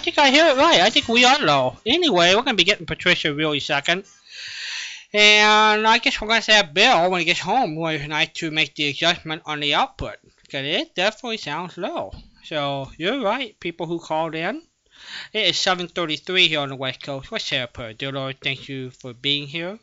I, 0.00 0.02
think 0.02 0.16
I 0.16 0.30
hear 0.30 0.46
it 0.46 0.56
right. 0.56 0.80
I 0.80 0.88
think 0.88 1.08
we 1.08 1.26
are 1.26 1.38
low. 1.40 1.76
Anyway, 1.84 2.34
we're 2.34 2.40
gonna 2.40 2.54
be 2.54 2.64
getting 2.64 2.86
Patricia 2.86 3.34
really 3.34 3.60
second. 3.60 4.06
And 5.12 5.86
I 5.86 5.98
guess 5.98 6.18
we're 6.18 6.28
gonna 6.28 6.40
say 6.40 6.62
Bill 6.72 7.10
when 7.10 7.20
he 7.20 7.26
gets 7.26 7.40
home 7.40 7.74
nice 7.74 8.30
to 8.36 8.50
make 8.50 8.74
the 8.74 8.88
adjustment 8.88 9.42
on 9.44 9.60
the 9.60 9.74
output. 9.74 10.16
Cause 10.50 10.64
it 10.64 10.94
definitely 10.94 11.36
sounds 11.36 11.76
low. 11.76 12.14
So 12.44 12.90
you're 12.96 13.20
right, 13.20 13.60
people 13.60 13.84
who 13.84 14.00
called 14.00 14.34
in. 14.34 14.62
It 15.34 15.48
is 15.48 15.58
7:33 15.58 16.48
here 16.48 16.60
on 16.60 16.70
the 16.70 16.76
West 16.76 17.02
Coast. 17.02 17.30
What's 17.30 17.52
up, 17.52 17.76
dear 17.98 18.10
Lord? 18.10 18.40
Thank 18.40 18.70
you 18.70 18.92
for 18.92 19.12
being 19.12 19.48
here. 19.48 19.78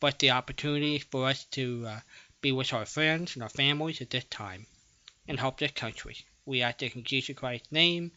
But 0.00 0.18
the 0.18 0.32
opportunity 0.32 0.98
for 0.98 1.28
us 1.28 1.44
to 1.52 1.86
uh, 1.86 2.00
be 2.40 2.50
with 2.50 2.72
our 2.72 2.84
friends 2.84 3.36
and 3.36 3.44
our 3.44 3.48
families 3.48 4.00
at 4.00 4.10
this 4.10 4.24
time 4.24 4.66
and 5.28 5.38
help 5.38 5.60
this 5.60 5.70
country. 5.70 6.16
We 6.44 6.62
ask 6.62 6.78
this 6.78 6.96
in 6.96 7.04
Jesus 7.04 7.36
Christ's 7.36 7.70
name. 7.70 8.10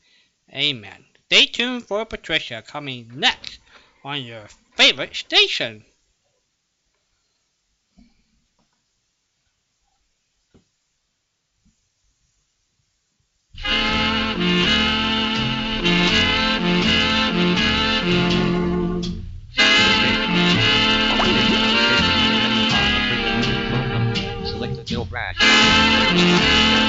Amen. 0.52 1.06
Stay 1.31 1.45
tuned 1.45 1.85
for 1.85 2.03
Patricia 2.06 2.63
coming 2.66 3.12
next 3.13 3.59
on 4.03 4.23
your 4.23 4.47
favorite 4.75 5.16
station. 5.16 5.85
Select 24.46 25.09
Bragg. 25.11 25.35
Phone 25.38 26.89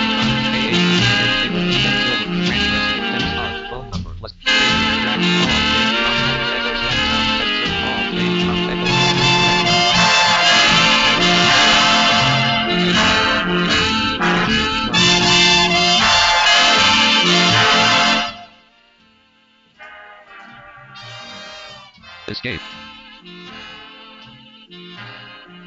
Escape. 22.40 22.60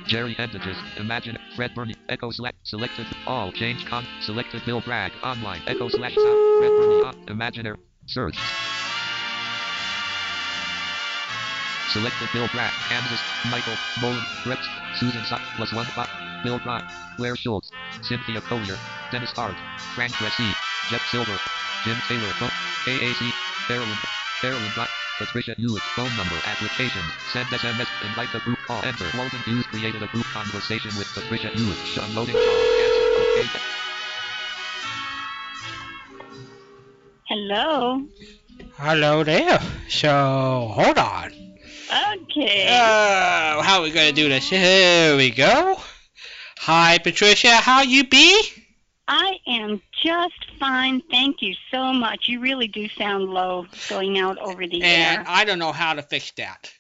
Jerry 0.08 0.36
Endages, 0.40 0.76
Imagine, 0.98 1.38
Fred 1.56 1.76
Burney, 1.76 1.96
Echo 2.10 2.32
Select, 2.32 2.58
Selected, 2.64 3.06
All, 3.28 3.52
Change 3.52 3.86
Con, 3.86 4.06
Selected 4.22 4.66
Bill 4.66 4.82
Bragg, 4.82 5.12
Online, 5.24 5.62
Echo 5.68 5.88
Select 5.88 6.16
Sound, 6.16 6.60
Fred 6.60 6.72
Burney, 6.72 7.04
on, 7.06 7.16
Imaginer, 7.30 7.78
Search. 8.08 8.38
Selected 11.90 12.30
Bill 12.34 12.50
Bragg, 12.52 12.74
Kansas, 12.90 13.22
Michael, 13.46 13.78
Bowen, 14.02 14.20
Brett, 14.44 14.60
Susan 14.96 15.24
Suck, 15.26 15.42
plus 15.56 15.72
one 15.74 15.86
spot, 15.86 16.10
Bill 16.44 16.60
Brock, 16.60 16.84
Claire 17.18 17.36
Schultz, 17.36 17.70
Cynthia 18.02 18.42
Collier, 18.42 18.78
Dennis 19.12 19.32
Hart, 19.32 19.56
Frank 19.94 20.14
Cressy, 20.14 20.56
Jeff 20.90 21.06
Silver, 21.12 21.38
Jim 21.84 21.98
Taylor, 22.08 22.34
AAC, 22.88 23.32
Carolyn, 23.68 23.98
Carolyn 24.42 24.72
Brock, 24.74 24.90
Patricia 25.26 25.56
Hewitt, 25.58 25.82
phone 25.96 26.14
number, 26.18 26.36
applications, 26.46 27.06
send 27.32 27.48
SMS, 27.48 27.88
invite 28.06 28.30
the 28.34 28.40
group 28.40 28.58
call, 28.68 28.84
enter. 28.84 29.06
Walden 29.18 29.40
Hughes 29.46 29.66
created 29.68 30.04
a 30.04 30.08
group 30.08 30.26
conversation 30.26 30.92
with 30.98 31.08
Patricia 31.14 31.48
Hewitt. 31.48 31.78
Downloading 31.96 32.36
call, 32.36 32.44
answer, 32.44 33.22
okay. 33.22 33.60
Hello. 37.30 38.06
Hello 38.78 39.24
there. 39.24 39.62
So 39.88 40.74
hold 40.74 40.98
on. 40.98 41.32
Okay. 42.24 42.68
Uh, 42.68 43.62
how 43.62 43.78
are 43.78 43.84
we 43.84 43.92
gonna 43.92 44.12
do 44.12 44.28
this? 44.28 44.50
Here 44.50 45.16
we 45.16 45.32
go. 45.32 45.78
Hi, 46.58 46.98
Patricia. 46.98 47.56
How 47.56 47.82
you 47.82 48.04
be? 48.04 48.42
I 49.08 49.38
am 49.48 49.82
just 50.04 50.60
fine. 50.60 51.02
Thank 51.10 51.42
you 51.42 51.54
so 51.72 51.94
much. 51.94 52.28
You 52.28 52.40
really 52.40 52.68
do 52.68 52.88
sound 52.90 53.26
low 53.26 53.66
going 53.90 54.20
out 54.20 54.38
over 54.40 54.68
the 54.68 54.82
And 54.82 55.20
air. 55.20 55.24
I 55.28 55.46
don't 55.46 55.60
know 55.60 55.72
how 55.72 55.94
to 55.94 56.02
fix 56.02 56.32
that. 56.32 56.72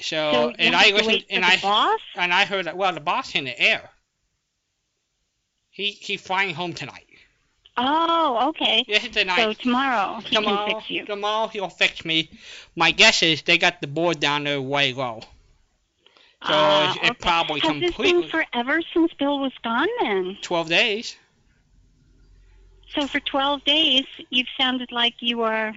So, 0.00 0.32
So 0.32 0.52
and 0.58 0.74
I 0.74 0.90
listened, 0.92 1.24
and 1.30 1.44
the 1.44 1.48
I 1.48 1.56
boss? 1.56 2.00
and 2.14 2.32
I 2.32 2.44
heard 2.44 2.66
that. 2.66 2.76
Well, 2.76 2.92
the 2.92 3.00
boss 3.00 3.34
in 3.34 3.44
the 3.44 3.58
air. 3.60 3.90
He 5.70 5.90
he's 5.92 6.20
flying 6.20 6.54
home 6.54 6.72
tonight. 6.74 7.06
Oh, 7.76 8.48
okay. 8.50 8.84
Yes, 8.86 9.06
tonight. 9.08 9.36
So 9.36 9.52
tomorrow 9.54 10.20
he 10.20 10.36
tomorrow, 10.36 10.66
can 10.66 10.74
fix 10.74 10.90
you. 10.90 11.06
tomorrow 11.06 11.48
he'll 11.48 11.68
fix 11.68 12.04
me. 12.04 12.30
My 12.76 12.90
guess 12.90 13.22
is 13.22 13.42
they 13.42 13.58
got 13.58 13.80
the 13.80 13.86
board 13.86 14.20
down 14.20 14.44
there 14.44 14.60
way 14.60 14.92
low. 14.92 15.20
So 16.42 16.52
Ah, 16.52 16.92
it, 16.92 16.96
it 17.04 17.12
okay. 17.12 17.20
probably 17.20 17.60
Has 17.60 17.76
this 17.80 17.96
been 17.96 18.22
forever 18.30 18.80
since 18.94 19.12
Bill 19.14 19.38
was 19.40 19.52
gone 19.62 19.88
then? 20.00 20.36
12 20.42 20.68
days. 20.68 21.16
So 22.94 23.06
for 23.06 23.20
12 23.20 23.64
days, 23.64 24.04
you've 24.30 24.48
sounded 24.58 24.92
like 24.92 25.14
you 25.20 25.38
were 25.38 25.72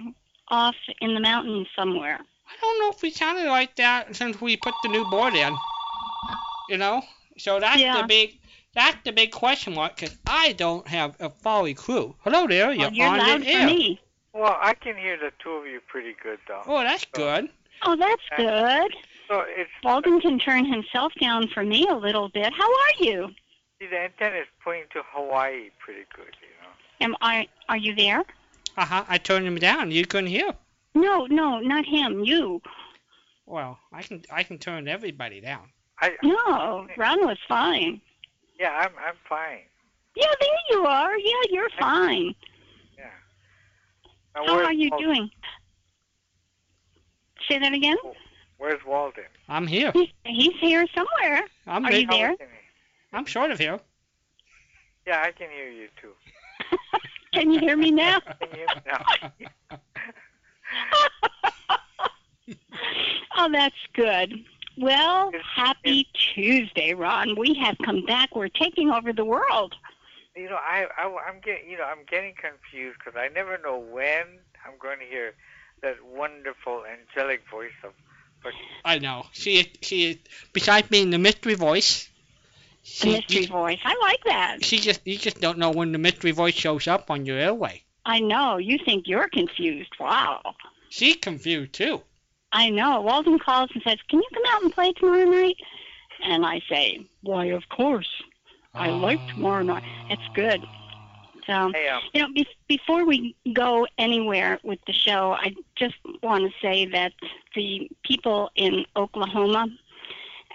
off 0.48 0.76
in 1.00 1.14
the 1.14 1.20
mountains 1.20 1.68
somewhere. 1.76 2.18
I 2.48 2.54
don't 2.60 2.78
know 2.80 2.90
if 2.90 3.02
we 3.02 3.10
sounded 3.10 3.48
like 3.48 3.76
that 3.76 4.14
since 4.16 4.40
we 4.40 4.56
put 4.56 4.74
the 4.82 4.88
new 4.88 5.04
board 5.10 5.34
in. 5.34 5.54
You 6.68 6.78
know, 6.78 7.02
so 7.38 7.60
that's 7.60 7.80
Yeah. 7.80 8.00
the 8.02 8.06
big 8.06 8.38
that's 8.74 8.96
the 9.04 9.12
big 9.12 9.32
question 9.32 9.74
mark 9.74 9.96
because 9.96 10.16
I 10.26 10.52
don't 10.52 10.86
have 10.88 11.14
a 11.20 11.28
folly 11.28 11.74
clue. 11.74 12.16
Hello 12.24 12.46
there, 12.46 12.72
you're, 12.72 12.88
Well, 12.88 12.92
you're 12.92 13.08
on 13.08 13.18
loud 13.18 13.40
the 13.42 13.52
for 13.52 13.66
me. 13.66 14.00
Well, 14.32 14.56
I 14.58 14.72
can 14.72 14.96
hear 14.96 15.18
the 15.18 15.30
two 15.42 15.50
of 15.50 15.66
you 15.66 15.80
pretty 15.80 16.14
good, 16.22 16.38
though. 16.48 16.62
Oh, 16.66 16.82
that's 16.82 17.04
good. 17.04 17.50
Oh, 17.82 17.96
that's 17.96 18.22
good. 18.34 18.96
So 19.28 19.44
it's 19.46 19.70
Walden 19.84 20.20
can 20.20 20.38
turn 20.38 20.64
himself 20.64 21.12
down 21.20 21.48
for 21.48 21.64
me 21.64 21.86
a 21.88 21.94
little 21.94 22.30
bit. 22.30 22.52
How 22.54 22.64
are 22.70 22.94
you? 23.04 23.34
see, 23.78 23.88
the 23.88 23.98
antenna 23.98 24.36
is 24.36 24.46
pointing 24.62 24.86
to 24.92 25.02
Hawaii 25.12 25.70
pretty 25.78 26.04
good, 26.14 26.34
you 26.40 26.48
know. 26.48 26.51
Am 27.02 27.16
I? 27.20 27.48
Are 27.68 27.76
you 27.76 27.94
there? 27.94 28.20
Uh 28.76 28.84
huh. 28.84 29.04
I 29.08 29.18
turned 29.18 29.46
him 29.46 29.56
down. 29.56 29.90
You 29.90 30.06
couldn't 30.06 30.30
hear. 30.30 30.54
No, 30.94 31.26
no, 31.26 31.58
not 31.58 31.84
him. 31.84 32.24
You. 32.24 32.62
Well, 33.46 33.78
I 33.92 34.02
can 34.02 34.22
I 34.30 34.42
can 34.44 34.58
turn 34.58 34.86
everybody 34.88 35.40
down. 35.40 35.68
I 36.00 36.12
No, 36.22 36.86
Ron 36.96 37.26
was 37.26 37.38
fine. 37.48 38.00
yeah, 38.58 38.70
I'm 38.70 38.92
I'm 39.04 39.14
fine. 39.28 39.62
Yeah, 40.14 40.26
there 40.40 40.58
you 40.70 40.86
are. 40.86 41.16
Yeah, 41.18 41.42
you're 41.50 41.70
fine. 41.78 42.34
Yeah. 42.96 43.10
Now, 44.36 44.46
How 44.46 44.64
are 44.64 44.72
you 44.72 44.90
Walden? 44.90 45.08
doing? 45.08 45.30
Say 47.48 47.58
that 47.58 47.72
again. 47.72 47.96
Where's 48.58 48.84
Walden? 48.86 49.24
I'm 49.48 49.66
here. 49.66 49.90
He's, 49.92 50.08
he's 50.24 50.52
here 50.60 50.86
somewhere. 50.94 51.44
I'm 51.66 51.84
Are 51.84 51.90
here. 51.90 52.00
you 52.00 52.06
there? 52.06 52.28
How 52.28 52.36
can 52.36 52.46
he- 52.46 53.16
I'm 53.16 53.26
sort 53.26 53.50
of 53.50 53.58
here. 53.58 53.80
Yeah, 55.06 55.20
I 55.26 55.32
can 55.32 55.50
hear 55.50 55.68
you 55.68 55.88
too. 56.00 56.12
Can 57.32 57.50
you 57.50 57.60
hear 57.60 57.76
me 57.76 57.90
now? 57.90 58.20
Can 58.40 58.66
oh, 63.36 63.48
that's 63.52 63.74
good. 63.94 64.44
Well, 64.78 65.32
happy 65.54 66.08
Tuesday, 66.34 66.94
Ron. 66.94 67.38
We 67.38 67.54
have 67.54 67.76
come 67.84 68.04
back. 68.04 68.34
We're 68.34 68.48
taking 68.48 68.90
over 68.90 69.12
the 69.12 69.24
world. 69.24 69.74
You 70.34 70.48
know, 70.48 70.56
I, 70.56 70.86
I 70.96 71.14
I'm 71.28 71.40
getting 71.40 71.70
you 71.70 71.76
know 71.76 71.84
I'm 71.84 72.04
getting 72.10 72.34
confused 72.34 72.98
because 72.98 73.18
I 73.18 73.28
never 73.28 73.58
know 73.58 73.78
when 73.78 74.24
I'm 74.64 74.78
going 74.80 74.98
to 75.00 75.04
hear 75.04 75.34
that 75.82 75.96
wonderful 76.04 76.84
angelic 76.86 77.42
voice 77.50 77.72
of. 77.84 77.92
I 78.84 78.98
know. 78.98 79.26
She 79.32 79.70
she 79.82 80.20
besides 80.52 80.88
being 80.88 81.10
the 81.10 81.18
mystery 81.18 81.54
voice. 81.54 82.08
The 82.82 82.88
She, 82.88 83.12
mystery 83.12 83.40
you, 83.42 83.46
voice. 83.48 83.78
I 83.84 83.94
like 84.02 84.22
that. 84.24 84.64
she 84.64 84.78
just 84.78 85.06
you 85.06 85.16
just 85.16 85.40
don't 85.40 85.58
know 85.58 85.70
when 85.70 85.92
the 85.92 85.98
mystery 85.98 86.32
voice 86.32 86.54
shows 86.54 86.86
up 86.88 87.10
on 87.10 87.24
your 87.26 87.38
airway. 87.38 87.82
I 88.04 88.18
know. 88.20 88.56
You 88.56 88.78
think 88.84 89.06
you're 89.06 89.28
confused. 89.28 89.92
Wow. 90.00 90.40
She's 90.88 91.16
confused 91.16 91.72
too. 91.72 92.02
I 92.50 92.68
know. 92.70 93.00
Walden 93.00 93.38
calls 93.38 93.70
and 93.72 93.82
says, 93.82 93.98
Can 94.10 94.18
you 94.18 94.26
come 94.34 94.42
out 94.48 94.62
and 94.62 94.72
play 94.72 94.92
tomorrow 94.92 95.24
night? 95.24 95.56
And 96.24 96.44
I 96.44 96.60
say, 96.68 97.06
Why, 97.22 97.46
of 97.46 97.62
course. 97.68 98.10
I 98.74 98.88
like 98.88 99.20
tomorrow 99.28 99.62
night. 99.62 99.84
It's 100.10 100.22
good. 100.34 100.62
So, 101.46 101.70
Hey, 101.72 101.88
um, 101.88 102.02
you 102.14 102.22
know, 102.22 102.28
be- 102.34 102.46
before 102.68 103.04
we 103.04 103.34
go 103.52 103.86
anywhere 103.98 104.58
with 104.62 104.78
the 104.86 104.92
show, 104.92 105.32
I 105.32 105.54
just 105.76 105.94
want 106.22 106.44
to 106.44 106.50
say 106.60 106.86
that 106.86 107.12
the 107.54 107.90
people 108.04 108.50
in 108.54 108.84
Oklahoma, 108.96 109.66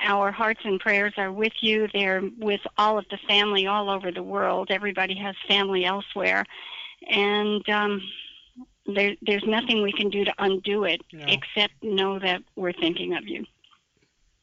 our 0.03 0.31
hearts 0.31 0.61
and 0.63 0.79
prayers 0.79 1.13
are 1.17 1.31
with 1.31 1.53
you. 1.61 1.87
They're 1.93 2.21
with 2.39 2.61
all 2.77 2.97
of 2.97 3.05
the 3.09 3.17
family 3.27 3.67
all 3.67 3.89
over 3.89 4.11
the 4.11 4.23
world. 4.23 4.69
Everybody 4.71 5.15
has 5.15 5.35
family 5.47 5.85
elsewhere. 5.85 6.45
And 7.09 7.67
um, 7.69 8.01
there, 8.85 9.15
there's 9.21 9.43
nothing 9.45 9.81
we 9.83 9.91
can 9.93 10.09
do 10.09 10.25
to 10.25 10.33
undo 10.39 10.83
it 10.83 11.01
No. 11.13 11.25
except 11.27 11.73
know 11.83 12.19
that 12.19 12.41
we're 12.55 12.73
thinking 12.73 13.15
of 13.15 13.27
you. 13.27 13.45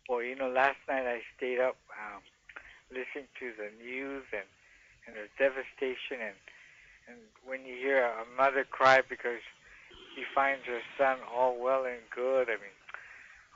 well, 0.09 0.23
you 0.23 0.37
know, 0.37 0.49
last 0.49 0.77
night 0.89 1.07
I 1.07 1.21
stayed 1.37 1.61
up 1.61 1.77
um, 1.91 2.23
listening 2.91 3.29
to 3.41 3.53
the 3.57 3.71
news 3.85 4.25
and 4.33 4.43
and 5.07 5.17
the 5.17 5.29
devastation 5.39 6.17
and 6.29 6.37
and 7.09 7.19
when 7.45 7.67
you 7.67 7.75
hear 7.77 8.03
a 8.05 8.25
mother 8.37 8.65
cry 8.65 9.03
because 9.07 9.41
she 10.15 10.23
finds 10.35 10.65
her 10.65 10.81
son 10.97 11.19
all 11.35 11.59
well 11.61 11.85
and 11.85 12.01
good. 12.15 12.49
I 12.49 12.57
mean, 12.57 12.73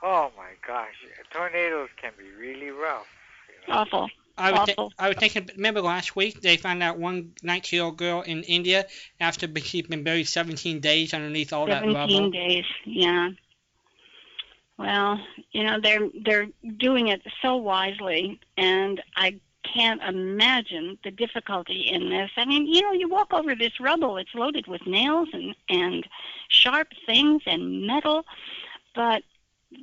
oh 0.03 0.31
my 0.37 0.51
gosh, 0.65 0.93
tornadoes 1.31 1.89
can 2.01 2.11
be 2.17 2.31
really 2.31 2.69
rough. 2.69 3.07
You 3.49 3.73
know? 3.73 3.79
Awful. 3.79 4.09
I 4.37 4.51
was, 4.51 4.61
thi- 4.65 4.71
Awful. 4.77 4.93
I 4.97 5.09
was 5.09 5.17
thinking, 5.17 5.49
remember 5.57 5.81
last 5.81 6.15
week 6.15 6.41
they 6.41 6.55
found 6.55 6.81
out 6.81 6.97
one 6.97 7.33
19 7.43 7.77
year 7.77 7.85
old 7.85 7.97
girl 7.97 8.21
in 8.21 8.43
India 8.43 8.85
after 9.19 9.47
she'd 9.59 9.89
been 9.89 10.03
buried 10.03 10.27
17 10.27 10.79
days 10.79 11.13
underneath 11.13 11.51
all 11.51 11.65
that 11.65 11.81
rubble? 11.85 11.93
17 11.93 12.23
rubble? 12.23 12.31
days. 12.31 12.65
Yeah. 12.85 13.29
Well, 14.77 15.19
you 15.51 15.63
know 15.65 15.81
they're 15.81 16.07
they're 16.23 16.47
doing 16.77 17.09
it 17.09 17.21
so 17.41 17.57
wisely, 17.57 18.39
and 18.55 19.01
I 19.17 19.41
can't 19.73 20.01
imagine 20.01 20.97
the 21.03 21.11
difficulty 21.11 21.81
in 21.81 22.09
this. 22.09 22.31
I 22.37 22.45
mean, 22.45 22.65
you 22.65 22.81
know, 22.81 22.93
you 22.93 23.09
walk 23.09 23.33
over 23.33 23.55
this 23.55 23.77
rubble; 23.81 24.15
it's 24.15 24.33
loaded 24.33 24.67
with 24.67 24.87
nails 24.87 25.27
and 25.33 25.53
and 25.67 26.07
sharp 26.47 26.93
things 27.05 27.41
and 27.45 27.85
metal, 27.85 28.25
but 28.95 29.23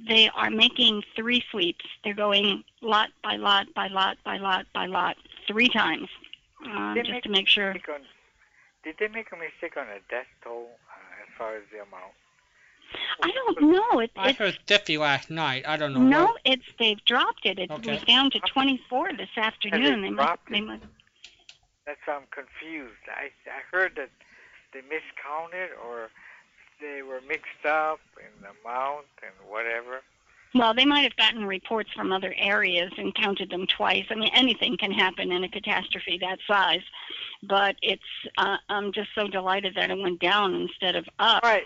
they 0.09 0.29
are 0.35 0.51
making 0.51 1.03
three 1.15 1.43
sweeps. 1.51 1.85
They're 2.05 2.15
going 2.15 2.65
lot 2.83 3.09
by 3.23 3.37
lot 3.37 3.67
by 3.75 3.89
lot 3.89 4.17
by 4.25 4.39
lot 4.39 4.67
by 4.75 4.87
lot 4.87 5.17
three 5.47 5.69
times, 5.69 6.09
um, 6.65 6.95
just 6.97 7.11
make- 7.11 7.23
to 7.25 7.29
make 7.31 7.49
sure. 7.49 7.71
On- 7.71 8.01
Did 8.85 8.97
they 8.99 9.09
make 9.09 9.33
a 9.33 9.37
mistake 9.37 9.77
on 9.77 9.89
a 9.89 9.99
death 10.09 10.27
toll 10.45 10.71
uh, 10.89 11.23
as 11.23 11.29
far 11.37 11.57
as 11.57 11.63
the 11.73 11.79
amount? 11.83 12.13
I 13.23 13.31
don't 13.33 13.63
know. 13.73 13.99
It, 14.01 14.13
I 14.17 14.29
it's 14.31 14.39
heard 14.39 14.59
50 14.67 14.97
last 14.99 15.29
night. 15.29 15.65
I 15.67 15.77
don't 15.77 15.93
know. 15.93 16.01
No, 16.03 16.25
what- 16.27 16.41
it's 16.45 16.65
they've 16.79 17.05
dropped 17.05 17.45
it. 17.45 17.59
It 17.59 17.71
Okay. 17.71 17.93
was 17.95 18.03
down 18.05 18.31
to 18.31 18.39
24 18.41 19.13
this 19.15 19.29
afternoon. 19.37 20.03
They 20.03 20.11
must, 20.11 20.27
dropped 20.27 20.51
they 20.51 20.59
it? 20.59 20.63
must. 20.63 20.85
That's 21.85 22.01
why 22.05 22.15
I'm 22.15 22.27
confused. 22.31 23.03
I 23.09 23.31
I 23.51 23.61
heard 23.71 23.97
that 23.97 24.11
they 24.73 24.83
miscounted 24.83 25.71
or 25.85 26.11
they 26.81 27.03
were 27.03 27.21
mixed 27.29 27.65
up 27.67 28.01
in 28.19 28.43
the 28.43 28.49
amount 28.69 29.07
and 29.23 29.51
whatever. 29.51 30.03
Well, 30.55 30.73
they 30.75 30.85
might 30.87 31.03
have 31.03 31.17
gotten 31.17 31.45
reports 31.45 31.91
from 31.95 32.13
other 32.13 32.35
areas 32.39 32.91
and 32.97 33.15
counted 33.15 33.51
them 33.51 33.67
twice. 33.67 34.07
I 34.11 34.15
mean, 34.15 34.31
anything 34.35 34.77
can 34.79 34.91
happen 34.91 35.31
in 35.31 35.45
a 35.45 35.49
catastrophe 35.49 36.19
that 36.23 36.39
size. 36.47 36.83
But 37.43 37.77
it's 37.83 38.03
uh, 38.39 38.57
I'm 38.69 38.93
just 38.93 39.11
so 39.15 39.29
delighted 39.29 39.75
that 39.77 39.91
it 39.91 39.99
went 39.99 40.21
down 40.21 40.55
instead 40.55 40.97
of 40.97 41.05
up. 41.19 41.43
All 41.45 41.51
right, 41.51 41.65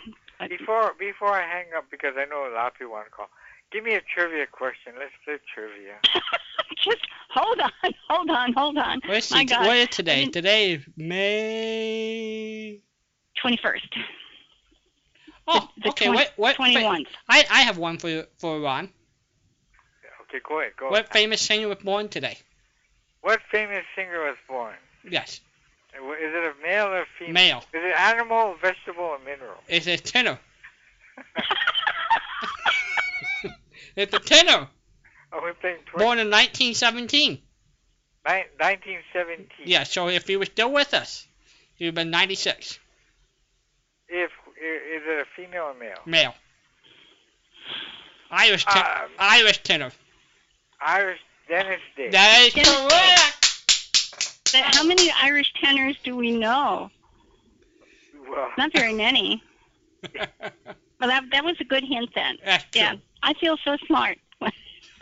before 0.49 0.95
before 0.99 1.33
I 1.35 1.47
hang 1.47 1.67
up 1.77 1.85
because 1.91 2.15
I 2.17 2.25
know 2.25 2.51
a 2.51 2.53
lot 2.55 2.69
of 2.69 2.75
people 2.75 2.93
want 2.93 3.07
to 3.07 3.11
call. 3.12 3.29
Give 3.71 3.85
me 3.85 3.95
a 3.95 4.01
trivia 4.01 4.47
question. 4.47 4.95
Let's 4.99 5.12
play 5.25 5.37
trivia. 5.55 5.95
just 6.83 7.07
hold 7.29 7.61
on, 7.61 7.71
hold 8.09 8.31
on, 8.31 8.53
hold 8.55 8.79
on. 8.79 9.01
Where's 9.07 9.31
My 9.31 9.45
the, 9.45 9.51
God. 9.51 9.67
what 9.67 9.77
is 9.77 9.89
today? 9.89 10.23
mean- 10.23 10.33
Today 10.33 10.73
is 10.73 10.83
May. 10.97 12.81
21st. 13.43 13.97
Oh, 15.52 15.69
the 15.82 15.88
okay. 15.91 16.05
twen- 16.06 16.14
what, 16.14 16.32
what, 16.37 16.56
21st. 16.56 17.06
I, 17.29 17.44
I 17.50 17.61
have 17.62 17.76
one 17.79 17.99
for 17.99 18.26
for 18.38 18.61
Ron. 18.61 18.88
Okay, 20.23 20.38
go 20.49 20.61
ahead. 20.61 20.73
Go. 20.79 20.91
What 20.91 21.12
famous 21.12 21.41
singer 21.41 21.67
was 21.69 21.79
born 21.79 22.08
today? 22.08 22.38
What 23.23 23.41
famous 23.50 23.85
singer 23.97 24.20
was 24.26 24.37
born? 24.49 24.75
Yes, 25.08 25.41
Is 25.94 26.00
it 26.35 26.44
a 26.44 26.62
male 26.62 26.87
or 26.87 27.05
female? 27.19 27.32
male. 27.35 27.58
Is 27.75 27.82
it 27.85 27.99
animal, 27.99 28.54
vegetable, 28.62 29.04
or 29.04 29.19
mineral? 29.19 29.59
It's 29.69 29.87
a 29.87 29.97
tenor. 29.97 30.38
It's 33.97 34.14
a 34.14 34.19
tenor. 34.21 34.69
Oh, 35.33 35.40
we're 35.42 35.54
playing 35.54 35.78
20, 35.87 36.04
Born 36.04 36.19
in 36.19 36.30
1917. 36.30 37.33
ni- 37.33 37.40
1917. 38.25 39.49
Yeah, 39.64 39.83
so 39.85 40.09
if 40.09 40.26
he 40.28 40.37
was 40.37 40.49
still 40.49 40.71
with 40.73 40.95
us, 40.95 41.26
he 41.75 41.85
would 41.85 41.88
have 41.88 41.95
been 41.97 42.11
96. 42.11 42.78
If 44.09 44.30
i- 44.30 44.39
is 44.61 45.02
it 45.07 45.21
a 45.21 45.25
female 45.37 45.64
or 45.64 45.75
male? 45.75 45.99
Male. 46.07 46.35
Irish, 48.31 48.64
ten- 48.64 48.85
Um, 48.85 49.11
Irish 49.19 49.59
tenor. 49.62 49.90
Irish 50.81 51.21
Dennis 51.49 51.81
Day. 51.97 52.11
That 52.11 52.43
is 52.43 52.52
Dennis 52.55 52.76
correct. 52.76 54.52
But 54.52 54.75
how 54.76 54.85
many 54.85 55.11
Irish 55.23 55.52
tenors 55.62 55.97
do 56.05 56.17
we 56.17 56.33
know? 56.33 56.90
well, 58.29 58.52
Not 58.57 58.73
very 58.73 58.93
many. 58.95 59.43
Well, 61.00 61.09
that 61.09 61.25
that 61.33 61.45
was 61.45 61.57
a 61.61 61.64
good 61.64 61.83
hint 61.83 62.11
then. 62.14 62.37
That's 62.45 62.64
true. 62.64 62.83
Yeah, 62.83 62.97
I 63.23 63.33
feel 63.33 63.57
so 63.64 63.79
smart 63.87 64.19
when 64.38 64.52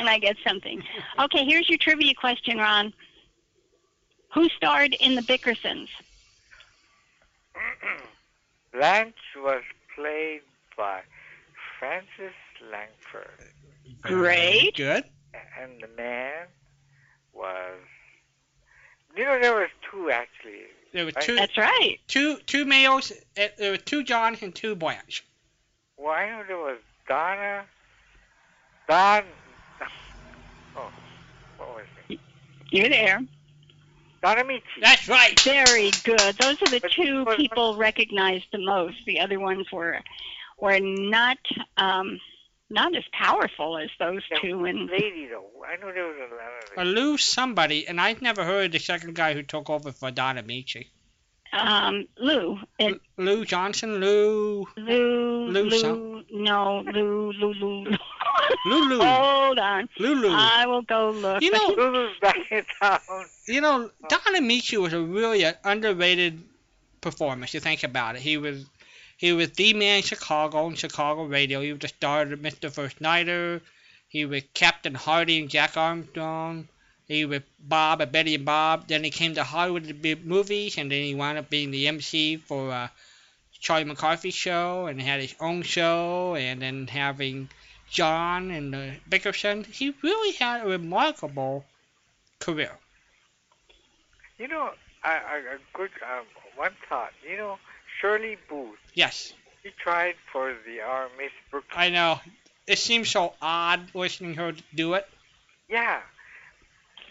I 0.07 0.21
get 0.21 0.37
something. 0.47 0.81
Okay, 1.19 1.45
here's 1.45 1.69
your 1.69 1.77
trivia 1.79 2.15
question, 2.15 2.57
Ron. 2.59 2.93
Who 4.33 4.49
starred 4.51 4.95
in 5.01 5.17
The 5.17 5.23
Bickersons? 5.23 5.89
Blanche 8.73 9.15
was 9.37 9.63
played 9.95 10.43
by 10.77 11.01
Frances 11.79 12.35
Langford, 12.71 13.53
Great. 14.03 14.77
Good. 14.77 15.05
and 15.61 15.81
the 15.81 15.89
man 15.97 16.47
was. 17.33 17.79
You 19.17 19.25
know, 19.25 19.39
there 19.41 19.55
was 19.55 19.69
two 19.91 20.11
actually. 20.11 20.63
There 20.93 21.05
were 21.05 21.13
Right. 21.17 21.25
two, 21.25 21.37
That's 21.37 21.57
right. 21.57 21.99
two, 22.09 22.39
two 22.47 22.65
males. 22.65 23.11
uh, 23.37 23.49
There 23.59 23.73
were 23.73 23.77
two 23.77 24.03
Johns 24.05 24.43
and 24.43 24.55
two 24.55 24.75
Blanche. 24.75 25.25
Well, 25.97 26.13
I 26.13 26.29
know 26.31 26.45
there 26.47 26.57
was 26.59 26.79
Donna. 27.09 27.65
Don. 28.89 29.25
Oh, 30.77 30.93
what 31.57 31.75
was 31.75 31.85
it? 32.09 32.21
You're 32.71 32.89
there. 32.89 33.21
Donna 34.23 34.45
That's 34.81 35.09
right. 35.09 35.39
Very 35.41 35.91
good. 36.05 36.19
Those 36.19 36.61
are 36.63 36.67
the 36.71 36.81
But- 36.81 36.91
two 36.93 37.25
but- 37.25 37.37
people 37.37 37.77
recognized 37.77 38.47
the 38.53 38.59
most. 38.59 38.97
The 39.07 39.21
other 39.21 39.39
ones 39.39 39.71
were 39.73 40.01
were 40.59 40.81
not 40.81 41.39
um, 41.77 42.19
not 42.71 42.95
as 42.97 43.05
powerful 43.13 43.79
as 43.79 43.91
those 43.99 44.23
Yeah, 44.31 44.39
two. 44.41 44.65
And 44.65 44.91
lady 44.91 45.27
though. 45.27 45.47
I 45.67 45.77
know 45.77 45.93
there 45.93 46.07
was 46.07 46.17
A 46.77 46.81
another. 46.81 46.91
Lou 46.91 47.17
somebody, 47.17 47.87
and 47.87 48.01
I've 48.01 48.21
never 48.21 48.45
heard 48.45 48.73
the 48.73 48.79
second 48.79 49.15
guy 49.15 49.35
who 49.35 49.43
took 49.43 49.71
over 49.71 49.93
for 49.93 50.11
Don 50.11 50.37
Ameche. 50.37 50.89
Um, 51.53 52.07
Lou, 52.19 52.59
it, 52.79 53.01
Lou 53.17 53.45
Johnson, 53.45 54.01
Lou, 54.01 54.67
Lou, 54.77 55.47
Lou 55.49 55.63
Lou, 55.65 55.79
some- 55.79 56.25
no, 56.31 56.81
Lou, 56.93 57.33
Lou, 57.33 57.53
Lou. 57.55 57.85
Lou. 57.85 57.97
Lulu, 58.67 58.99
Hold 59.03 59.59
on. 59.59 59.89
Lulu. 59.99 60.29
I 60.31 60.67
will 60.67 60.83
go 60.83 61.11
look. 61.11 61.43
You 61.43 61.51
know- 61.51 61.75
Lulu's 61.77 62.19
back 62.21 62.37
in 62.51 62.65
town. 62.81 63.01
You 63.47 63.61
know, 63.61 63.91
Don 64.09 64.21
Ameche 64.37 64.77
was 64.81 64.93
a 64.93 65.01
really 65.01 65.45
uh, 65.45 65.53
underrated 65.65 66.43
performer. 67.01 67.45
If 67.45 67.55
you 67.55 67.61
think 67.61 67.83
about 67.83 68.17
it, 68.17 68.23
he 68.23 68.37
was 68.37 68.67
he 69.17 69.33
was 69.33 69.51
the 69.53 69.73
man 69.75 69.99
in 69.99 70.03
Chicago 70.03 70.67
on 70.67 70.75
Chicago 70.75 71.25
radio. 71.25 71.61
He 71.61 71.73
was 71.73 71.81
the 71.81 71.89
star 71.89 72.23
of 72.23 72.39
Mr. 72.41 72.71
First 72.71 73.01
Nighter. 73.01 73.61
He 74.09 74.25
was 74.25 74.43
Captain 74.55 74.95
Hardy 74.95 75.41
and 75.41 75.51
Jack 75.51 75.77
Armstrong. 75.77 76.69
He 77.09 77.25
was 77.25 77.41
Bob 77.59 78.03
at 78.03 78.13
Betty 78.13 78.35
and 78.35 78.45
Bob. 78.45 78.87
Then 78.87 79.03
he 79.03 79.11
came 79.11 79.35
to 79.35 79.43
Hollywood 79.43 79.89
to 79.89 79.95
be 79.95 80.15
movies, 80.15 80.77
and 80.77 80.93
then 80.93 81.03
he 81.03 81.15
wound 81.15 81.39
up 81.39 81.49
being 81.49 81.71
the 81.71 81.89
MC 81.89 82.37
for 82.37 82.71
uh, 82.71 82.89
Charlie 83.59 83.85
McCarthy 83.85 84.31
show, 84.31 84.87
and 84.87 85.01
had 85.01 85.23
his 85.23 85.35
own 85.41 85.63
show, 85.63 86.35
and 86.35 86.61
then 86.61 86.87
having 86.87 87.49
John 87.91 88.51
and 88.51 88.75
uh, 88.75 88.91
Bickerson. 89.09 89.65
He 89.65 89.95
really 90.03 90.33
had 90.33 90.61
a 90.63 90.69
remarkable 90.69 91.65
career. 92.41 92.77
You 94.37 94.49
know, 94.49 94.73
I, 95.03 95.13
I, 95.13 95.37
a 95.55 95.59
good 95.73 95.91
um, 96.03 96.27
one 96.57 96.73
thought. 96.91 97.13
You 97.27 97.39
know, 97.39 97.59
Shirley 98.01 98.37
Booth. 98.51 98.79
Yes, 98.93 99.33
She 99.63 99.71
tried 99.83 100.17
for 100.31 100.55
the 100.67 100.81
Miss 101.17 101.33
Brooks. 101.51 101.75
I 101.75 101.89
know. 101.89 102.21
It 102.67 102.79
seems 102.79 103.09
so 103.09 103.33
odd 103.41 103.95
listening 103.95 104.35
her 104.35 104.53
do 104.75 104.93
it. 104.93 105.09
Yeah. 105.71 106.03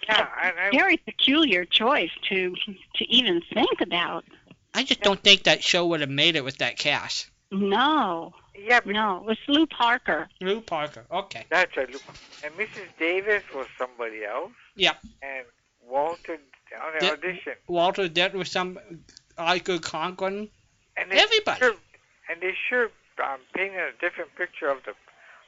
Yeah, 0.08 0.28
and 0.44 0.60
I, 0.60 0.70
Very 0.72 0.98
peculiar 0.98 1.66
choice 1.66 2.12
to 2.30 2.56
to 2.96 3.06
even 3.10 3.42
think 3.54 3.82
about. 3.82 4.24
I 4.74 4.84
just 4.84 5.02
don't 5.02 5.22
think 5.22 5.44
that 5.44 5.64
show 5.64 5.88
would 5.88 6.02
have 6.02 6.10
made 6.10 6.36
it 6.36 6.44
with 6.44 6.58
that 6.60 6.78
cast. 6.78 7.30
No, 7.52 8.34
yeah, 8.56 8.80
but 8.84 8.94
no, 8.94 9.18
it 9.18 9.24
was 9.24 9.38
Lew 9.48 9.66
Parker. 9.66 10.28
Lew 10.42 10.62
Parker. 10.62 11.06
Okay. 11.12 11.46
that's 11.50 11.76
right. 11.78 11.90
Look, 11.92 12.02
and 12.44 12.54
Mrs. 12.56 12.88
Davis 13.00 13.44
was 13.56 13.68
somebody 13.78 14.24
else. 14.26 14.52
Yep. 14.76 14.98
And 15.22 15.46
Walter 15.88 16.34
on 16.34 16.94
the 16.94 17.00
Did- 17.00 17.12
audition, 17.14 17.54
Walter 17.68 18.08
did 18.08 18.34
with 18.36 18.48
some 18.48 18.78
Iker 19.38 19.82
Conklin. 19.82 20.50
and 20.98 21.12
they 21.12 21.18
Everybody. 21.20 21.60
Sure, 21.60 21.76
and 22.30 22.42
they 22.42 22.54
sure 22.70 22.92
um, 23.24 23.40
painted 23.56 23.80
a 23.80 23.92
different 24.00 24.36
picture 24.36 24.68
of 24.68 24.84
the 24.84 24.94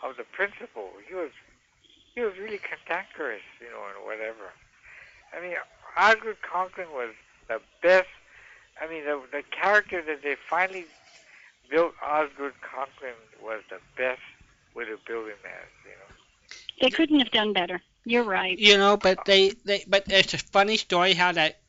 of 0.01 0.15
the 0.17 0.23
principal. 0.23 0.89
He 1.07 1.13
was 1.13 1.31
he 2.15 2.21
was 2.21 2.33
really 2.37 2.59
cantankerous, 2.59 3.41
you 3.59 3.67
know, 3.67 3.83
and 3.95 4.05
whatever. 4.05 4.51
I 5.35 5.41
mean, 5.41 5.55
Osgood 5.97 6.37
Conklin 6.41 6.87
was 6.93 7.13
the 7.47 7.61
best. 7.81 8.07
I 8.81 8.87
mean, 8.87 9.05
the 9.05 9.21
the 9.31 9.43
character 9.51 10.01
that 10.01 10.23
they 10.23 10.35
finally 10.49 10.85
built 11.69 11.93
Osgood 12.03 12.53
Conklin 12.61 13.13
was 13.43 13.61
the 13.69 13.79
best 13.97 14.21
way 14.75 14.85
to 14.85 14.97
build 15.07 15.27
him 15.27 15.37
as, 15.45 15.69
you 15.85 15.91
know. 15.91 16.15
They 16.81 16.89
couldn't 16.89 17.19
have 17.19 17.31
done 17.31 17.53
better. 17.53 17.81
You're 18.05 18.23
right. 18.23 18.57
You 18.57 18.77
know, 18.77 18.97
but 18.97 19.25
they, 19.25 19.51
they 19.65 19.83
but 19.87 20.03
it's 20.07 20.33
a 20.33 20.37
funny 20.37 20.77
story 20.77 21.13
how 21.13 21.33
that 21.33 21.59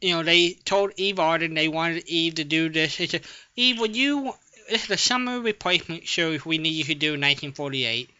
you 0.00 0.14
know, 0.14 0.22
they 0.22 0.52
told 0.52 0.92
Eve 0.96 1.18
Arden 1.18 1.54
they 1.54 1.68
wanted 1.68 2.06
Eve 2.06 2.36
to 2.36 2.44
do 2.44 2.68
this. 2.68 2.96
They 2.96 3.06
said, 3.06 3.24
Eve, 3.56 3.80
would 3.80 3.96
you 3.96 4.32
this 4.68 4.82
is 4.82 4.88
the 4.88 4.96
summer 4.96 5.40
replacement 5.40 6.06
show 6.06 6.36
we 6.44 6.58
need 6.58 6.70
you 6.70 6.84
to 6.84 6.94
do 6.94 7.14
in 7.14 7.20
1948. 7.20 8.10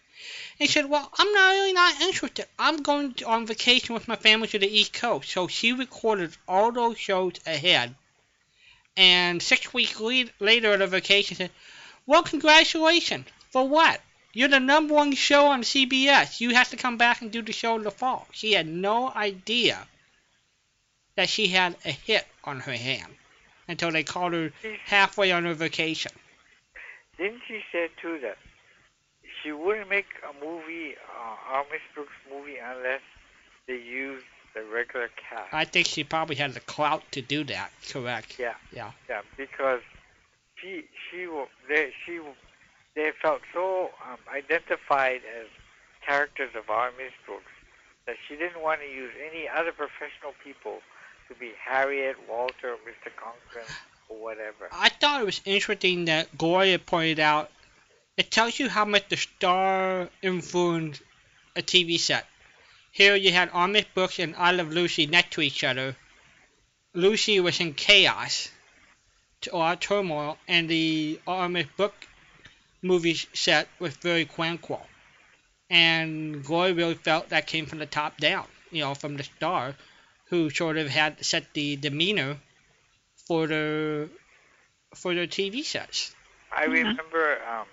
And 0.58 0.66
he 0.66 0.73
said, 0.73 0.88
well, 0.88 1.11
I'm 1.18 1.32
not 1.32 1.50
really 1.50 1.73
not 1.73 2.00
interested. 2.00 2.47
I'm 2.58 2.82
going 2.82 3.14
on 3.26 3.47
vacation 3.47 3.94
with 3.94 4.08
my 4.08 4.16
family 4.16 4.49
to 4.49 4.58
the 4.58 4.66
East 4.66 4.92
Coast. 4.92 5.30
So 5.30 5.49
she 5.49 5.73
recorded 5.73 6.37
all 6.47 6.73
those 6.73 6.99
shows 6.99 7.35
ahead. 7.47 7.94
And 8.97 9.42
six 9.42 9.73
weeks 9.73 9.99
le- 10.00 10.25
later 10.40 10.73
at 10.73 10.80
the 10.80 10.87
vacation, 10.87 11.37
said, 11.37 11.50
well, 12.06 12.23
congratulations. 12.23 13.26
For 13.50 13.68
what? 13.68 14.00
You're 14.32 14.49
the 14.49 14.61
number 14.61 14.94
one 14.94 15.12
show 15.14 15.47
on 15.47 15.62
CBS. 15.62 16.40
You 16.40 16.54
have 16.54 16.70
to 16.70 16.76
come 16.76 16.97
back 16.97 17.23
and 17.23 17.30
do 17.30 17.42
the 17.42 17.52
show 17.52 17.76
in 17.76 17.82
the 17.82 17.90
fall. 17.90 18.26
She 18.32 18.52
had 18.52 18.66
no 18.66 19.08
idea 19.08 19.87
that 21.16 21.28
she 21.28 21.49
had 21.49 21.76
a 21.85 21.90
hit 21.90 22.26
on 22.44 22.61
her 22.61 22.73
hand 22.73 23.12
until 23.66 23.90
they 23.90 24.04
called 24.04 24.32
her 24.32 24.52
halfway 24.85 25.32
on 25.32 25.44
her 25.44 25.54
vacation. 25.54 26.12
Didn't 27.16 27.40
she 27.49 27.61
say 27.73 27.88
too 28.00 28.18
that 28.23 28.38
she 29.42 29.52
wouldn't 29.52 29.88
make 29.88 30.07
a 30.28 30.45
movie, 30.45 30.95
uh, 31.52 31.62
Miss 31.71 31.80
Brooks 31.95 32.12
movie, 32.33 32.57
unless 32.59 33.00
they 33.66 33.78
used 33.78 34.25
the 34.54 34.62
regular 34.64 35.09
cast? 35.09 35.52
I 35.52 35.64
think 35.64 35.87
she 35.87 36.04
probably 36.04 36.37
had 36.37 36.54
the 36.54 36.61
clout 36.61 37.02
to 37.12 37.23
do 37.23 37.45
that. 37.45 37.71
Correct. 37.90 38.38
Yeah. 38.38 38.54
Yeah. 38.73 38.92
Yeah, 39.09 39.23
because 39.37 39.80
she 40.61 40.85
she 41.11 41.26
wa- 41.26 41.47
they 41.68 41.92
she 42.04 42.21
they 42.95 43.12
felt 43.23 43.42
so 43.52 43.90
um, 44.11 44.18
identified 44.35 45.21
as 45.40 45.47
characters 46.07 46.50
of 46.57 46.71
our 46.71 46.90
Miss 46.92 47.12
Brooks 47.26 47.45
that 48.07 48.16
she 48.26 48.37
didn't 48.37 48.62
want 48.62 48.80
to 48.80 48.87
use 48.88 49.12
any 49.30 49.49
other 49.49 49.73
professional 49.73 50.33
people 50.42 50.78
to 51.28 51.35
be 51.35 51.52
Harriet, 51.62 52.16
Walter, 52.28 52.76
Mr. 52.87 53.11
Conklin, 53.14 53.71
or 54.09 54.16
whatever. 54.16 54.68
I 54.73 54.88
thought 54.88 55.21
it 55.21 55.26
was 55.26 55.42
interesting 55.45 56.07
that 56.07 56.37
Gloria 56.38 56.78
pointed 56.78 57.21
out 57.21 57.50
it 58.18 58.30
tells 58.30 58.58
you 58.58 58.68
how 58.68 58.84
much 58.84 59.08
the 59.08 59.16
star 59.16 60.10
influenced 60.22 61.00
a 61.56 61.62
TV 61.62 61.98
set. 61.98 62.26
Here 62.92 63.16
you 63.16 63.32
had 63.32 63.50
Our 63.52 63.68
Miss 63.68 63.87
Brooks 63.94 64.18
and 64.18 64.37
I 64.37 64.50
Love 64.52 64.72
Lucy 64.72 65.06
next 65.06 65.32
to 65.34 65.40
each 65.40 65.64
other. 65.64 65.96
Lucy 66.94 67.40
was 67.40 67.60
in 67.60 67.75
chaos 67.75 68.50
or 69.52 69.76
turmoil, 69.76 70.38
and 70.48 70.68
the 70.68 71.20
Amish 71.26 71.68
Book 71.76 71.94
movie 72.82 73.14
set 73.34 73.68
was 73.78 73.94
very 73.96 74.25
tranquil. 74.26 74.84
And 75.70 76.44
Gloria 76.44 76.75
really 76.75 76.94
felt 76.94 77.30
that 77.30 77.46
came 77.46 77.66
from 77.66 77.78
the 77.78 77.87
top 77.87 78.18
down, 78.18 78.46
you 78.70 78.82
know, 78.82 78.94
from 78.94 79.16
the 79.16 79.22
star, 79.22 79.75
who 80.30 80.50
sort 80.50 80.76
of 80.76 80.88
had 80.88 81.25
set 81.25 81.52
the 81.54 81.76
demeanor 81.76 82.37
for 83.26 83.46
the 83.46 84.10
for 84.94 85.14
their 85.14 85.26
TV 85.26 85.62
sets. 85.64 86.14
I 86.50 86.66
Mhm. 86.66 86.70
remember 86.72 87.42
um, 87.44 87.66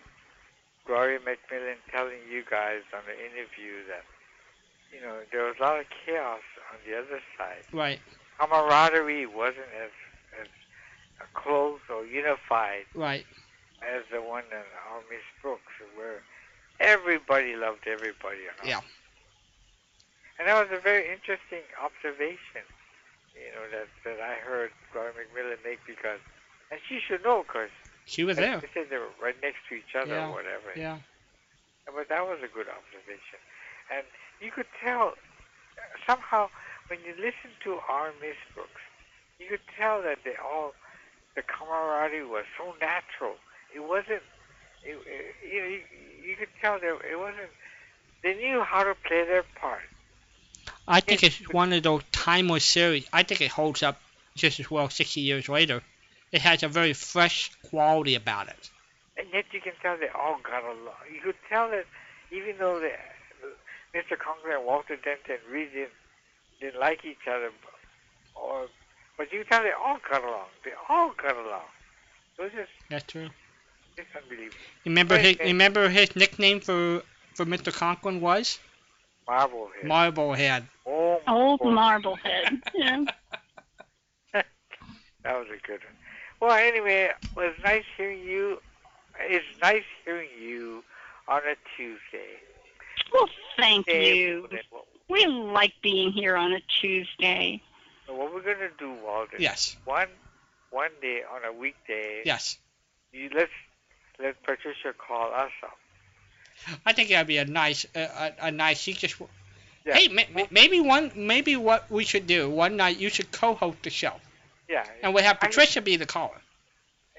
Gloria 0.85 1.19
McMillan 1.19 1.81
telling 1.91 2.21
you 2.29 2.43
guys 2.49 2.81
on 2.93 3.01
the 3.07 3.17
interview 3.17 3.85
that 3.89 4.05
you 4.93 5.01
know 5.01 5.19
there 5.31 5.45
was 5.45 5.55
a 5.59 5.63
lot 5.63 5.79
of 5.79 5.85
chaos 6.05 6.45
on 6.71 6.77
the 6.85 6.97
other 6.97 7.21
side. 7.37 7.65
Right, 7.73 7.99
Camaraderie 8.39 9.25
wasn't 9.25 9.71
as 9.81 9.91
as 10.41 10.47
close 11.33 11.79
or 11.89 12.05
unified 12.05 12.85
right. 12.93 13.25
as 13.81 14.03
the 14.11 14.21
one 14.21 14.43
in 14.51 14.65
our 14.91 15.01
Miss 15.09 15.23
Brooks, 15.41 15.73
where 15.95 16.21
everybody 16.79 17.55
loved 17.55 17.87
everybody. 17.87 18.39
You 18.39 18.53
know? 18.59 18.69
Yeah. 18.69 18.81
And 20.39 20.47
that 20.47 20.59
was 20.59 20.77
a 20.77 20.81
very 20.81 21.07
interesting 21.07 21.63
observation, 21.79 22.67
you 23.31 23.55
know, 23.55 23.63
that, 23.71 23.87
that 24.03 24.19
I 24.19 24.35
heard 24.43 24.71
Gloria 24.91 25.13
McMillan 25.15 25.63
make 25.63 25.79
because, 25.87 26.19
and 26.71 26.79
she 26.89 26.99
should 26.99 27.23
know 27.23 27.43
because 27.47 27.71
She 28.05 28.23
was 28.23 28.37
there. 28.37 28.59
they 28.59 28.69
said 28.73 28.85
they 28.89 28.97
were 28.97 29.09
right 29.21 29.35
next 29.41 29.57
to 29.69 29.75
each 29.75 29.95
other 29.95 30.13
Yeah, 30.13 30.27
or 30.27 30.31
whatever. 30.31 30.71
Yeah. 30.75 30.97
But 31.85 32.09
that 32.09 32.25
was 32.25 32.39
a 32.43 32.47
good 32.47 32.67
observation. 32.67 33.39
And 33.91 34.05
you 34.41 34.51
could 34.51 34.67
tell, 34.83 35.13
somehow, 36.07 36.49
when 36.87 36.99
you 37.05 37.13
listen 37.17 37.51
to 37.63 37.79
our 37.89 38.11
Miss 38.21 38.37
Brooks, 38.53 38.81
you 39.39 39.47
could 39.47 39.65
tell 39.77 40.01
that 40.03 40.19
they 40.23 40.35
all, 40.43 40.73
the 41.35 41.41
camaraderie 41.41 42.25
was 42.25 42.45
so 42.57 42.73
natural. 42.79 43.35
It 43.75 43.81
wasn't, 43.83 44.23
it, 44.83 44.97
it, 45.05 45.35
you, 45.51 45.61
know, 45.61 45.67
you, 45.67 45.81
you 46.29 46.35
could 46.35 46.49
tell 46.61 46.79
that 46.79 46.99
it 47.09 47.19
wasn't, 47.19 47.49
they 48.23 48.35
knew 48.35 48.61
how 48.61 48.83
to 48.83 48.95
play 49.07 49.25
their 49.25 49.43
part. 49.59 49.81
I 50.87 50.99
think 51.01 51.23
it's 51.23 51.37
one 51.51 51.73
of 51.73 51.83
those 51.83 52.03
timeless 52.11 52.65
series. 52.65 53.07
I 53.11 53.23
think 53.23 53.41
it 53.41 53.51
holds 53.51 53.83
up 53.83 53.99
just 54.35 54.59
as 54.59 54.69
well 54.69 54.89
60 54.89 55.21
years 55.21 55.49
later. 55.49 55.81
It 56.35 56.41
has 56.41 56.63
a 56.63 56.67
very 56.67 56.91
fresh 56.91 57.49
quality 57.69 58.15
about 58.15 58.49
it. 58.49 58.69
And 59.17 59.25
yet 59.33 59.45
you 59.53 59.61
can 59.61 59.71
tell 59.81 59.95
they 59.97 60.09
all 60.09 60.37
got 60.43 60.63
along. 60.65 60.99
You 61.13 61.21
could 61.21 61.37
tell 61.47 61.69
that 61.69 61.85
even 62.29 62.55
though 62.59 62.77
they, 62.77 62.93
Mr. 63.97 64.19
Conklin 64.19 64.57
and 64.57 64.65
Walter 64.65 64.97
Denton 64.97 65.37
really 65.49 65.69
didn't, 65.73 65.91
didn't 66.59 66.81
like 66.81 67.05
each 67.05 67.25
other, 67.25 67.51
or 68.35 68.67
but 69.17 69.31
you 69.31 69.43
can 69.45 69.47
tell 69.47 69.63
they 69.63 69.71
all 69.71 69.97
got 70.11 70.25
along. 70.25 70.47
They 70.65 70.71
all 70.89 71.11
got 71.11 71.37
along. 71.37 71.69
It 72.37 72.41
was 72.41 72.51
just, 72.51 72.69
That's 72.89 73.05
true. 73.05 73.29
just 73.95 74.09
unbelievable. 74.21 74.57
Remember 74.83 75.17
his 75.17 75.37
and- 75.37 75.47
remember 75.47 75.87
his 75.87 76.13
nickname 76.17 76.59
for 76.59 77.01
for 77.33 77.45
Mr. 77.45 77.73
Conklin 77.73 78.19
was 78.19 78.59
Marblehead. 79.25 79.85
Marblehead. 79.85 80.67
oh, 80.85 81.21
my 81.25 81.33
Old 81.33 81.59
God. 81.61 81.73
Marblehead. 81.73 82.61
Yeah. 82.75 83.05
That 84.33 85.39
was 85.39 85.47
a 85.47 85.65
good 85.65 85.79
one. 85.79 85.95
Well, 86.41 86.51
anyway, 86.51 87.05
it 87.11 87.15
was 87.35 87.53
nice 87.63 87.83
hearing 87.97 88.23
you. 88.23 88.59
It's 89.19 89.45
nice 89.61 89.83
hearing 90.03 90.29
you 90.39 90.83
on 91.27 91.39
a 91.39 91.55
Tuesday. 91.77 92.39
Well, 93.13 93.29
thank 93.57 93.87
Hey, 93.87 94.17
you. 94.17 94.47
We 95.09 95.25
like 95.27 95.73
being 95.81 96.11
here 96.11 96.35
on 96.35 96.53
a 96.53 96.59
Tuesday. 96.81 97.61
what 98.07 98.33
we're 98.33 98.41
gonna 98.41 98.69
do, 98.77 98.91
Walter? 99.03 99.37
Yes. 99.39 99.77
One, 99.85 100.07
one 100.71 100.91
day 101.01 101.21
on 101.33 101.45
a 101.45 101.53
weekday. 101.53 102.21
Yes. 102.25 102.57
You 103.11 103.29
let's 103.33 103.51
let 104.19 104.41
Patricia 104.43 104.93
call 104.97 105.31
us 105.33 105.51
up. 105.63 105.77
I 106.85 106.93
think 106.93 107.09
that'd 107.09 107.27
be 107.27 107.37
a 107.37 107.45
nice 107.45 107.85
a, 107.95 108.01
a, 108.01 108.33
a 108.47 108.51
nice. 108.51 108.79
She 108.79 108.93
just 108.93 109.15
Yeah. 109.85 109.95
hey 109.95 110.07
ma- 110.07 110.23
ma- 110.33 110.47
maybe 110.51 110.79
one 110.81 111.11
maybe 111.15 111.55
what 111.55 111.89
we 111.91 112.03
should 112.03 112.25
do 112.27 112.49
one 112.49 112.75
night 112.75 112.97
you 112.97 113.09
should 113.09 113.31
co-host 113.31 113.83
the 113.83 113.89
show 113.89 114.13
Yeah. 114.69 114.85
and 115.03 115.13
we'll 115.13 115.23
have 115.23 115.37
I- 115.41 115.47
Patricia 115.47 115.81
be 115.81 115.95
the 115.97 116.05
caller 116.05 116.41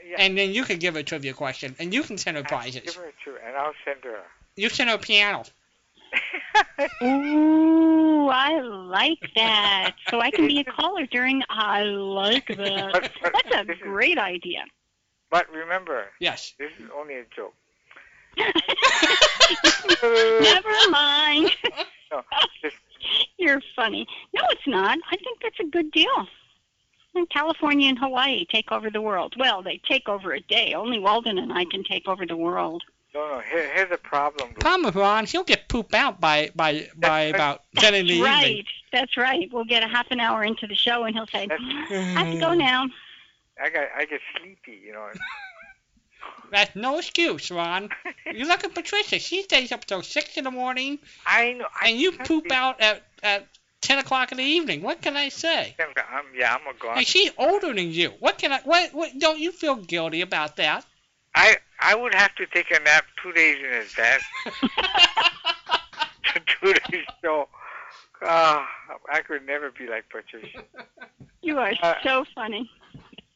yeah. 0.05 0.17
and 0.19 0.37
then 0.39 0.53
you 0.53 0.65
can 0.65 0.79
give 0.79 0.95
her 0.95 1.01
a 1.01 1.03
trivia 1.05 1.33
question 1.35 1.75
and 1.79 1.93
you 1.95 2.03
can 2.03 2.19
send 2.19 2.37
her 2.37 2.43
prizes. 2.45 2.77
I'll 2.77 2.83
Give 2.85 2.95
prizes. 2.95 2.97
her 2.97 3.09
a 3.09 3.39
two, 3.39 3.47
and 3.47 3.57
I'll 3.57 3.75
send 3.85 4.05
her. 4.05 4.21
You 4.57 4.69
send 4.69 4.91
her 4.91 4.97
a 4.97 4.99
piano. 4.99 5.45
Ooh, 7.03 8.29
I 8.29 8.61
like 8.61 9.19
that. 9.35 9.95
So 10.09 10.21
I 10.21 10.31
can 10.31 10.47
be 10.47 10.61
a 10.61 10.65
caller 10.65 11.07
during. 11.07 11.43
I 11.51 11.83
like 11.83 12.47
that. 12.49 12.93
But- 12.93 13.11
but 13.23 13.33
That's 13.33 13.63
a 13.63 13.65
this 13.67 13.77
is- 13.77 13.83
great 13.83 14.19
idea. 14.19 14.65
But 15.31 15.51
remember, 15.51 16.07
Yes. 16.21 16.55
this 16.59 16.71
is 16.79 16.89
only 16.97 17.15
a 17.17 17.25
joke. 17.35 17.55
Never 20.03 20.91
mind. 20.91 21.51
No, 22.13 22.23
just 22.63 22.77
You're 23.39 23.61
funny. 23.75 24.07
No, 24.35 24.43
it's 24.51 24.67
not. 24.67 24.99
I 25.11 25.17
think 25.17 25.41
that's 25.43 25.59
a 25.61 25.65
good 25.65 25.91
deal. 25.91 26.29
And 27.17 27.29
California 27.31 27.89
and 27.89 27.99
Hawaii 27.99 28.45
take 28.45 28.71
over 28.71 28.91
the 28.91 29.01
world. 29.01 29.35
Well, 29.39 29.63
they 29.63 29.79
take 29.89 30.09
over 30.09 30.33
a 30.33 30.41
day. 30.41 30.75
Only 30.75 30.99
Walden 30.99 31.39
and 31.39 31.53
I 31.53 31.65
can 31.65 31.83
take 31.83 32.07
over 32.07 32.27
the 32.27 32.37
world. 32.37 32.83
no, 33.15 33.27
no. 33.29 33.41
Here, 33.41 33.73
here's 33.75 33.91
the 33.91 33.97
problem. 33.99 34.53
Problem 34.55 34.85
with 34.85 34.95
Ron, 34.97 35.25
he'll 35.27 35.45
get 35.45 35.69
pooped 35.69 35.95
out 35.95 36.21
by 36.21 36.51
by 36.55 36.89
by 36.97 37.21
about 37.23 37.63
ten 37.77 37.95
in 37.95 38.07
the 38.07 38.21
right. 38.23 38.47
evening. 38.47 38.65
That's 38.93 39.17
right. 39.17 39.49
We'll 39.53 39.65
get 39.65 39.83
a 39.83 39.89
half 39.89 40.07
an 40.11 40.21
hour 40.21 40.45
into 40.45 40.67
the 40.67 40.75
show 40.75 41.05
and 41.05 41.15
he'll 41.15 41.27
say, 41.27 41.47
That's- 41.47 41.91
I 41.91 42.23
have 42.23 42.33
to 42.33 42.39
go 42.39 42.55
now. 42.71 42.87
I 43.63 43.71
got, 43.71 43.89
I 43.97 44.05
get 44.05 44.21
sleepy, 44.39 44.79
you 44.85 44.93
know. 44.93 45.09
That's 46.53 46.77
no 46.77 46.99
excuse, 46.99 47.51
Ron. 47.51 47.89
You 48.33 48.47
look 48.47 48.63
at 48.65 48.75
Patricia. 48.75 49.19
She 49.19 49.43
stays 49.43 49.73
up 49.73 49.85
till 49.85 50.03
six 50.03 50.37
in 50.37 50.45
the 50.45 50.51
morning, 50.51 50.99
I 51.27 51.55
know. 51.55 51.67
I 51.81 51.89
and 51.89 51.99
you 51.99 52.13
can't 52.13 52.29
poop 52.29 52.45
be- 52.45 52.53
out 52.53 52.81
at 52.81 53.03
at 53.23 53.47
ten 53.81 53.99
o'clock 53.99 54.33
in 54.33 54.39
the 54.39 54.45
evening. 54.45 54.83
What 54.83 55.01
can 55.03 55.17
I 55.17 55.29
say? 55.29 55.75
I'm, 55.79 56.25
yeah, 56.35 56.55
I'm 56.55 56.67
a 56.75 56.79
gone. 56.79 56.99
And 56.99 57.07
she's 57.07 57.31
older 57.39 57.73
than 57.73 57.91
you. 57.91 58.13
What 58.21 58.39
can 58.39 58.53
I? 58.53 58.61
What? 58.65 58.93
What? 58.95 59.19
Don't 59.19 59.39
you 59.39 59.53
feel 59.53 59.77
guilty 59.77 60.21
about 60.21 60.57
that? 60.57 60.85
I, 61.35 61.59
I 61.81 61.95
would 61.95 62.15
have 62.15 62.35
to 62.37 62.47
take 62.47 62.71
a 62.71 62.81
nap 62.81 63.05
two 63.23 63.31
days 63.33 63.59
in 63.59 63.73
advance 63.75 64.23
to 66.33 66.41
do 66.63 66.73
this 66.91 67.05
show. 67.23 67.49
Ah, 68.23 68.67
I 69.13 69.21
could 69.21 69.45
never 69.47 69.71
be 69.71 69.87
like 69.87 70.09
Patricia. 70.09 70.65
You 71.43 71.59
are 71.59 71.75
Uh, 71.83 71.95
so 72.03 72.25
funny. 72.35 72.71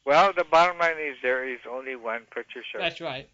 Well, 0.05 0.33
the 0.35 0.43
bottom 0.43 0.79
line 0.79 0.95
is 0.99 1.15
there 1.21 1.47
is 1.47 1.59
only 1.69 1.95
one 1.95 2.23
Patricia. 2.31 2.77
That's 2.79 2.99
right. 2.99 3.29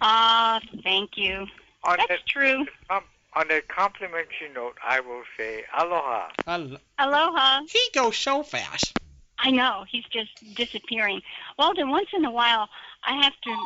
Ah, 0.00 0.60
thank 0.84 1.16
you. 1.16 1.46
on 1.82 1.96
That's 1.96 2.08
that, 2.08 2.26
true. 2.26 2.66
um, 2.90 3.02
on 3.38 3.48
a 3.52 3.60
complimentary 3.62 4.50
note, 4.52 4.76
I 4.84 4.98
will 4.98 5.22
say 5.36 5.62
aloha. 5.78 6.28
I 6.48 6.56
lo- 6.56 6.76
Aloha. 6.98 7.60
he 7.68 7.80
goes 7.94 8.16
so 8.16 8.42
fast. 8.42 8.98
I 9.38 9.52
know. 9.52 9.84
He's 9.88 10.04
just 10.06 10.30
disappearing. 10.56 11.20
Walden, 11.56 11.88
once 11.90 12.08
in 12.12 12.24
a 12.24 12.32
while, 12.32 12.68
I 13.04 13.22
have 13.22 13.34
to 13.44 13.56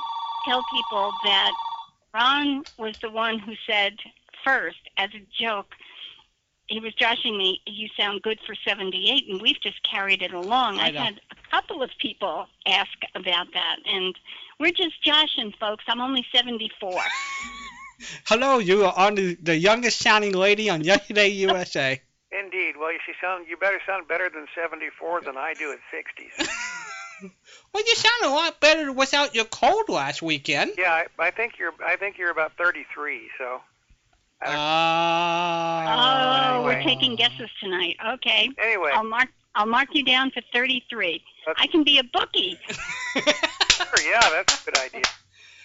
tell 0.46 0.62
people 0.74 1.10
that 1.24 1.52
Ron 2.12 2.64
was 2.78 2.98
the 3.00 3.08
one 3.10 3.38
who 3.38 3.54
said 3.66 3.94
first, 4.44 4.76
as 4.98 5.08
a 5.14 5.26
joke, 5.42 5.68
he 6.66 6.78
was 6.78 6.92
joshing 6.94 7.38
me, 7.38 7.62
you 7.66 7.88
sound 7.96 8.20
good 8.20 8.38
for 8.46 8.54
78, 8.66 9.26
and 9.30 9.40
we've 9.40 9.60
just 9.62 9.82
carried 9.90 10.20
it 10.20 10.34
along. 10.34 10.80
I 10.80 10.88
I've 10.88 10.94
had 10.94 11.20
a 11.30 11.50
couple 11.50 11.82
of 11.82 11.90
people 11.98 12.46
ask 12.66 12.90
about 13.14 13.46
that, 13.54 13.76
and 13.86 14.14
we're 14.60 14.72
just 14.72 15.02
joshing, 15.02 15.54
folks. 15.58 15.84
I'm 15.88 16.00
only 16.02 16.26
74. 16.34 16.92
Hello, 18.26 18.58
you 18.58 18.84
are 18.84 18.94
on 18.96 19.14
the, 19.14 19.34
the 19.42 19.56
youngest 19.56 19.98
sounding 20.00 20.32
lady 20.32 20.68
on 20.70 20.82
Yesterday 20.82 21.28
USA. 21.28 22.00
Indeed. 22.30 22.76
Well, 22.78 22.92
you 22.92 22.98
should 23.04 23.14
sound. 23.20 23.46
You 23.48 23.56
better 23.56 23.80
sound 23.86 24.08
better 24.08 24.28
than 24.30 24.46
74 24.54 25.20
than 25.22 25.36
I 25.36 25.54
do 25.54 25.72
at 25.72 25.78
60s. 25.94 26.48
Well, 27.72 27.84
you 27.86 27.94
sound 27.94 28.24
a 28.24 28.28
lot 28.30 28.58
better 28.60 28.92
without 28.92 29.32
your 29.34 29.44
cold 29.44 29.88
last 29.88 30.22
weekend. 30.22 30.72
yeah, 30.76 30.92
I, 30.92 31.06
I 31.20 31.30
think 31.30 31.56
you're. 31.56 31.72
I 31.84 31.94
think 31.96 32.18
you're 32.18 32.30
about 32.30 32.52
33. 32.58 33.30
So. 33.38 33.60
I 34.42 34.46
don't- 34.46 34.56
Ah. 34.58 36.56
Oh, 36.58 36.64
we're 36.64 36.82
taking 36.82 37.14
guesses 37.16 37.48
tonight. 37.60 37.96
Okay. 38.14 38.50
Anyway, 38.58 38.90
I'll 38.92 39.04
mark 39.04 39.28
I'll 39.54 39.66
mark 39.66 39.88
you 39.92 40.04
down 40.04 40.32
for 40.32 40.42
33. 40.52 41.22
That's- 41.46 41.62
I 41.62 41.66
can 41.68 41.84
be 41.84 41.98
a 41.98 42.02
bookie. 42.04 42.58
sure, 43.14 43.22
yeah, 44.10 44.20
that's 44.30 44.60
a 44.60 44.64
good 44.70 44.78
idea. 44.78 45.02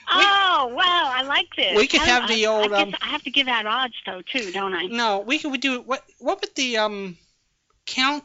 Oh, 0.10 0.72
wow, 0.74 1.12
I 1.14 1.24
like 1.24 1.48
this. 1.56 1.76
We 1.76 1.88
could 1.88 2.02
I- 2.02 2.06
have 2.06 2.24
I- 2.24 2.28
the 2.36 2.48
old, 2.48 2.72
I, 2.74 2.82
um, 2.84 2.96
I 3.02 3.08
have 3.08 3.24
to 3.24 3.32
give 3.32 3.48
out 3.48 3.66
odds 3.66 3.96
though 4.06 4.22
too, 4.22 4.52
don't 4.52 4.74
I? 4.74 4.86
no, 4.86 5.20
we 5.20 5.40
could 5.40 5.52
we 5.52 5.58
do 5.58 5.82
what? 5.82 6.04
What 6.20 6.42
would 6.42 6.56
the 6.56 6.78
um 6.78 7.18
count 7.86 8.24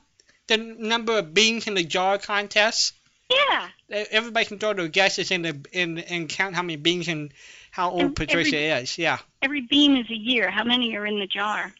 the 0.48 0.56
number 0.58 1.18
of 1.18 1.34
beans 1.34 1.66
in 1.66 1.74
the 1.74 1.84
jar 1.84 2.18
contest? 2.18 2.94
Yeah. 3.30 3.68
Everybody 3.90 4.46
can 4.46 4.58
throw 4.58 4.74
their 4.74 4.88
guesses 4.88 5.30
in 5.30 5.42
the 5.42 5.64
in 5.72 5.98
and 5.98 6.28
count 6.28 6.54
how 6.54 6.62
many 6.62 6.76
beans 6.76 7.08
and 7.08 7.32
how 7.70 7.90
old 7.90 8.02
And 8.02 8.16
Patricia 8.16 8.56
every- 8.58 8.82
is. 8.84 8.98
Yeah, 8.98 9.18
Every 9.40 9.62
bean 9.62 9.96
is 9.96 10.10
a 10.10 10.14
year. 10.16 10.50
How 10.50 10.64
many 10.64 10.94
are 10.96 11.06
in 11.06 11.18
the 11.18 11.26
jar? 11.26 11.72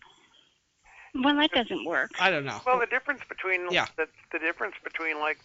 Well, 1.15 1.37
that 1.37 1.51
doesn't 1.53 1.85
work. 1.85 2.13
I 2.19 2.31
don't 2.31 2.47
know. 2.47 2.59
Well, 2.67 2.79
the 2.81 2.87
difference 2.87 3.21
between 3.29 3.71
Yeah. 3.71 3.87
the, 3.97 4.09
the 4.33 4.39
difference 4.39 4.75
between 4.83 5.21
like 5.21 5.39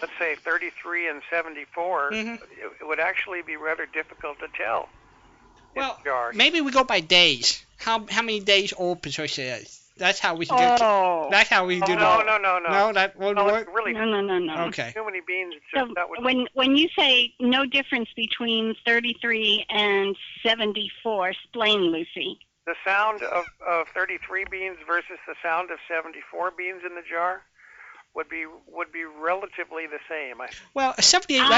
let's 0.00 0.12
say 0.18 0.36
33 0.44 1.08
and 1.08 1.22
74 1.30 2.10
Mhm. 2.12 2.34
it, 2.34 2.42
it 2.80 2.86
would 2.86 3.00
actually 3.00 3.42
be 3.42 3.56
rather 3.56 3.86
difficult 3.86 4.38
to 4.40 4.48
tell. 4.56 4.88
Well. 5.74 5.98
Maybe 6.34 6.60
we 6.60 6.72
go 6.72 6.84
by 6.84 7.00
days. 7.00 7.64
How 7.78 8.04
how 8.10 8.22
many 8.22 8.40
days 8.40 8.72
old 8.76 9.02
Patricia 9.02 9.42
is? 9.60 9.74
That's 9.96 10.18
how 10.20 10.36
we 10.36 10.44
should 10.46 10.56
get. 10.56 10.80
Oh. 10.80 11.28
That's 11.30 11.48
how 11.50 11.66
we 11.66 11.82
Oh, 11.82 11.86
do 11.86 11.94
no, 11.96 12.18
the. 12.18 12.24
no, 12.24 12.38
no, 12.38 12.58
no, 12.58 12.68
No, 12.70 12.92
that 12.92 13.16
won't 13.16 13.36
No, 13.36 13.44
work. 13.46 13.68
really 13.74 13.92
No, 13.92 14.04
no, 14.04 14.20
no, 14.20 14.38
no. 14.38 14.64
Okay. 14.66 14.92
too 14.94 15.04
many 15.04 15.20
beans. 15.20 15.54
It's 15.56 15.64
So 15.74 15.92
that 15.94 16.08
would, 16.08 16.24
when 16.24 16.46
when 16.54 16.76
you 16.76 16.88
say 16.96 17.34
no 17.40 17.66
difference 17.66 18.08
between 18.14 18.74
33 18.86 19.66
and 19.68 20.16
74, 20.42 21.30
explain, 21.30 21.80
Lucy. 21.92 22.38
the 22.66 22.74
sound 22.84 23.22
of, 23.22 23.44
of 23.66 23.88
33 23.94 24.44
beans 24.50 24.76
versus 24.86 25.18
the 25.26 25.34
sound 25.42 25.70
of 25.70 25.78
74 25.88 26.50
beans 26.52 26.82
in 26.84 26.94
the 26.94 27.02
jar 27.02 27.42
would 28.18 28.28
be 28.28 28.44
would 28.66 28.90
be 28.92 29.04
relatively 29.04 29.86
the 29.86 30.00
same. 30.08 30.40
I, 30.40 30.48
Well, 30.74 30.92
a 30.98 31.02
78. 31.02 31.40
Ah, 31.40 31.48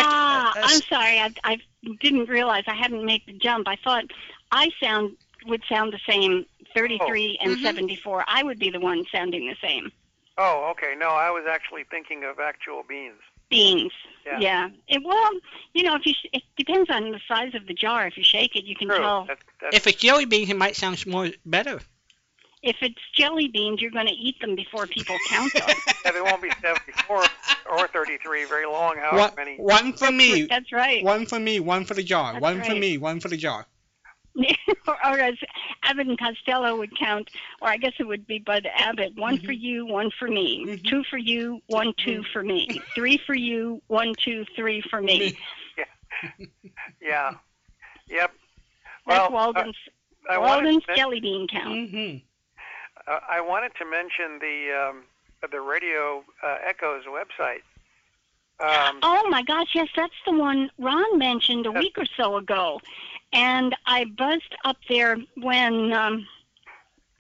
like, 0.55 0.64
uh, 0.64 0.68
I'm 0.68 0.83
sorry. 0.83 1.18
I, 1.18 1.33
I 1.42 1.59
didn't 2.01 2.29
realize 2.29 2.64
I 2.66 2.75
hadn't 2.75 3.05
made 3.05 3.23
the 3.27 3.33
jump. 3.33 3.66
I 3.66 3.77
thought 3.77 4.05
I 4.53 4.68
sound 4.81 5.16
would 5.46 5.62
sound 5.68 5.94
the 5.94 6.01
same 6.07 6.44
33 6.75 7.38
and 7.42 7.57
Mhm. 7.57 7.62
74. 7.62 8.25
I 8.29 8.42
would 8.42 8.59
be 8.59 8.68
the 8.70 8.79
one 8.79 9.07
sounding 9.11 9.49
the 9.49 9.57
same. 9.66 9.90
oh, 10.37 10.68
okay. 10.73 10.94
No, 10.99 11.09
I 11.09 11.31
was 11.31 11.44
actually 11.51 11.85
thinking 11.85 12.25
of 12.25 12.38
actual 12.38 12.83
beans. 12.87 13.20
Beans. 13.49 13.92
Yeah. 14.38 14.68
It, 14.87 15.03
well, 15.03 15.31
you 15.75 15.83
know, 15.83 15.96
if 15.96 16.07
you 16.07 16.12
sh- 16.14 16.29
it 16.33 16.42
depends 16.57 16.88
on 16.90 17.11
the 17.11 17.20
size 17.27 17.55
of 17.55 17.66
the 17.66 17.75
jar. 17.75 18.07
If 18.07 18.16
you 18.16 18.23
shake 18.23 18.55
it, 18.55 18.64
you 18.64 18.77
can 18.77 18.88
True. 18.88 18.99
tell. 18.99 19.25
That's, 19.25 19.42
that's, 19.61 19.77
if 19.77 19.87
it's 19.87 19.99
jelly 20.01 20.25
beans, 20.27 20.51
it 20.51 20.57
might 20.57 20.77
sound 20.77 21.05
more 21.07 21.29
better. 21.44 21.81
If 22.62 22.77
it's 22.83 23.01
jelly 23.14 23.49
beans, 23.49 23.81
you're 23.81 23.90
going 23.90 24.07
to 24.07 24.12
eat 24.12 24.38
them 24.40 24.55
before 24.55 24.87
people 24.87 25.16
count 25.29 25.53
them. 25.55 25.62
yeah, 26.05 26.12
they 26.12 26.20
won't 26.20 26.42
be 26.42 26.51
74 26.61 27.25
or 27.70 27.88
33 27.88 28.44
very 28.44 28.66
long. 28.66 28.96
However 28.96 29.16
one, 29.16 29.31
many. 29.37 29.57
one 29.57 29.92
for 29.94 30.11
me. 30.11 30.42
That's 30.42 30.70
right. 30.70 31.03
One 31.03 31.25
for 31.25 31.40
me, 31.40 31.59
one 31.61 31.85
for 31.85 31.94
the 31.94 32.03
jar. 32.03 32.33
That's 32.35 32.42
one 32.42 32.62
for 32.62 32.75
me, 32.75 32.99
one 32.99 33.18
for 33.18 33.29
the 33.29 33.37
jar. 33.38 33.66
or, 34.87 34.94
or 35.05 35.18
as 35.18 35.37
Abbott 35.85 36.07
and 36.07 36.18
Costello 36.18 36.77
would 36.77 36.96
count, 36.99 37.31
or 37.62 37.68
I 37.68 37.79
guess 37.79 37.94
it 37.99 38.05
would 38.05 38.27
be 38.27 38.38
Bud 38.38 38.68
Abbott. 38.77 39.16
One 39.16 39.38
for 39.38 39.53
you, 39.53 39.87
one 39.87 40.11
for 40.18 40.29
me. 40.29 40.66
Mhm. 40.66 40.85
Two 40.85 41.03
for 41.05 41.16
you, 41.18 41.61
one, 41.66 41.94
two 42.05 42.23
for 42.33 42.42
me. 42.42 42.83
Three 42.94 43.18
for 43.27 43.35
you, 43.35 43.81
one, 43.87 44.14
two, 44.23 44.44
three 44.55 44.83
for 44.83 45.01
me. 45.01 45.37
Yeah. 45.79 46.46
yeah. 47.01 47.35
Yep. 48.09 48.33
That's 49.07 49.31
Well, 49.31 49.33
Walden's, 49.33 49.77
I 50.29 50.38
Walden's 50.38 50.85
to, 50.85 50.94
jelly 50.94 51.20
bean 51.20 51.49
count. 51.49 51.90
hmm 51.90 52.16
uh, 53.07 53.21
I 53.29 53.41
wanted 53.41 53.73
to 53.79 53.85
mention 53.85 54.39
the 54.41 54.89
um, 54.91 55.03
the 55.51 55.61
Radio 55.61 56.25
uh, 56.43 56.57
Echoes 56.67 57.05
website. 57.07 57.63
Um, 58.61 58.99
Oh 59.03 59.27
my 59.31 59.43
gosh, 59.43 59.69
yes, 59.75 59.89
that's 59.97 60.13
the 60.27 60.33
one 60.33 60.71
Ron 60.79 61.19
mentioned 61.19 61.65
a 61.67 61.73
week 61.73 61.97
or 61.97 62.05
so 62.17 62.37
ago. 62.37 62.81
And 63.33 63.75
I 63.87 64.05
buzzed 64.05 64.55
up 64.65 64.77
there 64.89 65.17
when, 65.37 65.93
um, 65.95 66.27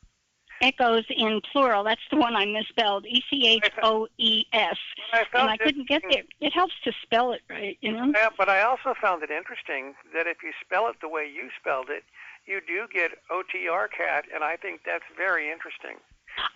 Echoes 0.61 1.05
in 1.09 1.41
plural. 1.53 1.85
That's 1.85 2.01
the 2.11 2.17
one 2.17 2.37
I 2.37 2.45
misspelled. 2.45 3.07
E 3.07 3.23
C 3.31 3.49
H 3.49 3.71
O 3.83 4.09
E 4.19 4.45
S. 4.53 4.77
And 5.13 5.49
I 5.49 5.57
couldn't 5.57 5.89
get 5.89 6.03
there. 6.11 6.23
It 6.41 6.53
helps 6.53 6.75
to 6.85 6.93
spell 7.03 7.33
it 7.33 7.43
right, 7.49 7.79
you 7.81 7.93
know? 7.93 8.13
Yeah, 8.15 8.29
but 8.37 8.49
I 8.49 8.63
also 8.63 8.95
found 9.01 9.23
it 9.23 9.31
interesting 9.31 9.95
that 10.15 10.27
if 10.27 10.43
you 10.43 10.53
spell 10.65 10.89
it 10.89 10.97
the 11.01 11.09
way 11.09 11.25
you 11.25 11.49
spelled 11.59 11.89
it, 11.89 12.05
you 12.47 12.61
do 12.67 12.87
get 12.93 13.13
OTR 13.31 13.89
cat, 13.91 14.25
and 14.35 14.43
I 14.43 14.57
think 14.57 14.83
that's 14.85 15.05
very 15.17 15.51
interesting. 15.51 15.97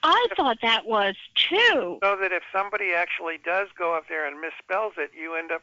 I 0.02 0.26
thought 0.36 0.58
that 0.62 0.86
was 0.86 1.16
too. 1.34 1.98
So 2.02 2.16
that 2.20 2.32
if 2.32 2.42
somebody 2.52 2.92
actually 2.92 3.38
does 3.44 3.68
go 3.76 3.94
up 3.94 4.04
there 4.08 4.26
and 4.26 4.36
misspells 4.36 4.92
it, 4.98 5.10
you 5.18 5.34
end 5.34 5.50
up 5.50 5.62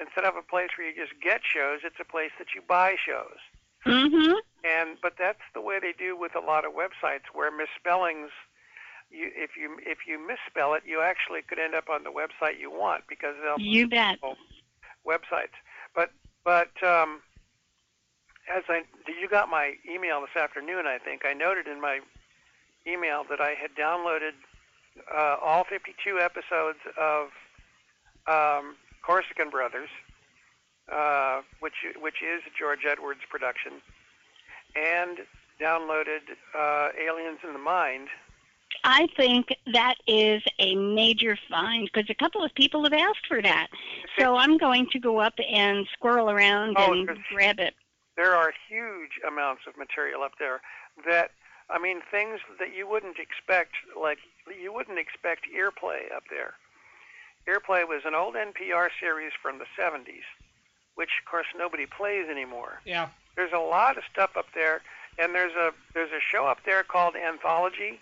instead 0.00 0.24
of 0.24 0.36
a 0.36 0.42
place 0.42 0.68
where 0.76 0.88
you 0.88 0.94
just 0.94 1.20
get 1.22 1.40
shows, 1.42 1.80
it's 1.84 2.00
a 2.00 2.04
place 2.04 2.30
that 2.38 2.48
you 2.54 2.62
buy 2.66 2.96
shows. 2.96 3.38
Mm-hmm. 3.86 4.34
And 4.64 4.98
but 5.00 5.14
that's 5.18 5.42
the 5.54 5.60
way 5.60 5.78
they 5.80 5.94
do 5.96 6.16
with 6.18 6.34
a 6.34 6.40
lot 6.40 6.64
of 6.64 6.72
websites 6.72 7.30
where 7.32 7.50
misspellings 7.50 8.30
you 9.10 9.30
if 9.34 9.50
you 9.56 9.78
if 9.84 9.98
you 10.06 10.18
misspell 10.18 10.74
it, 10.74 10.82
you 10.86 11.00
actually 11.00 11.42
could 11.42 11.58
end 11.58 11.74
up 11.74 11.88
on 11.88 12.04
the 12.04 12.10
website 12.10 12.58
you 12.60 12.70
want 12.70 13.04
because 13.08 13.34
they'll 13.42 13.58
You 13.58 13.88
bet. 13.88 14.18
websites. 15.06 15.54
But 15.94 16.10
but 16.44 16.70
um, 16.82 17.20
as 18.52 18.64
I 18.68 18.82
you 19.06 19.28
got 19.28 19.48
my 19.48 19.74
email 19.88 20.20
this 20.20 20.40
afternoon, 20.40 20.86
I 20.86 20.98
think 20.98 21.24
I 21.24 21.32
noted 21.32 21.66
in 21.66 21.80
my 21.80 22.00
email 22.86 23.24
that 23.28 23.40
I 23.40 23.50
had 23.50 23.74
downloaded 23.74 24.34
uh, 25.12 25.36
all 25.42 25.64
52 25.64 26.18
episodes 26.20 26.78
of 26.98 27.28
um, 28.26 28.76
Corsican 29.02 29.50
Brothers, 29.50 29.90
uh, 30.92 31.42
which 31.60 31.74
which 32.00 32.22
is 32.22 32.42
a 32.46 32.50
George 32.58 32.84
Edwards 32.88 33.20
production, 33.30 33.72
and 34.74 35.18
downloaded 35.60 36.22
uh, 36.56 36.88
Aliens 37.00 37.38
in 37.44 37.52
the 37.52 37.58
Mind. 37.58 38.08
I 38.84 39.08
think 39.16 39.48
that 39.72 39.94
is 40.06 40.42
a 40.58 40.74
major 40.76 41.38
find 41.48 41.88
because 41.92 42.10
a 42.10 42.14
couple 42.14 42.44
of 42.44 42.54
people 42.54 42.84
have 42.84 42.92
asked 42.92 43.26
for 43.26 43.40
that. 43.42 43.68
So 44.18 44.36
I'm 44.36 44.58
going 44.58 44.86
to 44.92 44.98
go 44.98 45.18
up 45.18 45.34
and 45.50 45.86
squirrel 45.92 46.30
around 46.30 46.76
Oh, 46.78 46.92
and 46.92 47.08
grab 47.32 47.58
it. 47.58 47.74
there 48.16 48.34
are 48.34 48.52
huge 48.68 49.12
amounts 49.26 49.62
of 49.66 49.76
material 49.76 50.22
up 50.22 50.32
there 50.38 50.60
that 51.08 51.30
I 51.70 51.78
mean 51.78 52.00
things 52.10 52.40
that 52.58 52.74
you 52.76 52.86
wouldn't 52.88 53.16
expect 53.18 53.72
like 54.00 54.18
you 54.60 54.72
wouldn't 54.72 54.98
expect 54.98 55.46
earplay 55.50 56.12
up 56.14 56.24
there. 56.30 56.54
Earplay 57.48 57.86
was 57.86 58.02
an 58.04 58.14
old 58.14 58.34
NPR 58.34 58.88
series 59.00 59.32
from 59.40 59.58
the 59.58 59.66
70s, 59.80 60.26
which 60.96 61.10
of 61.22 61.30
course 61.30 61.46
nobody 61.56 61.86
plays 61.86 62.28
anymore. 62.28 62.80
Yeah. 62.84 63.08
There's 63.36 63.52
a 63.52 63.58
lot 63.58 63.96
of 63.96 64.04
stuff 64.12 64.36
up 64.36 64.46
there 64.54 64.82
and 65.18 65.34
there's 65.34 65.54
a 65.54 65.72
there's 65.94 66.10
a 66.10 66.20
show 66.20 66.46
up 66.46 66.58
there 66.66 66.82
called 66.82 67.14
Anthology 67.16 68.00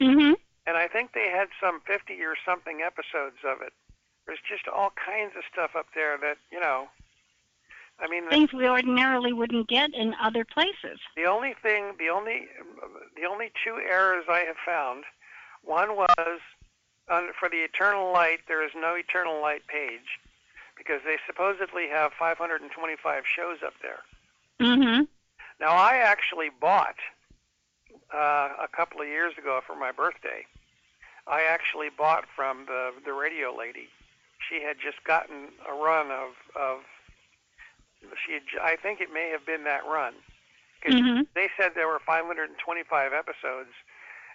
hmm 0.00 0.32
and 0.66 0.76
I 0.76 0.86
think 0.88 1.12
they 1.12 1.28
had 1.28 1.48
some 1.60 1.80
50 1.86 2.14
or 2.22 2.34
something 2.46 2.82
episodes 2.82 3.38
of 3.44 3.62
it. 3.62 3.72
There's 4.26 4.38
just 4.48 4.68
all 4.68 4.92
kinds 4.94 5.32
of 5.36 5.42
stuff 5.52 5.72
up 5.76 5.86
there 5.94 6.16
that, 6.18 6.38
you 6.52 6.60
know, 6.60 6.88
I 7.98 8.08
mean, 8.08 8.24
the- 8.24 8.30
Things 8.30 8.52
we 8.52 8.68
ordinarily 8.68 9.32
wouldn't 9.32 9.68
get 9.68 9.92
in 9.92 10.14
other 10.20 10.44
places. 10.44 11.00
The 11.16 11.24
only 11.24 11.54
thing, 11.62 11.96
the 11.98 12.10
only, 12.10 12.46
the 13.16 13.24
only 13.28 13.50
two 13.64 13.78
errors 13.78 14.26
I 14.28 14.40
have 14.40 14.56
found, 14.64 15.04
one 15.62 15.96
was 15.96 16.38
on, 17.10 17.30
for 17.38 17.48
the 17.48 17.58
Eternal 17.58 18.12
Light. 18.12 18.40
There 18.46 18.64
is 18.64 18.70
no 18.76 18.94
Eternal 18.94 19.40
Light 19.40 19.66
page 19.66 20.20
because 20.82 21.00
they 21.04 21.16
supposedly 21.26 21.88
have 21.88 22.12
525 22.18 23.22
shows 23.24 23.58
up 23.64 23.74
there. 23.82 24.00
hmm 24.60 25.02
Now, 25.60 25.72
I 25.72 25.96
actually 25.98 26.50
bought 26.60 26.96
uh, 28.12 28.50
a 28.60 28.68
couple 28.74 29.00
of 29.00 29.06
years 29.06 29.34
ago 29.38 29.60
for 29.66 29.76
my 29.76 29.92
birthday. 29.92 30.44
I 31.26 31.42
actually 31.42 31.88
bought 31.96 32.24
from 32.34 32.66
the 32.66 32.90
the 33.04 33.12
radio 33.12 33.54
lady. 33.56 33.88
She 34.48 34.60
had 34.60 34.76
just 34.82 35.04
gotten 35.04 35.50
a 35.68 35.72
run 35.72 36.10
of 36.10 36.30
of. 36.56 36.80
She, 38.26 38.32
had, 38.32 38.42
I 38.60 38.74
think 38.74 39.00
it 39.00 39.12
may 39.12 39.30
have 39.30 39.46
been 39.46 39.62
that 39.64 39.86
run. 39.86 40.14
'Cause 40.82 40.94
hmm 40.94 41.20
They 41.34 41.48
said 41.56 41.72
there 41.76 41.86
were 41.86 42.00
525 42.00 43.12
episodes, 43.12 43.70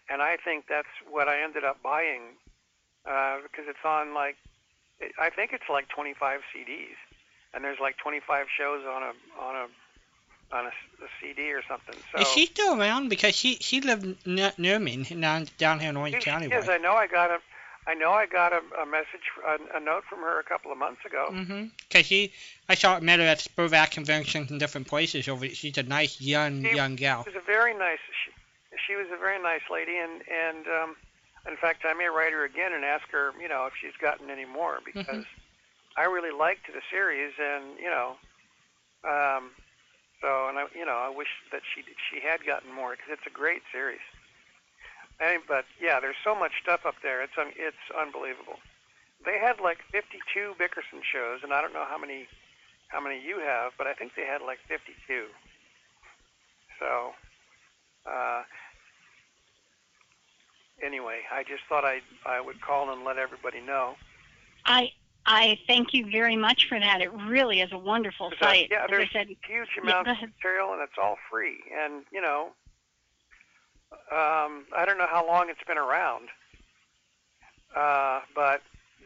and 0.09 0.21
I 0.21 0.37
think 0.37 0.67
that's 0.67 0.87
what 1.09 1.27
I 1.27 1.41
ended 1.41 1.65
up 1.65 1.83
buying 1.83 2.37
uh, 3.05 3.41
because 3.43 3.65
it's 3.67 3.83
on 3.83 4.13
like, 4.13 4.37
I 5.19 5.29
think 5.29 5.53
it's 5.53 5.69
like 5.69 5.87
25 5.89 6.41
CDs, 6.55 6.95
and 7.53 7.63
there's 7.63 7.79
like 7.79 7.97
25 7.97 8.47
shows 8.57 8.83
on 8.85 9.03
a 9.03 9.41
on 9.41 9.55
a 9.55 9.67
on 10.55 10.65
a, 10.65 10.69
a 10.69 11.07
CD 11.21 11.51
or 11.51 11.61
something. 11.67 11.95
So 12.13 12.21
Is 12.21 12.27
she 12.29 12.45
still 12.45 12.79
around? 12.79 13.09
Because 13.09 13.35
she 13.35 13.55
she 13.55 13.81
lived 13.81 14.15
n- 14.25 14.53
near 14.57 14.79
me 14.79 15.03
down 15.03 15.47
down 15.57 15.79
here 15.79 15.89
in 15.89 15.97
Orange 15.97 16.15
She- 16.15 16.21
County. 16.21 16.47
Yes, 16.49 16.69
I 16.69 16.77
know. 16.77 16.93
I 16.93 17.07
got 17.07 17.31
a, 17.31 17.39
I 17.85 17.93
know. 17.95 18.11
I 18.11 18.25
got 18.25 18.53
a, 18.53 18.61
a 18.81 18.85
message, 18.85 19.27
a, 19.45 19.77
a 19.77 19.79
note 19.79 20.03
from 20.09 20.19
her 20.19 20.39
a 20.39 20.43
couple 20.43 20.71
of 20.71 20.77
months 20.77 21.03
ago. 21.05 21.27
Mm-hmm. 21.31 21.65
Cause 21.91 22.05
she, 22.05 22.31
I 22.69 22.75
saw 22.75 22.99
met 22.99 23.19
her 23.19 23.25
at 23.25 23.39
SPERDVAC 23.39 23.91
conventions 23.91 24.49
in 24.51 24.57
different 24.57 24.87
places. 24.87 25.27
Over, 25.27 25.47
she's 25.49 25.77
a 25.77 25.83
nice 25.83 26.21
young 26.21 26.63
She- 26.63 26.75
young 26.75 26.95
gal. 26.95 27.23
She 27.23 27.31
was 27.31 27.43
a 27.43 27.45
very 27.45 27.77
nice. 27.77 27.99
She, 28.25 28.31
she 28.87 28.95
was 28.95 29.07
a 29.13 29.17
very 29.17 29.41
nice 29.41 29.61
lady, 29.69 29.97
and 29.97 30.21
and 30.31 30.65
um, 30.67 30.95
in 31.47 31.57
fact, 31.57 31.85
I 31.85 31.93
may 31.93 32.07
write 32.07 32.33
her 32.33 32.45
again 32.45 32.73
and 32.73 32.83
ask 32.83 33.07
her, 33.11 33.31
you 33.39 33.47
know, 33.47 33.65
if 33.65 33.73
she's 33.79 33.95
gotten 34.01 34.29
any 34.29 34.45
more 34.45 34.79
because 34.83 35.25
I 35.97 36.05
really 36.05 36.35
liked 36.35 36.67
the 36.67 36.81
series, 36.91 37.33
and 37.39 37.79
you 37.79 37.89
know, 37.89 38.15
um, 39.07 39.51
so 40.21 40.49
and 40.49 40.59
I, 40.59 40.65
you 40.75 40.85
know, 40.85 40.97
I 40.97 41.09
wish 41.09 41.29
that 41.51 41.61
she 41.73 41.81
she 41.81 42.21
had 42.21 42.45
gotten 42.45 42.71
more 42.73 42.91
because 42.91 43.17
it's 43.17 43.27
a 43.27 43.33
great 43.33 43.61
series. 43.71 44.03
And, 45.19 45.41
but 45.47 45.65
yeah, 45.81 45.99
there's 45.99 46.19
so 46.23 46.35
much 46.35 46.61
stuff 46.61 46.85
up 46.85 47.01
there. 47.01 47.23
It's 47.23 47.33
un, 47.39 47.49
it's 47.57 47.81
unbelievable. 47.97 48.61
They 49.25 49.39
had 49.41 49.59
like 49.59 49.79
52 49.91 50.53
Bickerson 50.59 51.01
shows, 51.01 51.41
and 51.41 51.53
I 51.53 51.61
don't 51.61 51.73
know 51.73 51.85
how 51.89 51.97
many 51.97 52.27
how 52.89 53.01
many 53.01 53.19
you 53.19 53.39
have, 53.39 53.73
but 53.77 53.87
I 53.87 53.93
think 53.93 54.13
they 54.15 54.25
had 54.25 54.41
like 54.45 54.59
52. 54.69 54.93
So, 56.79 57.11
uh, 58.05 58.43
anyway, 60.83 61.21
I 61.31 61.43
just 61.43 61.63
thought 61.69 61.85
I 61.85 62.01
I 62.25 62.39
would 62.41 62.61
call 62.61 62.91
and 62.91 63.03
let 63.03 63.17
everybody 63.17 63.61
know. 63.61 63.95
I 64.65 64.91
I 65.25 65.59
thank 65.67 65.93
you 65.93 66.09
very 66.09 66.37
much 66.37 66.67
for 66.69 66.79
that. 66.79 67.01
It 67.01 67.11
really 67.11 67.61
is 67.61 67.71
a 67.71 67.77
wonderful 67.77 68.31
site. 68.39 68.69
yeah, 68.71 68.87
there's 68.87 69.09
I 69.09 69.19
said, 69.19 69.27
huge 69.27 69.69
Yeah, 69.75 69.81
amounts 69.83 70.07
go 70.19 70.25
of 70.25 70.29
material, 70.35 70.73
and 70.73 70.81
it's 70.81 70.97
all 71.01 71.17
free. 71.29 71.57
And 71.77 72.03
you 72.11 72.21
know, 72.21 72.51
um, 74.11 74.65
I 74.75 74.83
don't 74.85 74.97
know 74.97 75.07
how 75.09 75.25
long 75.27 75.49
it's 75.49 75.63
been 75.67 75.77
around, 75.77 76.29
uh, 77.75 78.21
but 78.35 78.61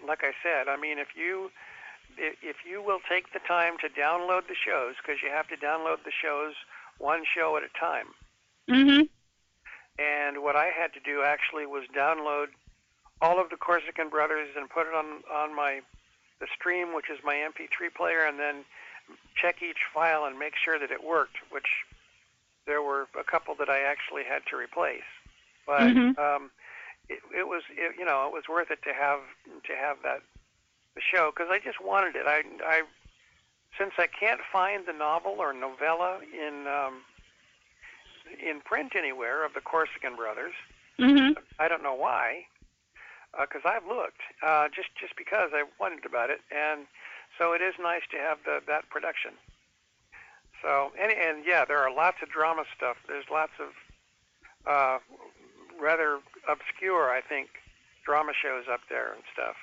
like 0.08 0.24
I 0.24 0.32
said, 0.44 0.68
I 0.68 0.78
mean, 0.78 1.00
if 1.00 1.10
you 1.16 1.52
if 2.18 2.58
you 2.70 2.84
will 2.84 3.00
take 3.10 3.32
the 3.34 3.40
time 3.48 3.78
to 3.80 3.88
download 3.90 4.48
the 4.48 4.56
shows, 4.56 4.96
because 5.02 5.22
you 5.24 5.30
have 5.30 5.48
to 5.48 5.56
download 5.56 6.04
the 6.04 6.12
shows 6.12 6.54
one 6.98 7.24
show 7.26 7.58
at 7.58 7.64
a 7.64 7.80
time. 7.80 8.08
hmm 8.70 9.02
And 10.02 10.42
what 10.42 10.56
I 10.56 10.68
had 10.68 10.94
to 10.94 11.00
do 11.00 11.22
actually 11.22 11.66
was 11.68 11.84
download 11.96 12.48
all 13.22 13.40
of 13.40 13.50
the 13.50 13.58
Corsican 13.58 14.10
Brothers 14.10 14.50
and 14.58 14.70
put 14.70 14.88
it 14.88 14.96
on 14.96 15.22
on 15.32 15.56
my 15.56 15.82
the 16.40 16.48
stream, 16.56 16.96
which 16.96 17.10
is 17.10 17.20
my 17.24 17.36
MP3 17.36 17.94
player, 17.94 18.26
and 18.26 18.40
then 18.40 18.66
check 19.36 19.62
each 19.62 19.86
file 19.94 20.26
and 20.26 20.40
make 20.40 20.56
sure 20.56 20.80
that 20.80 20.90
it 20.90 21.04
worked. 21.04 21.38
Which 21.52 21.68
there 22.66 22.82
were 22.82 23.08
a 23.20 23.24
couple 23.24 23.54
that 23.56 23.70
I 23.70 23.82
actually 23.82 24.24
had 24.24 24.42
to 24.48 24.58
replace, 24.58 25.10
but 25.68 25.94
Mhm. 25.94 26.18
um, 26.18 26.52
it, 27.10 27.20
it 27.36 27.48
was 27.48 27.64
it, 27.70 27.96
you 28.00 28.06
know 28.06 28.26
it 28.26 28.34
was 28.34 28.48
worth 28.50 28.72
it 28.72 28.82
to 28.84 28.94
have 28.94 29.22
to 29.66 29.76
have 29.76 30.02
that 30.04 30.22
the 30.96 31.02
show 31.02 31.32
because 31.32 31.52
I 31.52 31.60
just 31.60 31.80
wanted 31.80 32.16
it. 32.16 32.26
I 32.26 32.44
I 32.66 32.84
since 33.78 33.94
I 34.00 34.08
can't 34.08 34.42
find 34.52 34.86
the 34.88 34.94
novel 34.94 35.36
or 35.40 35.54
novella 35.54 36.22
in 36.34 36.66
um, 36.68 37.02
in 38.40 38.62
print 38.62 38.94
anywhere 38.96 39.46
of 39.46 39.54
the 39.54 39.62
Corsican 39.62 40.16
brothers. 40.16 40.54
hmm 40.98 41.34
I 41.60 41.68
don't 41.68 41.84
know 41.84 41.96
why, 41.96 42.46
because 43.40 43.62
I've 43.66 43.86
looked 43.88 44.22
uh, 44.44 44.68
just 44.74 44.90
just 45.00 45.16
because 45.16 45.52
I 45.54 45.64
wondered 45.80 46.06
about 46.06 46.30
it, 46.30 46.42
and 46.52 46.86
so 47.38 47.54
it 47.54 47.62
is 47.62 47.74
nice 47.80 48.04
to 48.12 48.18
have 48.18 48.40
the, 48.46 48.62
that 48.68 48.90
production. 48.90 49.32
So 50.62 50.92
and 51.00 51.12
and 51.12 51.46
yeah, 51.46 51.66
there 51.66 51.80
are 51.80 51.94
lots 51.94 52.18
of 52.22 52.30
drama 52.30 52.64
stuff. 52.76 52.98
There's 53.08 53.26
lots 53.32 53.54
of 53.60 53.70
uh, 54.68 55.00
rather 55.80 56.20
obscure, 56.48 57.10
I 57.10 57.22
think, 57.22 57.50
drama 58.06 58.34
shows 58.40 58.66
up 58.72 58.82
there 58.90 59.14
and 59.14 59.24
stuff. 59.34 59.56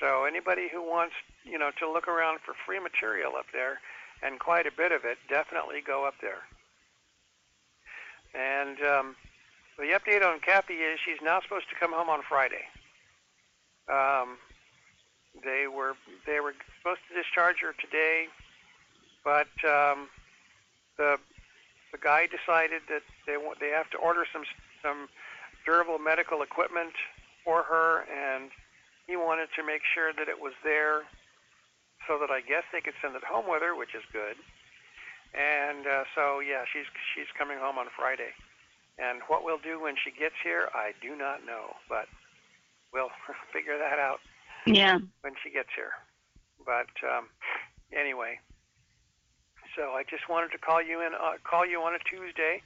So 0.00 0.24
anybody 0.24 0.68
who 0.72 0.82
wants 0.82 1.14
you 1.44 1.58
know 1.58 1.70
to 1.78 1.90
look 1.90 2.08
around 2.08 2.40
for 2.40 2.54
free 2.64 2.80
material 2.80 3.32
up 3.36 3.46
there, 3.52 3.80
and 4.22 4.38
quite 4.38 4.66
a 4.66 4.72
bit 4.72 4.92
of 4.92 5.04
it, 5.04 5.18
definitely 5.28 5.80
go 5.84 6.06
up 6.06 6.14
there. 6.22 6.42
And 8.34 8.78
um, 8.82 9.16
the 9.78 9.96
update 9.98 10.24
on 10.24 10.40
Kathy 10.40 10.74
is 10.74 10.98
she's 11.04 11.22
now 11.22 11.40
supposed 11.40 11.68
to 11.70 11.76
come 11.78 11.92
home 11.92 12.08
on 12.08 12.20
Friday. 12.28 12.66
Um, 13.88 14.36
they 15.44 15.66
were 15.66 15.94
they 16.26 16.40
were 16.40 16.54
supposed 16.78 17.00
to 17.08 17.14
discharge 17.14 17.56
her 17.62 17.72
today, 17.80 18.26
but 19.24 19.48
um, 19.64 20.08
the 20.96 21.18
the 21.92 21.98
guy 21.98 22.26
decided 22.26 22.82
that 22.88 23.02
they 23.26 23.36
want 23.36 23.60
they 23.60 23.70
have 23.70 23.88
to 23.90 23.98
order 23.98 24.26
some 24.32 24.44
some 24.82 25.08
durable 25.64 25.98
medical 25.98 26.42
equipment 26.42 26.92
for 27.44 27.62
her, 27.62 28.04
and 28.10 28.50
he 29.06 29.16
wanted 29.16 29.48
to 29.56 29.64
make 29.64 29.82
sure 29.94 30.12
that 30.12 30.28
it 30.28 30.40
was 30.40 30.52
there, 30.64 31.04
so 32.06 32.18
that 32.18 32.30
I 32.30 32.40
guess 32.40 32.64
they 32.72 32.80
could 32.80 32.94
send 33.00 33.16
it 33.16 33.24
home 33.24 33.48
with 33.48 33.62
her, 33.62 33.76
which 33.76 33.94
is 33.94 34.02
good. 34.12 34.36
And 35.34 35.86
uh, 35.86 36.04
so 36.14 36.40
yeah, 36.40 36.64
she's 36.72 36.86
she's 37.14 37.26
coming 37.36 37.58
home 37.58 37.78
on 37.78 37.86
Friday. 37.96 38.32
And 38.98 39.20
what 39.28 39.44
we'll 39.44 39.58
do 39.62 39.80
when 39.80 39.94
she 40.02 40.10
gets 40.10 40.34
here, 40.42 40.68
I 40.74 40.92
do 41.00 41.14
not 41.14 41.46
know, 41.46 41.76
but 41.88 42.06
we'll 42.92 43.10
figure 43.52 43.78
that 43.78 43.98
out 43.98 44.18
Yeah. 44.66 44.98
when 45.20 45.34
she 45.42 45.50
gets 45.50 45.68
here. 45.76 45.92
But 46.66 46.90
um, 47.06 47.28
anyway, 47.92 48.40
so 49.76 49.92
I 49.92 50.02
just 50.02 50.28
wanted 50.28 50.50
to 50.52 50.58
call 50.58 50.82
you 50.82 51.00
in, 51.00 51.14
uh, 51.14 51.34
call 51.44 51.64
you 51.64 51.80
on 51.82 51.94
a 51.94 51.98
Tuesday. 52.00 52.60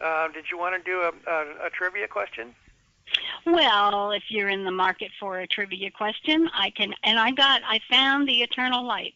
Uh, 0.00 0.28
did 0.28 0.46
you 0.50 0.58
want 0.58 0.76
to 0.76 0.90
do 0.90 1.00
a, 1.00 1.12
a, 1.30 1.66
a 1.66 1.70
trivia 1.70 2.06
question? 2.06 2.54
Well, 3.46 4.10
if 4.12 4.24
you're 4.28 4.48
in 4.48 4.64
the 4.64 4.70
market 4.70 5.10
for 5.18 5.40
a 5.40 5.46
trivia 5.46 5.90
question, 5.90 6.48
I 6.54 6.70
can. 6.70 6.94
And 7.02 7.18
I 7.18 7.30
got, 7.32 7.62
I 7.66 7.80
found 7.90 8.28
the 8.28 8.42
Eternal 8.42 8.84
Light 8.84 9.14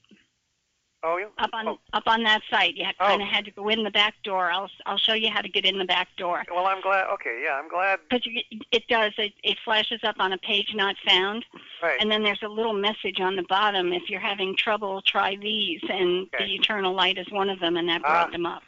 Oh, 1.02 1.18
you? 1.18 1.28
up 1.38 1.50
on 1.52 1.68
Oh. 1.68 1.78
up 1.92 2.02
on 2.06 2.22
that 2.24 2.42
site. 2.50 2.74
You 2.76 2.86
Oh. 3.00 3.06
kind 3.06 3.22
of 3.22 3.28
had 3.28 3.44
to 3.44 3.50
go 3.50 3.68
in 3.68 3.84
the 3.84 3.90
back 3.90 4.14
door. 4.24 4.50
I'll 4.50 4.70
I'll 4.86 4.96
show 4.98 5.12
you 5.14 5.30
how 5.30 5.40
to 5.40 5.48
get 5.48 5.64
in 5.64 5.78
the 5.78 5.84
back 5.84 6.08
door. 6.16 6.44
Well, 6.52 6.66
I'm 6.66 6.80
glad. 6.80 7.06
Okay, 7.14 7.42
yeah, 7.44 7.54
I'm 7.54 7.68
glad. 7.68 8.00
Because 8.08 8.26
it 8.72 8.86
does, 8.88 9.12
it, 9.18 9.32
it 9.44 9.58
flashes 9.64 10.00
up 10.04 10.16
on 10.18 10.32
a 10.32 10.38
page 10.38 10.72
not 10.74 10.96
found, 11.06 11.44
Right. 11.82 11.98
and 12.00 12.10
then 12.10 12.22
there's 12.22 12.42
a 12.42 12.48
little 12.48 12.72
message 12.72 13.20
on 13.20 13.36
the 13.36 13.44
bottom. 13.48 13.92
If 13.92 14.08
you're 14.08 14.20
having 14.20 14.56
trouble, 14.56 15.02
try 15.02 15.36
these, 15.36 15.80
and 15.88 16.28
Okay. 16.34 16.44
the 16.46 16.54
Eternal 16.54 16.92
Light 16.92 17.18
is 17.18 17.30
one 17.30 17.50
of 17.50 17.60
them, 17.60 17.76
and 17.76 17.88
that 17.88 18.00
brought 18.02 18.28
Ah. 18.28 18.32
them 18.32 18.46
up. 18.46 18.62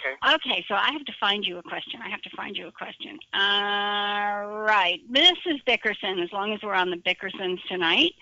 Okay. 0.00 0.34
Okay, 0.34 0.64
so 0.68 0.74
I 0.74 0.92
have 0.92 1.04
to 1.06 1.12
find 1.18 1.46
you 1.46 1.58
a 1.58 1.62
question. 1.62 2.00
I 2.04 2.08
have 2.10 2.20
to 2.22 2.30
find 2.36 2.56
you 2.56 2.66
a 2.66 2.72
question. 2.72 3.18
All 3.32 4.46
right, 4.62 5.00
Mrs. 5.10 5.64
Bickerson. 5.64 6.18
As 6.20 6.30
long 6.32 6.52
as 6.52 6.62
we're 6.62 6.74
on 6.74 6.90
the 6.90 6.96
Bickersons 6.96 7.62
tonight. 7.68 8.12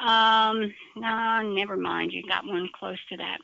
Um, 0.00 0.72
no, 0.96 1.42
never 1.42 1.76
mind. 1.76 2.12
You 2.12 2.22
got 2.26 2.46
one 2.46 2.68
close 2.78 2.98
to 3.10 3.16
that. 3.16 3.38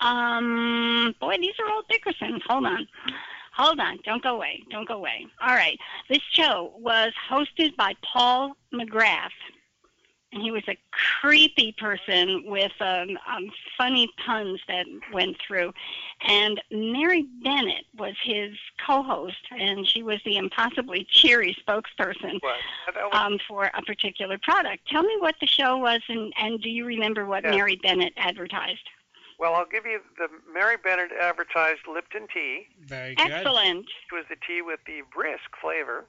Um, 0.00 1.14
boy, 1.20 1.36
these 1.40 1.54
are 1.58 1.70
all 1.70 1.82
Bickersons. 1.90 2.40
Hold 2.48 2.66
on. 2.66 2.86
Hold 3.56 3.80
on. 3.80 3.98
Don't 4.04 4.22
go 4.22 4.36
away. 4.36 4.62
Don't 4.70 4.86
go 4.86 4.94
away. 4.94 5.26
All 5.40 5.54
right. 5.54 5.78
This 6.08 6.22
show 6.32 6.72
was 6.78 7.12
hosted 7.28 7.76
by 7.76 7.94
Paul 8.04 8.56
McGrath. 8.72 9.30
And 10.32 10.42
he 10.42 10.50
was 10.50 10.62
a 10.68 10.76
creepy 11.22 11.72
person 11.72 12.44
with 12.46 12.72
um, 12.80 13.18
um, 13.34 13.50
funny 13.78 14.10
puns 14.26 14.60
that 14.68 14.84
went 15.12 15.38
through. 15.40 15.72
And 16.20 16.60
Mary 16.70 17.22
Bennett 17.42 17.86
was 17.96 18.14
his 18.22 18.52
co 18.86 19.02
host, 19.02 19.38
and 19.58 19.86
she 19.88 20.02
was 20.02 20.20
the 20.26 20.36
impossibly 20.36 21.06
cheery 21.10 21.56
spokesperson 21.66 22.42
What? 22.42 22.58
Was, 22.94 23.10
um, 23.14 23.38
for 23.48 23.70
a 23.72 23.80
particular 23.82 24.36
product. 24.36 24.86
Tell 24.88 25.02
me 25.02 25.16
what 25.18 25.36
the 25.40 25.46
show 25.46 25.78
was, 25.78 26.02
and, 26.08 26.32
and 26.38 26.60
do 26.60 26.68
you 26.68 26.84
remember 26.84 27.24
what 27.24 27.44
Yeah. 27.44 27.52
Mary 27.52 27.76
Bennett 27.76 28.12
advertised? 28.18 28.86
well, 29.38 29.54
I'll 29.54 29.66
give 29.66 29.86
you 29.86 30.00
the 30.18 30.26
Mary 30.52 30.76
Bennett 30.76 31.12
advertised 31.18 31.82
Lipton 31.90 32.26
tea. 32.34 32.66
Very 32.80 33.14
good. 33.14 33.30
Excellent. 33.30 33.86
It 34.10 34.14
was 34.14 34.24
the 34.28 34.36
tea 34.46 34.60
with 34.62 34.80
the 34.84 35.02
brisk 35.14 35.56
flavor, 35.60 36.04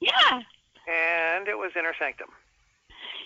Yeah. 0.00 0.40
and 0.88 1.46
it 1.46 1.58
was 1.58 1.72
Inner 1.76 1.94
Sanctum. 1.98 2.30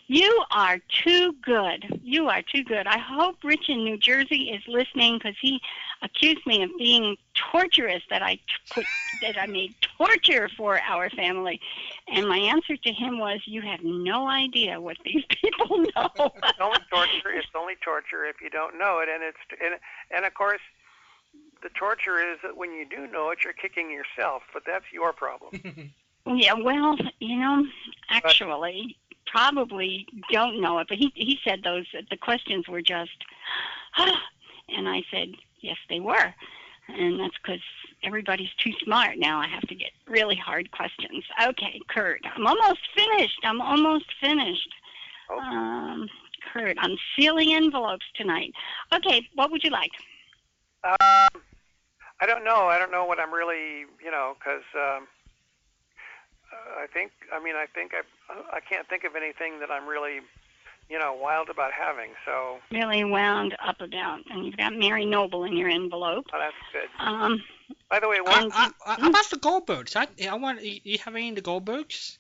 You 0.07 0.45
are 0.51 0.79
too 1.03 1.35
good. 1.43 2.01
You 2.03 2.29
are 2.29 2.43
too 2.43 2.63
good. 2.63 2.87
I 2.87 2.99
hope 2.99 3.37
Rich 3.43 3.69
in 3.69 3.85
New 3.85 3.97
Jersey 3.97 4.51
is 4.51 4.63
listening 4.69 5.19
because 5.19 5.37
he 5.41 5.61
accused 6.03 6.47
me 6.47 6.63
of 6.63 6.71
being 6.79 7.17
torturous 7.35 8.03
that 8.11 8.23
I 8.23 8.35
t- 8.35 8.43
put 8.71 8.87
that 9.21 9.39
I 9.39 9.47
made 9.47 9.75
torture 9.97 10.51
for 10.57 10.81
our 10.81 11.09
family, 11.11 11.61
and 12.09 12.29
my 12.29 12.39
answer 12.39 12.77
to 12.77 12.93
him 12.93 13.19
was, 13.19 13.41
"You 13.47 13.63
have 13.63 13.81
no 13.83 14.29
idea 14.29 14.81
what 14.81 14.97
these 15.05 15.25
people 15.41 15.79
know." 15.79 16.11
it's 16.17 16.61
only 16.61 16.79
torture. 16.91 17.31
It's 17.31 17.47
only 17.55 17.75
torture 17.83 18.25
if 18.27 18.41
you 18.43 18.51
don't 18.51 18.79
know 18.79 18.99
it, 18.99 19.09
and 19.09 19.23
it's 19.23 19.39
and 19.63 19.77
and 20.11 20.27
of 20.27 20.35
course, 20.35 20.61
the 21.63 21.71
torture 21.71 22.19
is 22.19 22.39
that 22.43 22.57
when 22.57 22.73
you 22.73 22.85
do 22.85 23.07
know 23.07 23.31
it, 23.31 23.39
you're 23.45 23.53
kicking 23.53 23.91
yourself, 23.91 24.43
but 24.53 24.65
that's 24.67 24.85
your 24.93 25.13
problem. 25.13 25.53
yeah, 26.27 26.55
well, 26.55 26.97
you 27.21 27.39
know, 27.39 27.67
actually, 28.11 28.97
probably 29.27 30.07
don't 30.31 30.61
know 30.61 30.79
it, 30.79 30.87
but 30.89 30.99
he 30.99 31.13
he 31.15 31.39
said 31.45 31.63
those 31.63 31.87
the 32.11 32.17
questions 32.17 32.69
were 32.69 32.83
just, 32.83 33.17
and 34.69 34.89
I 34.89 35.03
said 35.11 35.29
yes, 35.61 35.77
they 35.89 36.01
were, 36.01 36.35
and 36.89 37.21
that's 37.21 37.37
because 37.43 37.63
everybody's 38.03 38.53
too 38.59 38.73
smart 38.83 39.19
now. 39.19 39.41
I 39.41 39.49
have 39.49 39.67
to 39.69 39.75
get 39.75 39.91
really 40.07 40.37
hard 40.37 40.71
questions. 40.71 41.25
Okay, 41.43 41.81
Kurt, 41.89 42.21
I'm 42.37 42.47
almost 42.47 42.81
finished. 42.95 43.41
I'm 43.45 43.61
almost 43.61 44.07
finished. 44.21 44.69
Oh. 45.31 45.39
Um, 45.39 46.09
Kurt, 46.53 46.77
I'm 46.79 46.97
sealing 47.17 47.55
envelopes 47.55 48.05
tonight. 48.15 48.53
Okay, 48.93 49.27
what 49.35 49.51
would 49.51 49.65
you 49.65 49.71
like? 49.71 49.91
Um, 50.85 51.43
I 52.21 52.27
don't 52.27 52.45
know. 52.45 52.67
I 52.67 52.79
don't 52.79 52.93
know 52.93 53.05
what 53.05 53.19
I'm 53.19 53.33
really, 53.33 53.87
you 54.03 54.11
know, 54.11 54.37
because 54.39 54.63
um, 54.75 55.07
I 56.79 56.87
think, 56.93 57.13
I 57.33 57.43
mean, 57.43 57.55
I 57.57 57.67
think 57.75 57.93
I, 57.95 58.57
I 58.57 58.61
can't 58.61 58.89
think 58.89 59.05
of 59.05 59.15
anything 59.17 59.61
that 59.61 59.71
I'm 59.71 59.87
really, 59.87 60.21
you 60.89 60.99
know, 60.99 61.15
wild 61.15 61.49
about 61.49 61.73
having. 61.73 62.11
So 62.25 62.59
Really 62.71 63.05
wound 63.05 63.57
up 63.65 63.81
about, 63.81 64.21
and 64.31 64.45
you've 64.47 64.57
got 64.57 64.75
Mary 64.75 65.05
Noble 65.07 65.45
in 65.45 65.57
your 65.57 65.69
envelope. 65.69 66.27
oh, 66.33 66.39
that's 66.39 66.55
good. 66.73 66.89
Um, 67.05 67.43
By 67.91 68.01
the 68.01 68.09
way, 68.09 68.21
one, 68.21 68.51
Uh, 68.53 68.71
uh, 68.87 68.97
uh, 69.03 69.09
about 69.09 69.31
the 69.31 69.37
Goldbergs, 69.39 69.97
I, 69.97 70.07
I 70.29 70.35
want. 70.35 70.63
You 70.63 70.81
you 70.85 70.99
have 71.05 71.15
any 71.15 71.31
of 71.31 71.37
the 71.37 71.43
Goldbergs? 71.43 72.19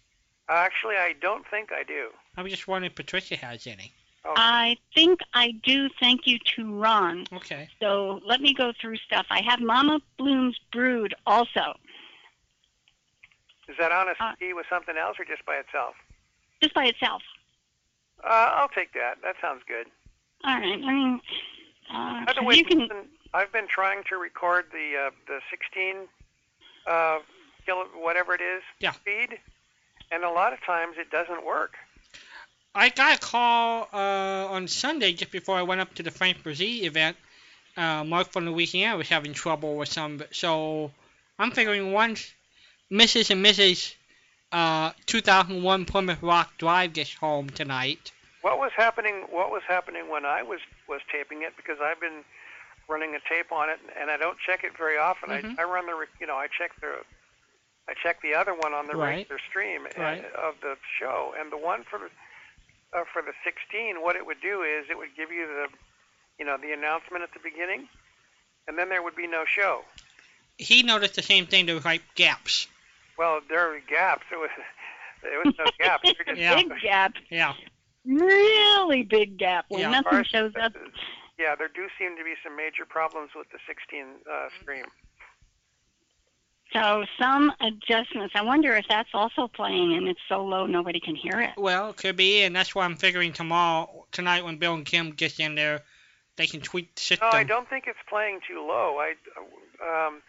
actually, 0.48 0.96
I 0.96 1.14
don't 1.20 1.44
think 1.50 1.70
I 1.72 1.82
do. 1.84 2.08
I 2.36 2.42
was 2.42 2.52
just 2.52 2.68
wondering 2.68 2.90
if 2.90 2.96
Patricia 2.96 3.36
has 3.36 3.66
any. 3.66 3.92
Oh, 4.26 4.32
I 4.36 4.76
think 4.94 5.20
I 5.34 5.52
do 5.64 5.88
thank 6.00 6.26
you 6.26 6.38
to 6.56 6.74
Ron. 6.74 7.26
Okay. 7.32 7.68
So 7.80 8.20
let 8.24 8.40
me 8.40 8.54
go 8.54 8.72
through 8.80 8.96
stuff. 8.96 9.26
I 9.30 9.42
have 9.42 9.60
Mama 9.60 10.00
Bloom's 10.18 10.58
Brood 10.72 11.14
also, 11.26 11.74
is 13.68 13.76
that 13.78 13.92
on 13.92 14.08
a 14.08 14.12
uh, 14.20 14.34
CD 14.38 14.52
with 14.52 14.66
something 14.68 14.96
else 14.96 15.18
or 15.18 15.24
just 15.24 15.44
by 15.46 15.56
itself? 15.56 15.94
just 16.62 16.74
by 16.74 16.84
itself. 16.86 17.22
Uh, 18.22 18.28
I'll 18.54 18.68
take 18.68 18.92
that. 18.94 19.18
That 19.22 19.34
sounds 19.40 19.62
good. 19.68 19.86
All 20.44 20.54
right. 20.58 20.80
I 20.82 20.92
mean, 20.92 21.20
uh, 21.92 22.24
By 22.24 22.32
the 22.32 22.40
'cause 22.40 22.46
way, 22.46 22.54
you 22.56 22.64
can. 22.64 22.78
listen, 22.80 23.08
I've 23.34 23.52
been 23.52 23.66
trying 23.68 24.02
to 24.04 24.16
record 24.16 24.66
the 24.72 24.96
uh, 25.06 25.10
the 25.26 25.40
16 25.50 26.08
uh, 26.86 27.18
kilo, 27.66 27.84
whatever 27.96 28.34
it 28.34 28.40
is 28.40 28.62
Yeah. 28.78 28.92
speed, 28.92 29.38
and 30.10 30.24
a 30.24 30.30
lot 30.30 30.52
of 30.52 30.62
times 30.62 30.96
it 30.98 31.10
doesn't 31.10 31.44
work. 31.44 31.76
I 32.74 32.88
got 32.88 33.16
a 33.16 33.20
call 33.20 33.88
uh, 33.92 34.48
on 34.50 34.66
Sunday 34.68 35.12
just 35.12 35.30
before 35.30 35.56
I 35.56 35.62
went 35.62 35.80
up 35.80 35.94
to 35.94 36.02
the 36.02 36.10
Frank 36.10 36.42
Bresee 36.42 36.82
event. 36.84 37.16
Uh, 37.76 38.04
Mark 38.04 38.32
from 38.32 38.46
Louisiana 38.48 38.96
was 38.96 39.08
having 39.08 39.32
trouble 39.32 39.76
with 39.76 39.88
some, 39.88 40.20
of 40.20 40.28
so 40.34 40.90
I'm 41.38 41.50
figuring 41.50 41.92
once 41.92 42.32
Mrs. 42.94 43.30
and 43.30 43.44
Mrs. 43.44 43.94
Uh, 44.52 44.92
2001 45.06 45.84
Plymouth 45.84 46.22
Rock 46.22 46.56
Drive 46.58 46.92
gets 46.92 47.12
home 47.12 47.50
tonight. 47.50 48.12
What 48.42 48.58
was 48.58 48.70
happening? 48.76 49.24
What 49.30 49.50
was 49.50 49.62
happening 49.66 50.08
when 50.08 50.24
I 50.24 50.42
was 50.44 50.60
was 50.88 51.00
taping 51.10 51.42
it? 51.42 51.56
Because 51.56 51.78
I've 51.82 51.98
been 52.00 52.22
running 52.86 53.16
a 53.16 53.18
tape 53.28 53.50
on 53.50 53.68
it, 53.68 53.80
and 53.98 54.10
I 54.10 54.16
don't 54.16 54.38
check 54.38 54.62
it 54.62 54.76
very 54.78 54.96
often. 54.96 55.30
Mhm. 55.30 55.58
I, 55.58 55.62
I 55.62 55.64
run 55.64 55.86
the, 55.86 56.06
you 56.20 56.26
know, 56.26 56.36
I 56.36 56.46
check 56.46 56.70
the, 56.80 56.98
I 57.88 57.94
check 58.00 58.20
the 58.22 58.34
other 58.34 58.54
one 58.54 58.74
on 58.74 58.86
the 58.86 58.94
Right. 58.96 59.26
regular 59.28 59.40
stream 59.48 59.86
uh, 59.86 60.00
Right. 60.00 60.24
of 60.34 60.54
the 60.60 60.76
show, 61.00 61.34
and 61.38 61.50
the 61.50 61.56
one 61.56 61.82
for 61.84 61.98
the, 61.98 62.10
uh, 62.96 63.04
for 63.12 63.22
the 63.22 63.32
16, 63.42 64.02
what 64.02 64.14
it 64.16 64.24
would 64.26 64.40
do 64.42 64.62
is 64.62 64.84
it 64.90 64.98
would 64.98 65.16
give 65.16 65.32
you 65.32 65.46
the, 65.46 65.68
you 66.38 66.44
know, 66.44 66.58
the 66.58 66.72
announcement 66.72 67.24
at 67.24 67.32
the 67.32 67.40
beginning, 67.40 67.88
and 68.68 68.78
then 68.78 68.88
there 68.90 69.02
would 69.02 69.16
be 69.16 69.26
no 69.26 69.44
show. 69.46 69.82
He 70.58 70.82
noticed 70.82 71.14
the 71.16 71.22
same 71.22 71.46
thing. 71.46 71.64
There 71.66 71.74
was 71.74 71.84
like 71.86 72.02
gaps. 72.14 72.68
Well, 73.18 73.40
there 73.48 73.68
were 73.68 73.80
gaps. 73.88 74.24
It 74.32 74.36
was, 74.36 74.50
there 75.22 75.38
was 75.44 75.54
no 75.58 75.64
gaps. 75.78 76.02
There 76.04 76.14
were 76.18 76.24
just 76.34 76.40
Yeah. 76.40 76.54
Big 76.56 76.72
gap, 76.82 77.14
Yeah. 77.30 77.54
really 78.04 79.02
big 79.02 79.38
gap 79.38 79.66
when 79.68 79.80
Yeah. 79.82 79.90
nothing 79.90 80.18
Ours- 80.18 80.26
shows 80.28 80.52
up. 80.60 80.72
Yeah, 81.38 81.54
there 81.56 81.68
do 81.68 81.88
seem 81.98 82.16
to 82.16 82.22
be 82.24 82.34
some 82.44 82.56
major 82.56 82.84
problems 82.84 83.30
with 83.34 83.48
the 83.50 83.58
16 83.66 84.04
uh, 84.30 84.48
stream. 84.62 84.84
So 86.72 87.04
some 87.20 87.52
adjustments. 87.60 88.34
I 88.36 88.42
wonder 88.42 88.74
if 88.74 88.86
that's 88.88 89.08
also 89.14 89.46
playing 89.48 89.94
and 89.94 90.08
it's 90.08 90.20
so 90.28 90.44
low 90.44 90.66
nobody 90.66 90.98
can 90.98 91.14
hear 91.14 91.40
it. 91.40 91.50
Well, 91.56 91.90
it 91.90 91.96
could 91.96 92.16
be, 92.16 92.42
and 92.42 92.54
that's 92.54 92.74
why 92.74 92.84
I'm 92.84 92.96
figuring 92.96 93.32
tomorrow, 93.32 94.06
tonight 94.12 94.44
when 94.44 94.56
Bill 94.58 94.74
and 94.74 94.84
Kim 94.84 95.10
gets 95.12 95.38
in 95.38 95.54
there, 95.54 95.82
they 96.36 96.46
can 96.46 96.60
tweak 96.60 96.92
the 96.96 97.00
system. 97.00 97.28
No, 97.32 97.38
I 97.38 97.44
don't 97.44 97.68
think 97.70 97.84
it's 97.86 97.98
playing 98.08 98.40
too 98.48 98.64
low. 98.66 98.98
I, 98.98 99.14
um, 100.06 100.20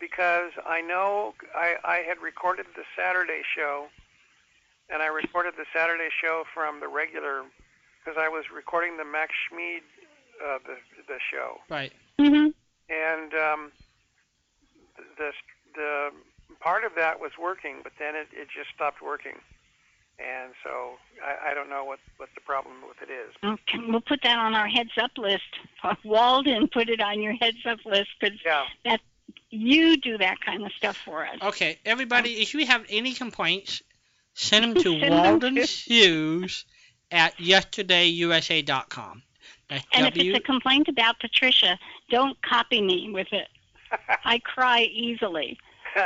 because 0.00 0.52
I 0.66 0.80
know 0.80 1.34
I, 1.54 1.76
I 1.84 1.96
had 1.98 2.18
recorded 2.20 2.66
the 2.74 2.82
Saturday 2.96 3.42
show, 3.56 3.86
and 4.92 5.02
I 5.02 5.06
recorded 5.06 5.54
the 5.56 5.66
Saturday 5.74 6.08
show 6.20 6.44
from 6.52 6.80
the 6.80 6.88
regular, 6.88 7.42
because 8.02 8.18
I 8.20 8.28
was 8.28 8.44
recording 8.54 8.96
the 8.96 9.04
Max 9.04 9.32
Schmid, 9.48 9.82
uh, 10.44 10.58
the 10.66 10.76
the 11.06 11.18
show, 11.30 11.58
Right. 11.68 11.92
hmm 12.18 12.48
and 12.88 13.34
um, 13.34 13.72
the 15.18 15.30
the 15.74 16.10
part 16.60 16.84
of 16.84 16.92
that 16.96 17.20
was 17.20 17.32
working, 17.40 17.76
but 17.82 17.92
then 17.98 18.14
it, 18.16 18.28
it 18.32 18.48
just 18.48 18.70
stopped 18.74 19.00
working, 19.02 19.36
and 20.18 20.52
so 20.64 20.94
I, 21.24 21.50
I 21.50 21.54
don't 21.54 21.68
know 21.68 21.84
what 21.84 22.00
what 22.16 22.30
the 22.34 22.40
problem 22.40 22.76
with 22.88 22.96
it 23.02 23.12
is. 23.12 23.34
Okay, 23.44 23.78
we'll 23.86 24.00
put 24.00 24.22
that 24.22 24.38
on 24.38 24.54
our 24.54 24.66
heads 24.66 24.96
up 25.00 25.12
list. 25.18 25.44
Walden, 26.04 26.68
put 26.68 26.88
it 26.88 27.00
on 27.00 27.20
your 27.22 27.34
heads 27.34 27.64
up 27.66 27.78
list 27.84 28.08
because 28.18 28.38
Yeah. 28.44 28.64
You 29.50 29.96
do 29.96 30.18
that 30.18 30.40
kind 30.40 30.64
of 30.64 30.72
stuff 30.72 30.96
for 30.96 31.26
us. 31.26 31.36
Okay, 31.42 31.78
everybody, 31.84 32.40
if 32.40 32.54
you 32.54 32.66
have 32.66 32.84
any 32.88 33.12
complaints, 33.12 33.82
send 34.34 34.64
them 34.64 34.74
to 34.82 35.00
Send 35.00 35.02
them 35.02 35.10
Walden 35.10 35.54
to- 35.56 35.66
Hughes 35.66 36.64
at 37.10 37.36
yesterdayyusa.com. 37.38 39.22
That's 39.68 39.86
And 39.92 40.06
if 40.06 40.16
it's 40.16 40.36
a 40.36 40.40
complaint 40.40 40.88
about 40.88 41.20
Patricia, 41.20 41.78
don't 42.10 42.40
copy 42.42 42.80
me 42.82 43.10
with 43.10 43.32
it. 43.32 43.48
I 44.24 44.38
cry 44.40 44.82
easily. 44.82 45.58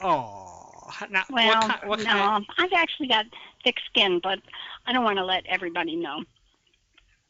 Oh, 0.00 0.90
now, 1.10 1.24
Well, 1.28 1.46
what, 1.48 1.60
kind, 1.68 1.88
what 1.88 1.98
no, 2.00 2.04
kind? 2.04 2.46
I've 2.56 2.72
actually 2.72 3.08
got 3.08 3.26
thick 3.64 3.76
skin, 3.86 4.20
but 4.22 4.38
I 4.86 4.92
don't 4.92 5.02
want 5.02 5.18
to 5.18 5.24
let 5.24 5.44
everybody 5.46 5.96
know. 5.96 6.22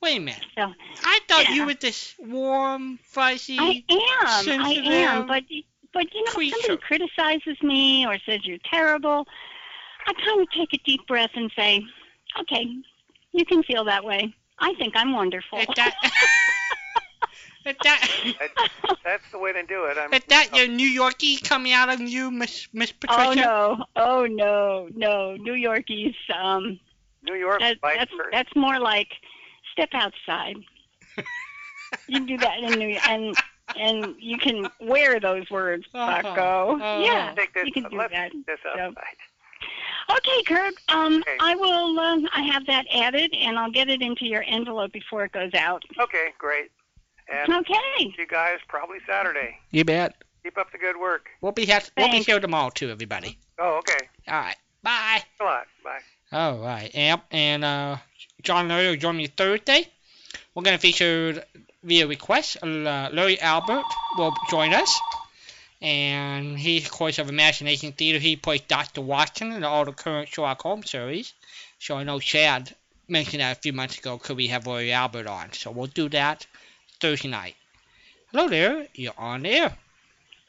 Wait 0.01 0.17
a 0.17 0.21
minute. 0.21 0.45
So 0.57 0.73
I 1.05 1.21
thought 1.29 1.49
you 1.49 1.67
were 1.67 1.75
this 1.75 2.15
warm, 2.19 2.99
fuzzy. 3.03 3.59
I 3.59 3.83
am, 3.91 4.61
I 4.61 4.73
am, 4.85 5.27
but 5.27 5.43
but 5.93 6.15
you 6.15 6.21
know, 6.25 6.29
if 6.29 6.35
creature. 6.35 6.57
somebody 6.61 6.83
criticizes 6.83 7.63
me 7.63 8.07
or 8.07 8.19
says 8.25 8.41
you're 8.45 8.59
terrible, 8.71 9.27
I 10.07 10.13
kind 10.25 10.41
of 10.41 10.49
take 10.53 10.73
a 10.73 10.79
deep 10.85 11.07
breath 11.09 11.31
and 11.35 11.51
say, 11.57 11.85
okay, 12.41 12.67
you 13.33 13.45
can 13.45 13.63
feel 13.65 13.85
that 13.85 14.05
way. 14.05 14.33
I 14.61 14.75
think 14.75 14.95
I'm 14.97 15.13
wonderful. 15.13 15.59
Is 15.59 15.67
that, 15.77 15.95
is 17.67 17.77
that, 17.83 18.71
That's 19.05 19.31
the 19.33 19.39
way 19.39 19.53
to 19.53 19.65
do 19.65 19.85
it. 19.87 19.97
I'm, 19.99 20.13
is 20.13 20.23
that 20.29 20.55
your 20.55 20.69
New 20.69 20.89
Yorkie 20.89 21.43
coming 21.43 21.73
out 21.73 21.89
of 21.89 22.01
you, 22.01 22.31
Miss 22.31 22.69
Miss 22.73 22.93
Patricia. 22.93 23.21
oh 23.21 23.29
Patricia? 23.29 23.49
no, 23.49 23.85
oh 23.97 24.27
no, 24.27 24.89
no, 24.95 25.37
New 25.37 25.55
Yorkies. 25.55 26.15
Um, 26.35 26.79
New 27.23 27.35
York 27.35 27.61
that, 27.61 27.79
that's 27.83 28.11
that's 28.33 28.57
more 28.57 28.79
like 28.79 29.09
step 29.79 29.91
outside. 29.93 30.57
you 32.09 32.19
can 32.19 32.27
do 32.27 32.37
that 32.39 32.59
in 32.59 32.79
New 32.79 32.99
and 33.09 33.37
and 33.77 34.15
you 34.19 34.39
can 34.39 34.69
wear 34.81 35.21
those 35.21 35.49
words, 35.51 35.87
Uh-huh. 35.95 36.23
Bucko. 36.23 36.77
Uh-huh. 36.77 37.03
yeah, 37.05 37.35
this, 37.35 37.47
you 37.67 37.73
can 37.73 37.85
do 37.91 37.99
that. 37.99 38.33
So- 38.63 38.95
Okay, 40.11 40.43
Kirk. 40.45 40.73
Um, 40.89 41.17
Okay. 41.19 41.37
I 41.39 41.55
will. 41.55 41.99
Um, 42.01 42.27
I 42.35 42.41
have 42.43 42.65
that 42.67 42.87
added, 42.95 43.35
and 43.35 43.59
I'll 43.59 43.71
get 43.71 43.91
it 43.91 44.01
into 44.01 44.25
your 44.25 44.43
envelope 44.47 44.91
before 44.93 45.25
it 45.27 45.33
goes 45.33 45.53
out. 45.53 45.83
Okay, 46.01 46.29
great. 46.39 46.71
And 47.31 47.53
Okay. 47.53 47.75
you 48.17 48.27
guys 48.27 48.59
probably 48.69 48.99
Saturday. 49.07 49.59
You 49.71 49.85
bet. 49.85 50.15
Keep 50.43 50.57
up 50.57 50.73
the 50.73 50.79
good 50.79 50.97
work. 50.97 51.29
We'll 51.43 51.53
be 51.53 51.67
ha- 51.67 51.83
we'll 51.99 52.11
be 52.11 52.23
here 52.23 52.41
tomorrow 52.41 52.71
too, 52.71 52.89
everybody. 52.91 53.39
Oh, 53.59 53.75
okay. 53.81 54.09
All 54.29 54.41
right. 54.41 54.57
Bye. 54.83 55.23
Come 55.37 55.49
on. 55.49 55.63
Bye. 55.85 55.99
All 56.33 56.59
right. 56.59 56.91
Yep. 56.95 57.25
And 57.33 57.65
uh, 57.65 57.97
John 58.43 58.69
Larry 58.69 58.89
will 58.89 58.97
join 58.97 59.17
me 59.17 59.27
Thursday. 59.27 59.87
We're 60.55 60.63
gonna 60.63 60.79
feature 60.79 61.45
via 61.83 62.07
request. 62.07 62.59
Uh, 62.63 63.09
Larry 63.13 63.41
Albert 63.41 63.85
will 64.17 64.35
join 64.51 64.75
us, 64.75 64.99
And 65.81 66.59
he's, 66.59 66.85
of 66.87 66.91
course, 66.91 67.19
of 67.19 67.29
Imagination 67.29 67.93
Theater. 67.93 68.19
He 68.19 68.35
plays 68.35 68.63
Dr. 68.63 69.01
Watson 69.01 69.53
in 69.53 69.63
all 69.63 69.85
the 69.85 69.93
current 69.93 70.29
Sherlock 70.29 70.61
Holmes 70.63 70.91
series. 70.91 71.33
So 71.79 71.97
I 71.97 72.03
know 72.03 72.19
Chad 72.19 72.75
mentioned 73.07 73.41
that 73.41 73.57
a 73.59 73.61
few 73.61 73.73
months 73.73 73.99
ago. 73.99 74.19
Could 74.19 74.37
we 74.37 74.49
have 74.49 74.67
Roy 74.67 74.91
Albert 74.91 75.29
on? 75.29 75.53
So 75.53 75.71
we'll 75.71 75.87
do 75.87 76.09
that 76.09 76.47
Thursday 77.01 77.29
night. 77.29 77.55
Hello 78.33 78.49
there. 78.49 78.89
You're 78.95 79.15
on 79.17 79.47
air. 79.47 79.77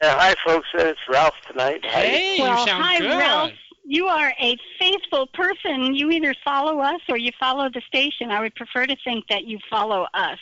Yeah, 0.02 0.18
hi, 0.18 0.34
folks. 0.44 0.66
It's 0.74 0.98
Ralph 1.08 1.34
tonight. 1.46 1.84
Hi. 1.84 2.06
Hey, 2.06 2.40
well, 2.40 2.58
you 2.58 2.66
sound 2.66 2.82
hi, 2.84 2.98
good. 2.98 3.18
Ralph. 3.18 3.52
You 3.84 4.06
are 4.06 4.32
a 4.40 4.56
faithful 4.78 5.26
person. 5.28 5.94
You 5.94 6.10
either 6.10 6.34
follow 6.44 6.80
us 6.80 7.00
or 7.08 7.16
you 7.16 7.32
follow 7.40 7.68
the 7.72 7.82
station. 7.86 8.30
I 8.30 8.40
would 8.40 8.54
prefer 8.54 8.86
to 8.86 8.96
think 9.04 9.24
that 9.28 9.44
you 9.44 9.58
follow 9.68 10.06
us. 10.14 10.38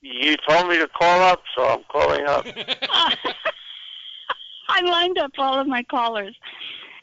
You 0.00 0.36
told 0.48 0.68
me 0.68 0.78
to 0.78 0.88
call 0.88 1.22
up, 1.22 1.42
so 1.56 1.64
I'm 1.64 1.84
calling 1.90 2.26
up. 2.26 2.46
I 4.68 4.80
lined 4.82 5.18
up 5.18 5.30
all 5.38 5.58
of 5.58 5.66
my 5.66 5.82
callers. 5.84 6.36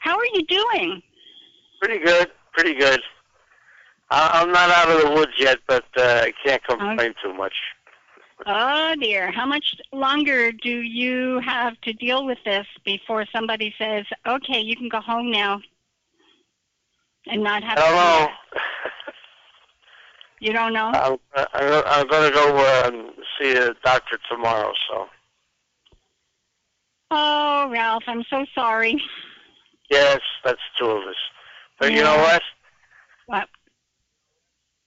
How 0.00 0.16
are 0.16 0.26
you 0.34 0.44
doing? 0.46 1.02
pretty 1.84 2.02
good, 2.02 2.30
pretty 2.52 2.74
good. 2.74 3.00
I- 4.10 4.40
I'm 4.40 4.50
not 4.50 4.70
out 4.70 4.88
of 4.88 5.02
the 5.02 5.10
woods 5.10 5.32
yet, 5.38 5.58
but 5.66 5.84
uh, 5.96 6.22
I 6.24 6.32
can't 6.44 6.62
complain 6.64 7.14
too 7.22 7.34
much. 7.34 7.54
Oh 8.46 8.94
dear. 9.00 9.30
How 9.30 9.46
much 9.46 9.74
longer 9.92 10.52
do 10.52 10.80
you 10.82 11.40
have 11.40 11.80
to 11.82 11.92
deal 11.94 12.26
with 12.26 12.38
this 12.44 12.66
before 12.84 13.24
somebody 13.34 13.74
says, 13.78 14.04
okay, 14.26 14.60
you 14.60 14.76
can 14.76 14.88
go 14.88 15.00
home 15.00 15.30
now? 15.30 15.60
And 17.26 17.42
not 17.42 17.62
have 17.64 17.78
know. 17.78 18.28
You 20.40 20.52
don't 20.52 20.74
know? 20.74 20.88
I'm, 20.88 21.16
I'm, 21.54 22.06
going 22.06 22.30
to 22.30 22.34
go 22.34 22.56
uh, 22.58 22.90
see 23.40 23.56
a 23.56 23.72
doctor 23.82 24.18
tomorrow, 24.28 24.74
so. 24.90 25.06
Oh, 27.10 27.70
Ralph, 27.70 28.02
I'm 28.06 28.24
so 28.28 28.44
sorry. 28.54 29.00
Yes, 29.90 30.20
that's 30.44 30.60
two 30.78 30.90
of 30.90 31.08
us. 31.08 31.14
But 31.78 31.92
you 31.92 32.02
know 32.02 32.16
what? 32.18 32.42
What? 33.26 33.48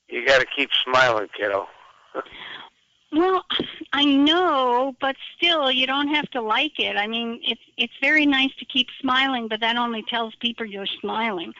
You 0.09 0.27
got 0.27 0.41
to 0.41 0.45
keep 0.55 0.69
smiling, 0.85 1.27
kiddo. 1.35 1.65
Well, 3.11 3.43
I 3.93 4.03
know, 4.03 4.93
but 4.99 5.15
still, 5.37 5.71
you 5.71 5.87
don't 5.87 6.09
have 6.09 6.29
to 6.31 6.41
like 6.41 6.77
it. 6.77 6.97
I 6.97 7.07
mean, 7.07 7.39
it's 7.43 7.61
it's 7.77 7.93
very 8.01 8.25
nice 8.25 8.53
to 8.59 8.65
keep 8.65 8.87
smiling, 8.99 9.47
but 9.47 9.61
that 9.61 9.77
only 9.77 10.03
tells 10.09 10.35
people 10.35 10.65
you're 10.65 10.85
smiling. 10.99 11.53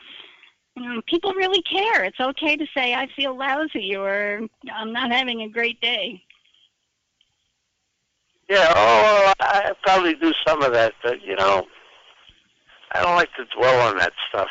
You 0.76 0.84
know, 0.84 1.02
people 1.08 1.34
really 1.34 1.62
care. 1.62 2.04
It's 2.04 2.20
okay 2.20 2.58
to 2.58 2.66
say 2.76 2.94
I 2.94 3.08
feel 3.16 3.36
lousy 3.36 3.96
or 3.96 4.42
I'm 4.74 4.92
not 4.92 5.12
having 5.12 5.42
a 5.42 5.50
great 5.50 5.80
day. 5.82 6.22
Yeah, 8.50 8.72
oh, 8.76 9.34
I 9.40 9.74
probably 9.84 10.14
do 10.16 10.34
some 10.46 10.62
of 10.62 10.74
that, 10.74 10.94
but 11.04 11.22
you 11.22 11.36
know, 11.36 11.66
I 12.94 13.02
don't 13.02 13.16
like 13.16 13.34
to 13.36 13.46
dwell 13.58 13.88
on 13.88 13.98
that 13.98 14.14
stuff. 14.30 14.50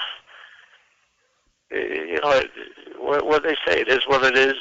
Uh, 1.73 1.77
You 1.79 2.21
know, 2.21 2.43
what, 2.99 3.27
what 3.27 3.43
they 3.43 3.57
say, 3.67 3.81
it 3.81 3.89
is 3.89 4.01
what 4.07 4.25
it 4.25 4.37
is. 4.37 4.55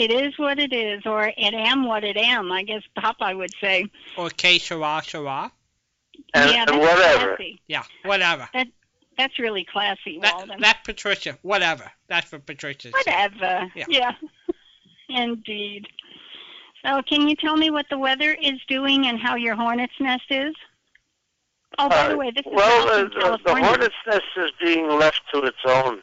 It 0.00 0.10
is 0.10 0.38
what 0.38 0.58
it 0.58 0.72
is, 0.72 1.04
or 1.04 1.26
it 1.36 1.54
am 1.54 1.84
what 1.84 2.04
it 2.04 2.16
am. 2.16 2.50
I 2.50 2.62
guess 2.62 2.82
Popeye 2.98 3.36
would 3.36 3.52
say. 3.60 3.84
Or 4.16 4.30
Que 4.30 4.58
Sera 4.58 5.02
Sera. 5.04 5.52
And, 6.34 6.50
yeah, 6.50 6.64
and 6.66 6.68
that's 6.68 6.78
whatever. 6.94 7.36
classy. 7.36 7.60
Yeah, 7.68 7.82
whatever. 8.04 8.48
That's 9.18 9.38
really 9.38 9.64
classy, 9.70 10.18
That, 10.22 10.34
Walden. 10.36 10.60
that 10.62 10.78
Patricia, 10.84 11.36
whatever. 11.42 11.90
That's 12.08 12.32
what 12.32 12.46
Patricia 12.46 12.90
said. 13.04 13.34
Whatever. 13.34 13.70
Yeah. 13.88 14.12
Indeed. 15.10 15.86
So, 16.84 17.02
can 17.02 17.28
you 17.28 17.36
tell 17.36 17.56
me 17.56 17.70
what 17.70 17.86
the 17.90 17.98
weather 17.98 18.32
is 18.32 18.58
doing 18.68 19.06
and 19.06 19.18
how 19.18 19.34
your 19.36 19.54
hornet's 19.54 19.92
nest 20.00 20.24
is? 20.30 20.54
Oh, 21.78 21.88
by 21.90 22.08
the 22.08 22.14
Uh, 22.14 22.16
way, 22.16 22.30
this 22.30 22.46
is 22.46 22.52
well, 22.54 22.86
Ralph 22.86 22.96
the, 22.96 23.04
the, 23.08 23.14
the 23.14 23.20
California. 23.20 23.64
hornet's 23.66 23.94
nest 24.06 24.22
is 24.38 24.50
being 24.62 24.88
left 24.88 25.20
to 25.34 25.40
its 25.42 25.58
own. 25.66 26.02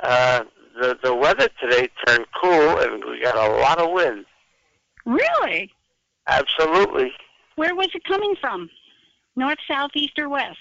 Uh, 0.00 0.44
the 0.80 0.98
the 1.02 1.14
weather 1.14 1.48
today 1.60 1.88
turned 2.06 2.26
cool, 2.40 2.78
and 2.78 3.04
we 3.04 3.20
got 3.22 3.36
a 3.36 3.54
lot 3.56 3.78
of 3.78 3.90
wind. 3.92 4.24
Really? 5.04 5.72
Absolutely. 6.26 7.12
Where 7.56 7.74
was 7.74 7.88
it 7.94 8.04
coming 8.04 8.34
from? 8.40 8.68
North, 9.36 9.58
south, 9.68 9.90
east, 9.94 10.18
or 10.18 10.28
west? 10.28 10.58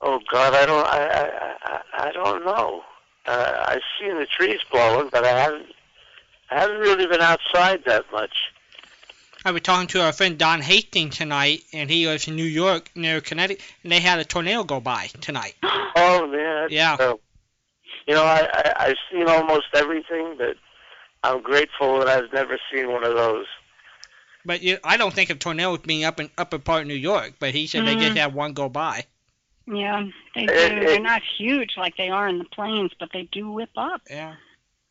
Oh 0.00 0.18
God, 0.30 0.54
I 0.54 0.66
don't, 0.66 0.86
I, 0.86 1.06
I, 1.06 1.54
I, 1.64 2.08
I 2.08 2.12
don't 2.12 2.44
know. 2.44 2.82
Uh, 3.24 3.64
I've 3.68 3.80
seen 4.00 4.16
the 4.18 4.26
trees 4.26 4.58
blowing, 4.70 5.08
but 5.12 5.24
I 5.24 5.28
haven't, 5.38 5.66
I 6.50 6.58
haven't 6.60 6.80
really 6.80 7.06
been 7.06 7.20
outside 7.20 7.84
that 7.86 8.04
much. 8.10 8.32
I 9.44 9.52
was 9.52 9.62
talking 9.62 9.86
to 9.88 10.02
our 10.02 10.12
friend 10.12 10.38
Don 10.38 10.60
Hastings 10.60 11.16
tonight, 11.18 11.62
and 11.72 11.88
he 11.88 12.06
lives 12.06 12.26
in 12.26 12.34
New 12.36 12.44
York, 12.44 12.90
near 12.96 13.20
Connecticut, 13.20 13.62
and 13.84 13.92
they 13.92 14.00
had 14.00 14.18
a 14.18 14.24
tornado 14.24 14.64
go 14.64 14.80
by 14.80 15.06
tonight. 15.20 15.54
Oh 15.94 16.26
man, 16.26 16.62
that's 16.62 16.72
Yeah. 16.72 16.96
terrible. 16.96 17.20
You 18.06 18.14
know, 18.14 18.24
I, 18.24 18.48
I, 18.52 18.72
I've 18.86 18.96
seen 19.10 19.28
almost 19.28 19.66
everything, 19.74 20.34
but 20.38 20.56
I'm 21.22 21.42
grateful 21.42 21.98
that 22.00 22.08
I've 22.08 22.32
never 22.32 22.58
seen 22.72 22.90
one 22.90 23.04
of 23.04 23.14
those. 23.14 23.46
But 24.44 24.62
you, 24.62 24.78
I 24.82 24.96
don't 24.96 25.14
think 25.14 25.30
of 25.30 25.38
tornadoes 25.38 25.78
being 25.78 26.04
up 26.04 26.18
in 26.18 26.30
upper 26.36 26.58
part 26.58 26.82
of 26.82 26.88
New 26.88 26.94
York, 26.94 27.34
but 27.38 27.50
he 27.54 27.66
said 27.68 27.86
they 27.86 27.94
just 27.94 28.16
had 28.16 28.34
one 28.34 28.52
go 28.54 28.68
by. 28.68 29.04
Yeah, 29.68 30.04
they 30.34 30.46
do. 30.46 30.52
It- 30.52 30.72
it- 30.72 30.86
They're 30.86 31.00
not 31.00 31.22
huge 31.38 31.74
like 31.76 31.96
they 31.96 32.08
are 32.08 32.26
in 32.26 32.38
the 32.38 32.44
plains, 32.46 32.90
but 32.98 33.10
they 33.12 33.22
do 33.30 33.50
whip 33.52 33.70
up. 33.76 34.02
Yeah. 34.10 34.34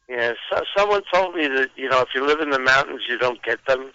Yeah, 0.07 0.33
so, 0.49 0.63
someone 0.75 1.01
told 1.13 1.35
me 1.35 1.47
that 1.47 1.69
you 1.75 1.89
know 1.89 2.01
if 2.01 2.09
you 2.15 2.25
live 2.25 2.39
in 2.41 2.49
the 2.49 2.59
mountains, 2.59 3.01
you 3.09 3.17
don't 3.17 3.41
get 3.43 3.65
them. 3.65 3.91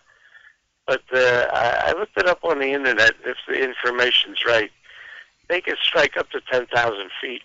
But 0.87 1.03
uh, 1.12 1.49
I, 1.53 1.85
I 1.89 1.93
looked 1.99 2.17
it 2.17 2.27
up 2.27 2.45
on 2.45 2.59
the 2.59 2.69
internet. 2.73 3.12
If 3.25 3.37
the 3.49 3.62
information's 3.62 4.39
right, 4.47 4.71
they 5.49 5.61
can 5.61 5.77
strike 5.83 6.17
up 6.17 6.31
to 6.31 6.41
ten 6.51 6.67
thousand 6.67 7.11
feet. 7.21 7.43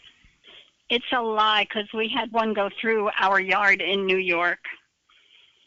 It's 0.92 1.06
a 1.14 1.22
lie 1.22 1.64
because 1.64 1.88
we 1.94 2.10
had 2.10 2.34
one 2.34 2.54
go 2.54 2.70
through 2.82 3.10
our 3.18 3.40
yard 3.40 3.82
in 3.82 4.06
New 4.06 4.18
York. 4.18 4.60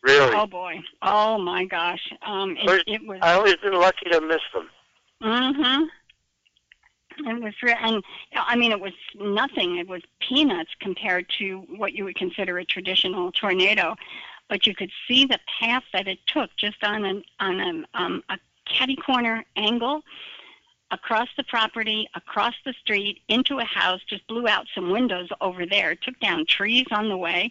Really, 0.03 0.35
Oh 0.35 0.47
boy! 0.47 0.81
Oh 1.01 1.39
my 1.39 1.65
gosh! 1.65 2.13
Um, 2.27 2.59
it, 2.61 2.85
it 2.87 3.07
was. 3.07 3.21
I 3.23 3.33
always 3.33 3.57
been 3.57 3.73
lucky 3.73 4.11
to 4.11 4.21
miss 4.21 4.43
them. 4.53 4.69
Mm-hmm. 5.23 5.85
It 7.27 7.43
was 7.43 7.55
real, 7.63 7.77
and 7.81 8.05
I 8.37 8.55
mean, 8.55 8.71
it 8.71 8.81
was 8.81 8.93
nothing. 9.19 9.79
It 9.79 9.89
was 9.89 10.03
peanuts 10.21 10.73
compared 10.79 11.25
to 11.39 11.65
what 11.75 11.95
you 11.95 12.05
would 12.05 12.17
consider 12.17 12.59
a 12.59 12.65
traditional 12.67 13.33
tornado. 13.33 13.97
But 14.51 14.67
you 14.67 14.75
could 14.75 14.91
see 15.09 15.25
the 15.25 15.41
path 15.59 15.85
that 15.95 16.07
it 16.07 16.19
took 16.27 16.51
just 16.59 16.85
on 16.85 17.07
an 17.07 17.25
on 17.41 17.61
a 17.61 17.99
um, 17.99 18.23
a 18.29 18.39
catty 18.67 18.97
corner 18.97 19.43
angle 19.57 20.03
across 20.95 21.29
the 21.37 21.45
property, 21.45 22.09
across 22.15 22.55
the 22.65 22.73
street, 22.81 23.21
into 23.29 23.59
a 23.59 23.65
house. 23.65 24.01
Just 24.09 24.27
blew 24.29 24.47
out 24.49 24.67
some 24.75 24.91
windows 24.91 25.29
over 25.41 25.67
there. 25.67 25.95
Took 25.95 26.19
down 26.21 26.47
trees 26.47 26.87
on 26.91 27.09
the 27.09 27.17
way, 27.17 27.51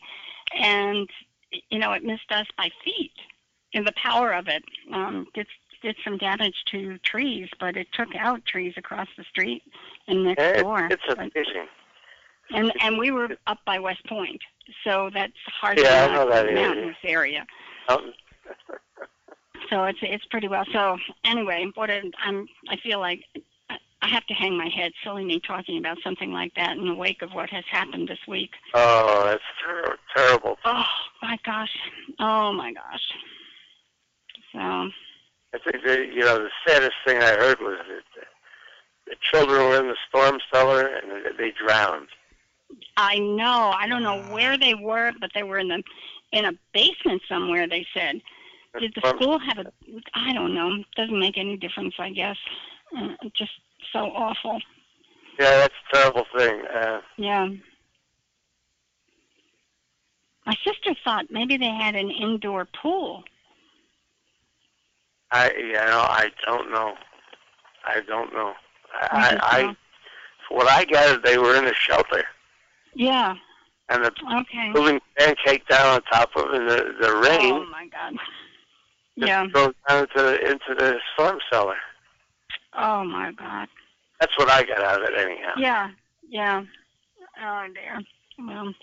and 0.58 1.08
you 1.70 1.78
know, 1.78 1.92
it 1.92 2.04
missed 2.04 2.32
us 2.32 2.48
by 2.58 2.70
feet. 2.84 3.12
And 3.76 3.86
the 3.86 3.94
power 3.94 4.34
of 4.34 4.48
it 4.48 4.64
um, 4.92 5.28
did 5.34 5.48
did 5.82 5.96
some 6.04 6.18
damage 6.18 6.56
to 6.72 6.98
trees, 7.00 7.50
but 7.60 7.76
it 7.76 7.88
took 7.92 8.16
out 8.16 8.46
trees 8.46 8.74
across 8.78 9.08
the 9.18 9.24
street 9.26 9.62
and 10.08 10.24
next 10.24 10.42
Eh, 10.42 10.62
door. 10.62 10.88
It's 10.90 11.04
But- 11.08 11.20
amazing. 11.20 11.68
and 12.52 12.72
and 12.82 12.98
we 12.98 13.12
were 13.12 13.36
up 13.48 13.60
by 13.66 13.80
West 13.80 14.06
Point, 14.08 14.42
so 14.86 15.10
that's 15.14 15.34
hard 15.60 15.80
Yeah, 15.80 16.06
I 16.06 16.08
not 16.08 16.14
know 16.14 16.30
that 16.30 16.46
a 16.46 16.50
area. 16.52 16.62
mountainous 16.68 16.98
area. 17.04 17.46
Um, 17.90 18.14
So 19.74 19.86
it's 19.86 19.98
it's 20.04 20.26
pretty 20.26 20.48
well. 20.48 20.66
So 20.72 20.98
anyway, 21.26 21.66
what 21.74 21.90
a, 21.90 22.04
I'm 22.24 22.48
I 22.70 22.78
feel 22.78 23.00
like 23.00 23.24
I- 23.72 23.80
have 24.02 24.26
to 24.28 24.34
hang 24.36 24.56
my 24.56 24.68
head. 24.70 24.92
Silly 25.04 25.26
me 25.26 25.40
talking 25.40 25.80
about 25.80 25.98
something 26.04 26.32
like 26.32 26.54
that 26.56 26.78
in 26.78 26.86
the 26.86 26.94
wake 26.94 27.24
of 27.24 27.32
what 27.32 27.50
has 27.50 27.64
happened 27.72 28.08
this 28.08 28.20
week. 28.28 28.52
oh, 28.76 29.24
that's 29.26 29.42
ter- 29.66 29.98
terrible. 30.16 30.58
Oh 30.64 30.86
my 31.24 31.40
gosh! 31.44 31.76
Oh 32.20 32.54
my 32.54 32.72
gosh! 32.72 33.02
So 34.52 34.60
I 34.60 34.92
think 35.64 35.84
that, 35.84 36.14
you 36.14 36.20
know 36.20 36.38
the 36.38 36.50
saddest 36.68 36.94
thing 37.08 37.18
I 37.18 37.32
heard 37.32 37.60
was 37.60 37.80
that 37.80 38.04
the, 38.16 39.12
the 39.12 39.16
children 39.32 39.70
were 39.70 39.80
in 39.80 39.88
the 39.88 39.98
storm 40.08 40.38
cellar 40.54 40.86
and 40.86 41.40
they 41.40 41.52
drowned. 41.66 42.10
I 42.98 43.18
know. 43.18 43.74
I 43.76 43.88
don't 43.88 44.04
know 44.04 44.22
where 44.32 44.56
they 44.56 44.76
were, 44.76 45.14
but 45.20 45.32
they 45.34 45.44
were 45.44 45.58
in 45.58 45.70
the 45.70 45.82
in 46.32 46.46
a 46.46 46.52
basement 46.76 47.24
somewhere. 47.28 47.68
They 47.68 47.88
said. 47.96 48.22
Did 48.80 48.94
the 48.96 49.08
school 49.10 49.38
have 49.40 49.60
a? 49.60 49.72
I 50.16 50.34
don't 50.34 50.54
know. 50.56 50.84
Doesn't 50.96 51.20
make 51.20 51.38
any 51.38 51.58
difference, 51.58 51.94
I 52.00 52.10
guess. 52.10 52.38
Uh, 52.98 53.10
just 53.36 53.52
so 53.92 54.00
awful. 54.00 54.60
Yeah, 55.40 55.58
that's 55.58 55.74
a 55.92 55.96
terrible 55.96 56.26
thing. 56.38 56.62
Uh, 56.74 57.02
Yeah. 57.18 57.50
My 60.46 60.56
sister 60.64 60.94
thought 61.06 61.28
maybe 61.32 61.56
they 61.58 61.70
had 61.70 61.96
an 61.96 62.10
indoor 62.12 62.66
pool. 62.82 63.24
I 65.32 65.52
you 65.58 65.72
know 65.74 66.06
I 66.10 66.30
don't 66.46 66.72
know. 66.72 66.94
I 67.86 68.02
don't 68.02 68.34
know. 68.34 68.54
I, 68.94 69.38
I 69.42 69.58
I, 69.58 69.76
from 70.48 70.58
what 70.58 70.68
I 70.68 70.84
gathered, 70.86 71.24
they 71.24 71.38
were 71.38 71.56
in 71.56 71.66
a 71.66 71.74
shelter, 71.74 72.24
Yeah. 72.94 73.36
and 73.90 74.04
the 74.06 74.12
Okay. 74.42 74.72
building 74.74 75.00
pancaked 75.18 75.68
down 75.70 75.88
on 75.96 76.02
top 76.04 76.30
of, 76.36 76.54
it, 76.54 76.62
and 76.62 76.70
the 76.70 76.96
the 77.02 77.16
rain 77.16 77.54
Oh 77.54 77.66
my 77.72 77.88
God. 77.88 78.14
Just 79.18 79.28
Yeah. 79.28 79.46
drove 79.48 79.76
down 79.88 80.00
into 80.04 80.14
the, 80.22 80.52
into 80.52 80.76
the 80.76 81.00
storm 81.14 81.40
cellar. 81.52 81.78
Oh 82.74 83.04
my 83.04 83.32
God. 83.34 83.68
That's 84.20 84.38
what 84.38 84.50
I 84.50 84.64
got 84.64 84.82
out 84.84 85.02
of 85.02 85.10
it, 85.10 85.18
anyhow. 85.18 85.54
Yeah. 85.58 85.90
Yeah. 86.30 86.64
Oh 87.42 87.68
dear. 87.74 88.02
Well, 88.40 88.74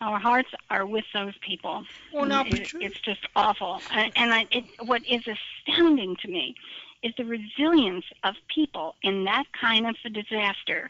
our 0.00 0.18
hearts 0.18 0.48
are 0.70 0.86
with 0.86 1.04
those 1.14 1.34
people. 1.46 1.84
Well, 2.12 2.24
now, 2.24 2.44
It- 2.44 2.72
it's 2.80 3.00
just 3.00 3.20
awful. 3.36 3.80
And, 3.92 4.12
and 4.16 4.32
I, 4.34 4.46
it, 4.50 4.64
what 4.84 5.02
is 5.06 5.22
astounding 5.26 6.16
to 6.22 6.28
me 6.28 6.54
is 7.02 7.12
the 7.16 7.24
resilience 7.24 8.04
of 8.24 8.34
people 8.52 8.94
in 9.02 9.24
that 9.24 9.44
kind 9.60 9.86
of 9.86 9.96
a 10.04 10.08
disaster 10.10 10.88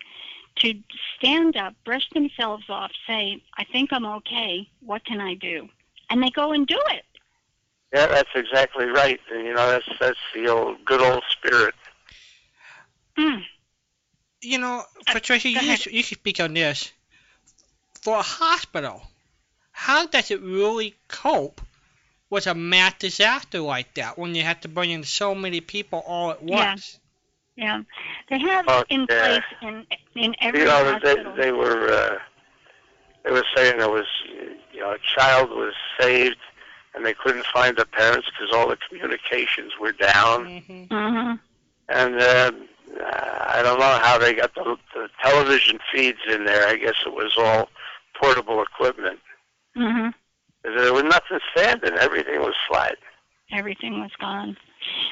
to 0.56 0.74
stand 1.16 1.56
up, 1.56 1.74
brush 1.84 2.08
themselves 2.10 2.64
off, 2.68 2.90
say, 3.06 3.42
I 3.56 3.64
think 3.64 3.92
I'm 3.92 4.04
okay. 4.06 4.68
What 4.80 5.04
can 5.06 5.20
I 5.20 5.34
do? 5.34 5.68
And 6.10 6.22
they 6.22 6.30
go 6.30 6.52
and 6.52 6.66
do 6.66 6.78
it. 6.90 7.04
Yeah, 7.92 8.06
that's 8.06 8.30
exactly 8.34 8.86
right. 8.86 9.20
And, 9.32 9.46
you 9.46 9.54
know, 9.54 9.68
that's 9.70 9.88
that's 10.00 10.18
the 10.34 10.48
old 10.48 10.84
good 10.84 11.00
old 11.00 11.22
spirit. 11.30 11.74
Mm. 13.18 13.42
you 14.40 14.58
know, 14.58 14.82
Patricia, 15.06 15.52
go 15.52 15.60
you, 15.60 15.76
should- 15.76 15.92
you 15.92 16.02
should 16.02 16.18
speak 16.18 16.40
on 16.40 16.54
this. 16.54 16.90
For 18.00 18.16
a 18.16 18.22
hospital, 18.22 19.02
how 19.70 20.06
does 20.06 20.30
it 20.30 20.40
really 20.40 20.94
cope 21.08 21.60
with 22.30 22.46
a 22.46 22.54
mass 22.54 22.94
disaster 22.98 23.60
like 23.60 23.94
that 23.94 24.18
when 24.18 24.34
you 24.34 24.42
have 24.42 24.60
to 24.62 24.68
bring 24.68 24.90
in 24.90 25.04
so 25.04 25.34
many 25.34 25.60
people 25.60 26.02
all 26.06 26.30
at 26.32 26.42
once? 26.42 26.98
Yeah. 27.54 27.64
yeah. 27.64 27.82
They 28.30 28.38
have 28.40 28.64
Oh, 28.66 28.82
in 28.88 29.06
yeah. 29.10 29.20
place 29.20 29.42
in 29.60 29.86
in 30.14 30.34
every 30.40 30.60
you 30.60 30.66
know, 30.66 30.98
they, 31.04 31.16
they 31.36 31.52
were 31.52 31.92
uh, 31.92 32.18
they 33.24 33.30
were 33.30 33.44
saying 33.54 33.78
there 33.78 33.90
was 33.90 34.06
you 34.72 34.80
know 34.80 34.92
a 34.92 34.98
child 35.16 35.50
was 35.50 35.74
saved 36.00 36.38
and 36.94 37.04
they 37.04 37.14
couldn't 37.14 37.46
find 37.46 37.76
the 37.76 37.86
parents 37.86 38.28
because 38.28 38.54
all 38.54 38.68
the 38.68 38.76
communications 38.88 39.72
were 39.80 39.92
down. 39.92 40.62
hmm 40.66 40.84
hmm 40.84 41.32
And 41.88 42.20
uh, 42.20 42.52
I 43.00 43.60
don't 43.62 43.78
know 43.78 43.98
how 44.02 44.18
they 44.18 44.34
got 44.34 44.54
the, 44.54 44.76
the 44.94 45.08
television 45.22 45.78
feeds 45.92 46.18
in 46.30 46.44
there. 46.44 46.66
I 46.68 46.76
guess 46.76 46.94
it 47.06 47.12
was 47.12 47.32
all 47.38 47.68
portable 48.20 48.62
equipment. 48.62 49.20
Mm-hmm. 49.76 50.10
There 50.64 50.92
was 50.92 51.04
nothing 51.04 51.40
standing. 51.56 51.94
Everything 51.94 52.40
was 52.40 52.54
flat. 52.68 52.96
Everything 53.50 54.00
was 54.00 54.10
gone. 54.20 54.56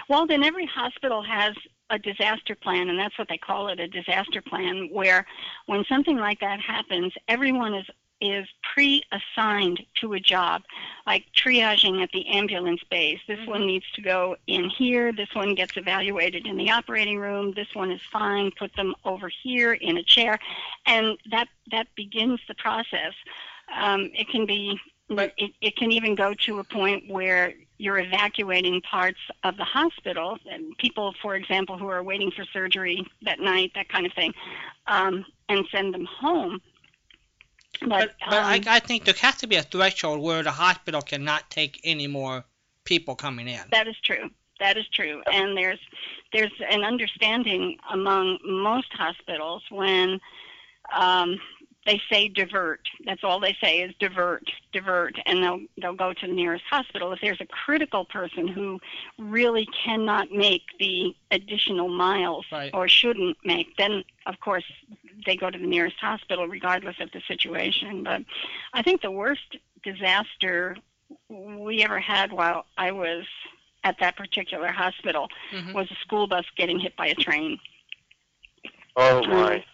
Well, 0.08 0.26
then 0.26 0.44
every 0.44 0.66
hospital 0.66 1.22
has 1.22 1.54
a 1.90 1.98
disaster 1.98 2.54
plan, 2.54 2.88
and 2.88 2.98
that's 2.98 3.18
what 3.18 3.28
they 3.28 3.36
call 3.36 3.68
it, 3.68 3.80
a 3.80 3.88
disaster 3.88 4.40
plan, 4.40 4.88
where 4.92 5.26
when 5.66 5.84
something 5.88 6.16
like 6.16 6.40
that 6.40 6.60
happens, 6.60 7.12
everyone 7.28 7.74
is 7.74 7.86
is 8.20 8.46
pre-assigned 8.74 9.84
to 10.00 10.12
a 10.12 10.20
job, 10.20 10.62
like 11.06 11.24
triaging 11.34 12.02
at 12.02 12.10
the 12.12 12.26
ambulance 12.28 12.82
base. 12.90 13.20
This 13.26 13.44
one 13.46 13.66
needs 13.66 13.90
to 13.94 14.02
go 14.02 14.36
in 14.46 14.68
here. 14.68 15.12
This 15.12 15.34
one 15.34 15.54
gets 15.54 15.76
evaluated 15.76 16.46
in 16.46 16.56
the 16.56 16.70
operating 16.70 17.18
room. 17.18 17.52
This 17.54 17.74
one 17.74 17.90
is 17.90 18.00
fine. 18.12 18.50
Put 18.58 18.74
them 18.76 18.94
over 19.04 19.30
here 19.42 19.72
in 19.72 19.96
a 19.96 20.02
chair, 20.02 20.38
and 20.86 21.16
that 21.30 21.48
that 21.70 21.86
begins 21.96 22.40
the 22.48 22.54
process. 22.54 23.14
Um, 23.74 24.10
it 24.14 24.28
can 24.28 24.46
be 24.46 24.78
But- 25.08 25.34
it, 25.36 25.52
it 25.60 25.76
can 25.76 25.90
even 25.90 26.14
go 26.14 26.34
to 26.34 26.60
a 26.60 26.64
point 26.64 27.08
where 27.08 27.54
you're 27.78 27.98
evacuating 27.98 28.80
parts 28.82 29.18
of 29.42 29.56
the 29.56 29.64
hospital, 29.64 30.38
and 30.48 30.76
people, 30.78 31.14
for 31.22 31.34
example, 31.34 31.78
who 31.78 31.88
are 31.88 32.02
waiting 32.02 32.30
for 32.30 32.44
surgery 32.44 33.04
that 33.22 33.40
night, 33.40 33.72
that 33.74 33.88
kind 33.88 34.06
of 34.06 34.12
thing, 34.12 34.32
um, 34.86 35.24
and 35.48 35.66
send 35.72 35.94
them 35.94 36.04
home. 36.04 36.60
But, 37.80 37.88
But, 37.88 38.10
but 38.28 38.38
I, 38.38 38.56
um, 38.56 38.64
I 38.66 38.78
think 38.78 39.04
there 39.04 39.14
has 39.20 39.36
to 39.36 39.46
be 39.46 39.56
a 39.56 39.62
threshold 39.62 40.20
where 40.20 40.42
the 40.42 40.50
hospital 40.50 41.02
cannot 41.02 41.50
take 41.50 41.80
any 41.84 42.06
more 42.06 42.44
people 42.84 43.14
coming 43.14 43.48
in. 43.48 43.60
that 43.70 43.88
is 43.88 43.96
true. 44.02 44.30
That 44.58 44.76
is 44.76 44.86
true, 44.88 45.22
and 45.32 45.56
there's 45.56 45.78
there's 46.34 46.52
an 46.68 46.84
understanding 46.84 47.78
among 47.90 48.38
most 48.44 48.92
hospitals 48.92 49.62
when 49.70 50.20
um, 50.94 51.38
they 51.86 52.00
say 52.10 52.28
divert. 52.28 52.80
That's 53.06 53.24
all 53.24 53.40
they 53.40 53.56
say 53.62 53.78
is 53.80 53.94
divert, 53.98 54.50
divert, 54.72 55.18
and 55.24 55.42
they'll 55.42 55.60
they'll 55.80 55.94
go 55.94 56.12
to 56.12 56.26
the 56.26 56.32
nearest 56.32 56.64
hospital. 56.68 57.12
If 57.12 57.20
there's 57.20 57.40
a 57.40 57.46
critical 57.46 58.04
person 58.04 58.46
who 58.48 58.78
really 59.18 59.66
cannot 59.84 60.30
make 60.30 60.62
the 60.78 61.14
additional 61.30 61.88
miles 61.88 62.44
Right. 62.52 62.70
or 62.74 62.86
shouldn't 62.86 63.38
make, 63.44 63.76
then 63.76 64.04
of 64.26 64.38
course 64.40 64.64
they 65.24 65.36
go 65.36 65.50
to 65.50 65.58
the 65.58 65.66
nearest 65.66 65.96
hospital 65.96 66.46
regardless 66.46 66.96
of 67.00 67.10
the 67.12 67.22
situation. 67.26 68.02
But 68.04 68.22
I 68.74 68.82
think 68.82 69.00
the 69.00 69.10
worst 69.10 69.56
disaster 69.82 70.76
we 71.28 71.82
ever 71.82 71.98
had 71.98 72.30
while 72.32 72.66
I 72.76 72.92
was 72.92 73.24
at 73.84 73.98
that 74.00 74.16
particular 74.16 74.68
hospital 74.68 75.28
Mhm. 75.50 75.72
was 75.72 75.90
a 75.90 75.94
school 75.96 76.26
bus 76.26 76.44
getting 76.56 76.78
hit 76.78 76.94
by 76.96 77.06
a 77.06 77.14
train. 77.14 77.58
Oh 78.96 79.24
my! 79.26 79.64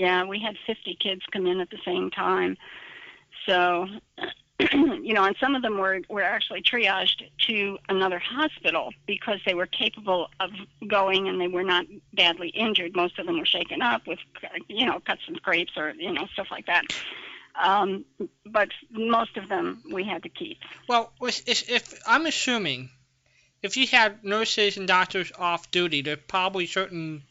Yeah, 0.00 0.24
we 0.24 0.38
had 0.38 0.56
50 0.66 0.94
kids 0.94 1.20
come 1.30 1.46
in 1.46 1.60
at 1.60 1.68
the 1.68 1.76
same 1.84 2.10
time. 2.10 2.56
So, 3.44 3.86
you 4.72 5.12
know, 5.12 5.24
and 5.24 5.36
some 5.38 5.54
of 5.54 5.60
them 5.60 5.76
were, 5.76 6.00
were 6.08 6.22
actually 6.22 6.62
triaged 6.62 7.28
to 7.48 7.76
another 7.86 8.18
hospital 8.18 8.94
because 9.06 9.40
they 9.44 9.52
were 9.52 9.66
capable 9.66 10.30
of 10.40 10.52
going 10.88 11.28
and 11.28 11.38
they 11.38 11.48
were 11.48 11.64
not 11.64 11.84
badly 12.14 12.48
injured. 12.48 12.96
Most 12.96 13.18
of 13.18 13.26
them 13.26 13.38
were 13.38 13.44
shaken 13.44 13.82
up 13.82 14.06
with, 14.06 14.18
you 14.68 14.86
know, 14.86 15.00
cuts 15.00 15.20
and 15.26 15.36
scrapes 15.36 15.76
or, 15.76 15.90
you 15.90 16.12
know, 16.12 16.26
stuff 16.32 16.46
like 16.50 16.64
that. 16.64 16.84
Um, 17.62 18.06
but 18.46 18.70
most 18.90 19.36
of 19.36 19.50
them 19.50 19.82
we 19.92 20.04
had 20.04 20.22
to 20.22 20.30
keep. 20.30 20.56
Well, 20.88 21.12
if, 21.20 21.68
if, 21.68 22.00
I'm 22.06 22.24
assuming, 22.24 22.88
if 23.62 23.76
you 23.76 23.86
had 23.86 24.24
nurses 24.24 24.78
and 24.78 24.88
doctors 24.88 25.30
off 25.38 25.70
duty, 25.70 26.00
there's 26.00 26.20
probably 26.26 26.64
certain 26.64 27.22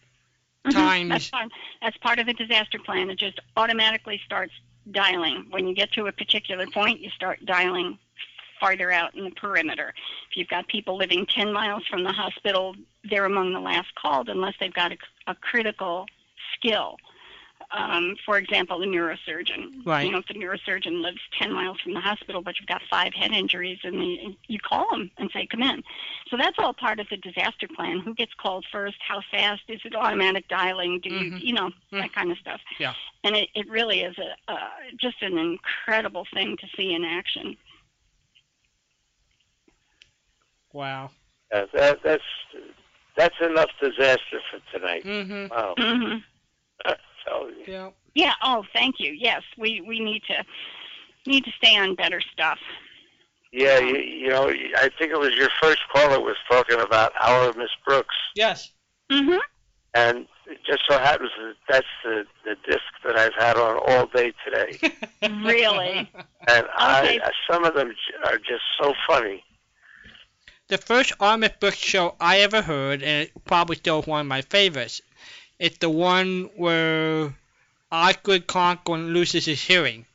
Mm-hmm. 0.66 0.78
Times- 0.78 1.10
That's 1.10 1.30
fine. 1.30 1.50
That's 1.82 1.98
part 1.98 2.20
of 2.20 2.26
the 2.26 2.34
disaster 2.34 2.80
plan. 2.80 3.10
It 3.10 3.18
just 3.18 3.40
automatically 3.56 4.20
starts 4.26 4.54
dialing. 4.92 5.46
When 5.50 5.68
you 5.68 5.76
get 5.76 5.92
to 5.94 6.08
a 6.08 6.12
particular 6.12 6.66
point, 6.68 7.00
you 7.00 7.10
start 7.12 7.46
dialing 7.46 7.98
farther 8.60 8.92
out 8.92 9.16
in 9.16 9.24
the 9.24 9.32
perimeter. 9.32 9.94
If 10.30 10.38
you've 10.38 10.48
got 10.50 10.68
people 10.68 10.98
living 10.98 11.26
10 11.26 11.54
miles 11.54 11.86
from 11.88 12.04
the 12.04 12.12
hospital, 12.12 12.76
they're 13.10 13.26
among 13.26 13.54
the 13.54 13.60
last 13.60 13.94
called 13.96 14.28
unless 14.28 14.56
they've 14.60 14.74
got 14.74 14.92
a, 14.92 14.98
a 15.28 15.36
critical 15.36 16.06
skill. 16.56 16.98
Um, 17.72 18.16
for 18.26 18.38
example, 18.40 18.82
a 18.82 18.86
neurosurgeon. 18.88 19.86
Right. 19.86 20.04
You 20.06 20.12
know, 20.12 20.18
if 20.18 20.26
the 20.28 20.34
neurosurgeon 20.34 21.04
lives 21.04 21.20
10 21.40 21.54
miles 21.54 21.80
from 21.80 21.94
the 21.94 22.00
hospital, 22.00 22.42
but 22.42 22.60
you've 22.60 22.68
got 22.68 22.82
five 22.90 23.14
head 23.14 23.32
injuries, 23.32 23.78
and 23.84 24.04
you, 24.04 24.36
you 24.48 24.58
call 24.60 24.88
them 24.90 25.12
and 25.20 25.30
say, 25.32 25.46
come 25.46 25.62
in. 25.62 25.84
So 26.32 26.38
that's 26.38 26.58
all 26.58 26.74
part 26.74 27.00
of 27.00 27.08
the 27.10 27.18
disaster 27.18 27.68
plan. 27.76 28.00
Who 28.00 28.16
gets 28.16 28.34
called 28.34 28.66
first? 28.72 28.98
How 29.08 29.22
fast? 29.32 29.62
Is 29.68 29.82
it 29.86 29.96
automatic 29.96 30.48
dialing? 30.48 31.00
Do 31.00 31.10
you, 31.14 31.32
Mhm. 31.32 31.42
you 31.44 31.54
know, 31.54 31.70
Mm. 31.92 32.02
that 32.02 32.14
kind 32.14 32.32
of 32.32 32.38
stuff. 32.40 32.60
Yeah. 32.80 32.94
And 33.24 33.36
it, 33.36 33.50
it 33.54 33.70
really 33.70 34.02
is 34.02 34.16
a 34.18 34.52
uh, 34.52 34.70
just 34.98 35.22
an 35.22 35.38
incredible 35.38 36.26
thing 36.34 36.58
to 36.58 36.68
see 36.76 36.94
in 36.94 37.04
action. 37.06 37.56
wow. 40.74 41.10
Yeah, 41.52 41.66
that, 41.74 42.00
that's 42.04 42.24
that's 43.18 43.36
enough 43.42 43.70
disaster 43.82 44.40
for 44.52 44.60
tonight. 44.78 45.04
Mhm. 45.04 45.50
Wow. 45.50 45.74
hmm 45.78 46.18
So 47.26 47.52
Yeah. 47.68 47.90
Yeah. 48.16 48.34
Oh, 48.44 48.64
thank 48.74 48.96
you. 49.00 49.12
Yes, 49.12 49.44
we 49.58 49.82
we 49.82 50.00
need 50.00 50.24
to 50.28 50.44
need 51.26 51.44
to 51.46 51.52
stay 51.58 51.78
on 51.78 51.96
better 51.96 52.22
stuff. 52.34 52.60
yeah, 53.52 53.80
you, 53.80 53.98
you 53.98 54.30
know, 54.30 54.50
I 54.50 54.90
think 54.98 55.12
it 55.12 55.20
was 55.20 55.34
your 55.36 55.50
first 55.62 55.80
caller 55.94 56.20
was 56.20 56.38
talking 56.50 56.80
about 56.80 57.12
our 57.20 57.52
Miss 57.54 57.70
Brooks, 57.86 58.16
Yes. 58.36 58.72
hmm 59.12 59.38
and 59.96 60.28
it 60.46 60.60
just 60.68 60.82
so 60.88 60.98
happens 61.00 61.32
that 61.38 61.56
that's 61.68 61.88
the 62.04 62.26
the 62.46 62.56
disc 62.70 62.84
that 63.04 63.16
I've 63.18 63.34
had 63.38 63.58
on 63.58 63.78
all 63.88 64.06
day 64.08 64.32
today, 64.46 64.78
Really? 65.44 66.10
and 66.48 66.64
Okay. 66.66 67.20
I 67.20 67.32
some 67.50 67.66
of 67.66 67.74
them 67.76 67.92
are 68.26 68.38
just 68.38 68.64
so 68.82 68.94
funny. 69.08 69.44
The 70.68 70.78
first 70.78 71.14
Our 71.20 71.38
Miss 71.38 71.52
Brooks 71.60 71.78
show 71.78 72.16
I 72.20 72.40
ever 72.42 72.62
heard, 72.62 73.02
and 73.02 73.24
it 73.28 73.32
probably 73.46 73.76
still 73.78 74.04
one 74.04 74.22
of 74.22 74.28
my 74.28 74.42
favorites, 74.42 75.02
it's 75.60 75.78
the 75.78 75.90
one 75.90 76.50
where 76.56 77.34
Osgood 77.92 78.48
Conklin 78.48 79.14
loses 79.14 79.46
his 79.46 79.62
hearing. 79.62 80.06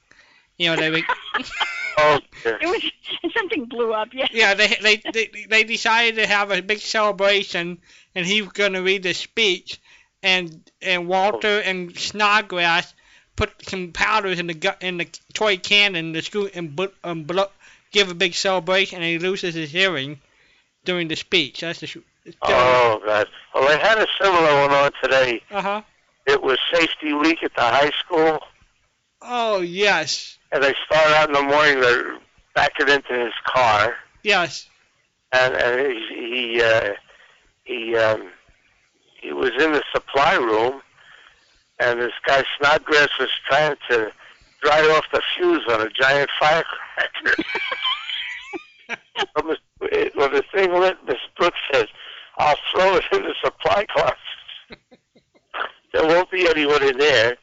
You 0.56 0.70
know, 0.70 0.76
they 0.76 0.90
were. 0.90 1.00
Oh, 1.96 2.18
dear. 2.42 2.58
It 2.60 2.66
was 2.66 3.32
something 3.34 3.66
blew 3.66 3.92
up. 3.92 4.08
Yeah. 4.12 4.26
yeah 4.32 4.54
they, 4.54 4.66
they 4.82 4.96
they 5.12 5.46
they 5.48 5.62
decided 5.62 6.16
to 6.16 6.26
have 6.26 6.50
a 6.50 6.60
big 6.60 6.80
celebration, 6.80 7.78
and 8.16 8.26
he 8.26 8.42
was 8.42 8.50
gonna 8.50 8.82
read 8.82 9.04
the 9.04 9.14
speech, 9.14 9.80
and 10.20 10.68
and 10.82 11.06
Walter 11.06 11.60
and 11.60 11.96
Snodgrass 11.96 12.92
put 13.36 13.50
some 13.68 13.92
powders 13.92 14.40
in 14.40 14.48
the 14.48 14.54
gu- 14.54 14.80
in 14.80 14.98
the 14.98 15.08
toy 15.34 15.56
cannon 15.56 16.12
to 16.14 16.22
scoot 16.22 16.52
and 16.54 16.74
bl- 16.74 16.94
um, 17.04 17.22
bl- 17.24 17.42
give 17.92 18.10
a 18.10 18.14
big 18.14 18.34
celebration, 18.34 18.96
and 18.96 19.06
he 19.06 19.18
loses 19.20 19.54
his 19.54 19.70
hearing 19.70 20.20
during 20.84 21.06
the 21.06 21.16
speech. 21.16 21.60
That's 21.60 21.78
the. 21.80 22.02
Oh 22.42 23.00
God. 23.04 23.26
Well, 23.54 23.68
they 23.68 23.78
had 23.78 23.98
a 23.98 24.06
similar 24.20 24.60
one 24.62 24.72
on 24.72 24.90
today. 25.02 25.42
Uh 25.50 25.62
huh. 25.62 25.82
It 26.26 26.42
was 26.42 26.58
safety 26.72 27.12
week 27.12 27.42
at 27.42 27.54
the 27.54 27.62
high 27.62 27.92
school, 28.02 28.40
Oh 29.26 29.62
yes, 29.62 30.36
and 30.52 30.62
they 30.62 30.74
start 30.84 31.10
out 31.12 31.28
in 31.28 31.34
the 31.34 31.42
morning. 31.42 31.80
They're 31.80 32.18
backing 32.54 32.90
into 32.90 33.14
his 33.14 33.32
car, 33.46 33.94
yes. 34.22 34.68
and, 35.32 35.54
and 35.54 35.92
he 35.92 36.58
he 36.58 36.62
uh, 36.62 36.92
he 37.64 37.96
um, 37.96 38.30
he 39.22 39.32
was 39.32 39.52
in 39.58 39.72
the 39.72 39.82
supply 39.94 40.34
room, 40.34 40.82
and 41.78 42.00
this 42.00 42.12
guy 42.26 42.44
Snodgrass 42.58 43.08
was 43.18 43.30
trying 43.48 43.76
to 43.88 44.12
dry 44.62 44.80
off 44.90 45.04
the 45.10 45.22
fuse 45.34 45.62
on 45.70 45.80
a 45.80 45.88
giant 45.88 46.30
firecracker. 46.38 47.42
when, 49.34 49.56
the, 49.80 50.10
when 50.14 50.32
the 50.34 50.44
thing 50.54 50.70
lit, 50.72 50.98
Miss 51.06 51.16
Brooks 51.38 51.58
says, 51.72 51.86
"I'll 52.38 52.56
throw 52.72 52.96
it 52.96 53.04
in 53.12 53.22
the 53.22 53.34
supply 53.44 53.84
closet. 53.86 54.16
there 55.92 56.06
won't 56.06 56.30
be 56.30 56.48
anyone 56.48 56.82
in 56.82 56.98
there." 56.98 57.36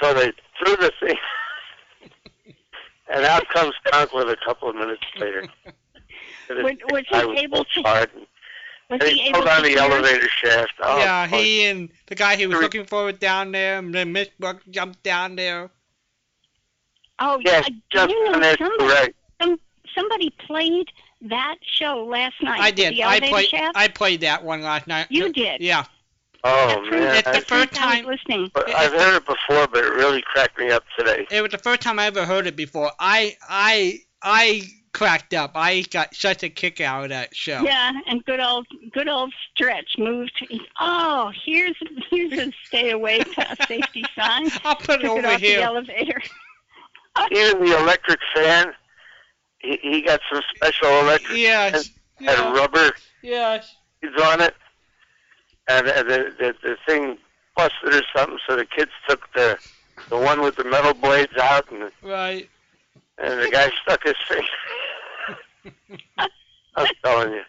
So 0.00 0.14
they 0.14 0.32
threw 0.58 0.76
the 0.76 0.92
thing, 1.00 1.16
and 3.08 3.24
out 3.24 3.48
comes 3.48 3.74
Conklin 3.90 4.28
a 4.28 4.36
couple 4.44 4.68
of 4.70 4.76
minutes 4.76 5.02
later. 5.18 5.46
And 6.48 6.62
Was, 6.62 6.74
was 6.90 7.04
I 7.12 7.20
he 7.22 7.26
was 7.26 7.38
able 7.40 7.64
to? 7.64 7.82
charred, 7.82 8.10
and 8.14 8.26
Was 8.90 9.00
and 9.00 9.02
he 9.02 9.18
he 9.18 9.28
able 9.28 9.38
pulled 9.40 9.48
on 9.48 9.56
to 9.56 9.62
the 9.62 9.68
hear? 9.70 9.78
elevator 9.80 10.28
shaft. 10.28 10.72
Oh, 10.80 10.98
yeah, 10.98 11.26
boy. 11.28 11.36
he 11.42 11.64
and 11.66 11.88
the 12.06 12.14
guy 12.14 12.36
he 12.36 12.46
was 12.46 12.56
Three- 12.56 12.64
looking 12.64 12.84
for 12.86 13.04
was 13.04 13.18
down 13.18 13.52
there, 13.52 13.78
and 13.78 13.94
then 13.94 14.12
Miss 14.12 14.28
Brooks 14.38 14.64
jumped 14.70 15.02
down 15.02 15.36
there. 15.36 15.70
Oh, 17.18 17.40
Yes, 17.44 17.66
uh, 17.66 17.70
just 17.90 18.10
you 18.10 18.24
know, 18.26 18.34
on 18.34 18.40
that 18.42 18.58
somebody, 18.58 18.88
correct. 18.88 19.14
some, 19.42 19.60
somebody 19.94 20.30
played 20.46 20.88
that 21.22 21.56
show 21.62 22.04
last 22.04 22.34
night. 22.42 22.60
I 22.60 22.70
did. 22.70 22.94
The 22.94 23.04
I 23.04 23.20
played. 23.20 23.48
shaft. 23.48 23.76
I 23.76 23.88
played 23.88 24.20
that 24.22 24.44
one 24.44 24.62
last 24.62 24.86
night. 24.86 25.06
You 25.10 25.32
did. 25.32 25.60
Yeah. 25.60 25.84
Oh 26.44 26.68
That 26.68 26.90
man, 26.92 27.16
It's 27.16 27.22
the 27.24 27.30
I, 27.30 27.40
first 27.40 27.48
Proves 27.72 27.78
I 27.78 27.96
time. 27.96 28.06
was 28.06 28.18
listening. 28.28 28.50
but 28.54 28.70
I've 28.72 28.92
heard 28.92 29.16
it 29.16 29.26
before, 29.26 29.66
but 29.66 29.84
it 29.84 29.92
really 29.92 30.22
cracked 30.22 30.56
me 30.58 30.70
up 30.70 30.84
today. 30.96 31.26
It 31.30 31.42
was 31.42 31.50
the 31.50 31.58
first 31.58 31.80
time 31.80 31.98
I 31.98 32.06
ever 32.06 32.24
heard 32.24 32.46
it 32.46 32.54
before. 32.56 32.92
I 33.00 33.36
I 33.48 34.00
I 34.22 34.62
cracked 34.92 35.34
up. 35.34 35.52
I 35.56 35.82
got 35.90 36.14
such 36.14 36.44
a 36.44 36.48
kick 36.48 36.80
out 36.80 37.02
of 37.04 37.08
that 37.10 37.34
show. 37.34 37.60
Yeah, 37.62 37.90
and 38.06 38.24
good 38.24 38.38
old 38.40 38.66
good 38.92 39.08
old 39.08 39.34
stretch 39.52 39.96
moved. 39.98 40.30
Oh, 40.78 41.32
here's 41.44 41.74
here's 42.08 42.32
a 42.38 42.52
stay 42.64 42.90
away 42.92 43.18
to 43.18 43.50
uh, 43.50 43.66
safety 43.66 44.04
sign. 44.16 44.48
I'll 44.64 44.76
put 44.76 45.00
it 45.00 45.02
Took 45.02 45.02
it 45.02 45.06
over 45.08 45.26
off 45.26 45.40
the 45.40 45.46
here. 45.46 45.60
elevator. 45.60 46.22
Even 47.32 47.64
the 47.64 47.76
electric 47.80 48.20
fan, 48.32 48.72
he, 49.60 49.78
he 49.82 50.02
got 50.02 50.20
some 50.32 50.42
special 50.54 50.88
electric 51.00 51.38
Yes. 51.38 51.90
had 52.20 52.38
Yeah. 52.38 52.52
rubber 52.54 52.92
Yes. 53.22 53.76
kids 54.02 54.20
on 54.22 54.40
it, 54.40 54.54
and 55.68 55.86
uh, 55.88 56.02
the, 56.02 56.34
the 56.38 56.54
the 56.62 56.76
thing 56.86 57.18
busted 57.56 57.94
or 57.94 58.02
something. 58.16 58.38
So 58.48 58.56
the 58.56 58.66
kids 58.66 58.90
took 59.08 59.32
the 59.34 59.58
the 60.10 60.16
one 60.16 60.40
with 60.40 60.56
the 60.56 60.64
metal 60.64 60.94
blades 60.94 61.36
out, 61.40 61.70
and 61.70 61.90
Right. 62.02 62.48
and 63.18 63.40
the 63.40 63.50
guy 63.50 63.70
stuck 63.82 64.04
his 64.04 64.14
finger. 64.28 64.46
I'm 66.76 66.86
telling 67.04 67.32
you. 67.32 67.42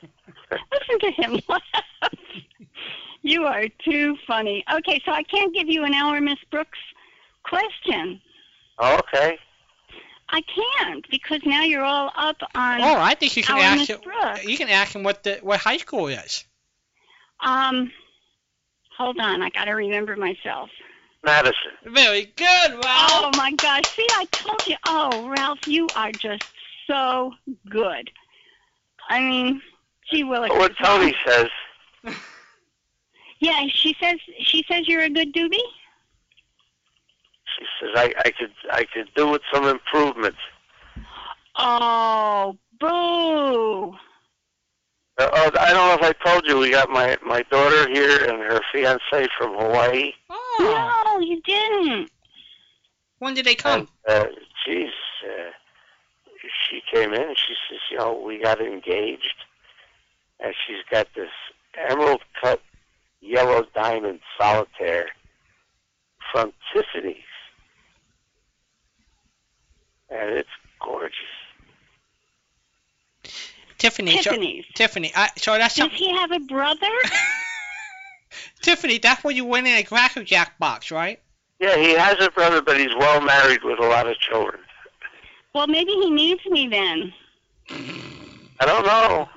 Listen 0.72 1.00
to 1.00 1.12
him 1.12 1.40
laugh. 1.50 2.14
You 3.22 3.44
are 3.46 3.68
too 3.84 4.18
funny. 4.26 4.64
Okay, 4.74 5.02
so 5.06 5.12
I 5.12 5.24
can't 5.24 5.54
give 5.54 5.68
you 5.68 5.84
an 5.84 5.94
Our, 5.94 6.22
Miss 6.22 6.40
Brooks. 6.50 6.80
Question. 7.44 8.22
Okay. 8.82 9.38
I 10.32 10.42
can't 10.42 11.06
because 11.10 11.42
now 11.46 11.64
you're 11.64 11.84
all 11.84 12.12
up 12.16 12.38
on. 12.54 12.82
Oh, 12.82 12.98
I 13.00 13.16
think 13.16 13.36
you 13.36 13.44
can 13.44 13.56
Our 13.56 13.62
ask 13.62 13.90
him. 13.90 14.00
You 14.44 14.58
can 14.58 14.70
ask 14.70 14.96
him 14.96 15.04
what 15.04 15.24
the 15.24 15.40
what 15.42 15.60
high 15.60 15.78
school 15.78 16.08
is. 16.08 16.46
Um, 17.42 17.92
hold 18.98 19.20
on, 19.20 19.42
I 19.42 19.50
got 19.50 19.66
to 19.66 19.72
remember 19.72 20.16
myself. 20.16 20.70
Madison. 21.24 21.72
Very 21.86 22.32
good, 22.36 22.72
Ralph. 22.72 22.84
Oh 22.86 23.32
my 23.36 23.52
gosh! 23.54 23.88
See, 23.88 24.08
I 24.12 24.26
told 24.32 24.66
you. 24.68 24.76
Oh, 24.88 25.30
Ralph, 25.30 25.68
you 25.68 25.88
are 25.96 26.12
just 26.12 26.44
so 26.88 27.34
good. 27.70 28.12
I 29.10 29.20
mean, 29.22 29.62
gee 30.12 30.24
willikers. 30.24 30.58
What 30.58 30.78
Tony 30.78 31.16
says. 31.26 31.50
Yeah, 33.40 33.66
she 33.74 33.96
says 34.02 34.20
she 34.40 34.66
says 34.70 34.88
you're 34.88 35.04
a 35.04 35.10
good 35.10 35.34
doobie. 35.34 35.60
She 37.58 37.66
says 37.80 37.90
I, 37.96 38.14
I 38.26 38.32
could 38.32 38.52
I 38.72 38.86
could 38.94 39.10
do 39.16 39.28
with 39.30 39.42
some 39.54 39.66
improvements. 39.66 40.38
Oh, 41.58 42.58
boo! 42.80 43.94
Uh, 45.18 45.30
oh, 45.34 45.52
I 45.60 45.74
don't 45.74 46.02
know 46.02 46.08
if 46.08 46.16
I 46.24 46.30
told 46.30 46.46
you 46.46 46.58
we 46.58 46.70
got 46.72 46.90
my 46.90 47.18
my 47.26 47.42
daughter 47.52 47.90
here 47.90 48.24
and 48.26 48.42
her 48.42 48.62
fiance 48.72 49.28
from 49.38 49.54
Hawaii. 49.58 50.12
Oh. 50.30 51.04
No, 51.20 51.20
you 51.20 51.42
didn't. 51.42 52.10
When 53.20 53.34
did 53.34 53.46
they 53.46 53.52
And 53.52 53.60
come? 53.60 53.88
uh, 54.08 54.26
geez, 54.66 54.92
uh, 55.26 55.52
she 56.70 56.82
came 56.94 57.14
in 57.14 57.22
and 57.22 57.38
she 57.38 57.54
says, 57.70 57.80
you 57.92 57.98
know, 57.98 58.14
we 58.26 58.42
got 58.42 58.62
engaged, 58.62 59.36
and 60.40 60.54
she's 60.66 60.84
got 60.90 61.08
this 61.16 61.30
emerald 61.90 62.22
cut 62.42 62.62
yellow 63.22 63.66
diamond 63.76 64.22
solitaire 64.40 65.08
from 66.32 66.54
Tiffany's, 66.74 67.18
and 70.10 70.30
it's 70.32 70.50
gorgeous. 70.80 71.16
Tiffany. 73.78 74.18
so- 74.22 74.32
Tiffany's. 74.32 74.66
Tiffany. 74.76 75.12
I, 75.16 75.30
so 75.38 75.54
that's 75.58 75.76
Does 75.76 75.84
something. 75.84 75.98
he 75.98 76.12
have 76.12 76.32
a 76.32 76.40
brother? 76.40 76.88
Tiffany, 78.62 78.98
that's 78.98 79.24
what 79.24 79.36
you 79.36 79.46
win 79.46 79.66
in 79.66 79.76
a 79.76 79.84
Cracker 79.84 80.24
Jack 80.24 80.60
box, 80.60 80.92
right? 80.92 81.20
Yeah, 81.60 81.76
he 81.78 81.92
has 81.92 82.18
a 82.24 82.30
brother, 82.32 82.62
but 82.62 82.78
he's 82.80 82.94
well 82.96 83.22
married 83.22 83.64
with 83.64 83.80
a 83.80 83.86
lot 83.88 84.08
of 84.08 84.18
children. 84.20 84.60
Well, 85.54 85.68
maybe 85.68 85.92
he 85.92 86.10
needs 86.10 86.46
me 86.46 86.68
then. 86.68 87.14
I 88.60 88.66
don't 88.66 88.86
know. 88.86 89.30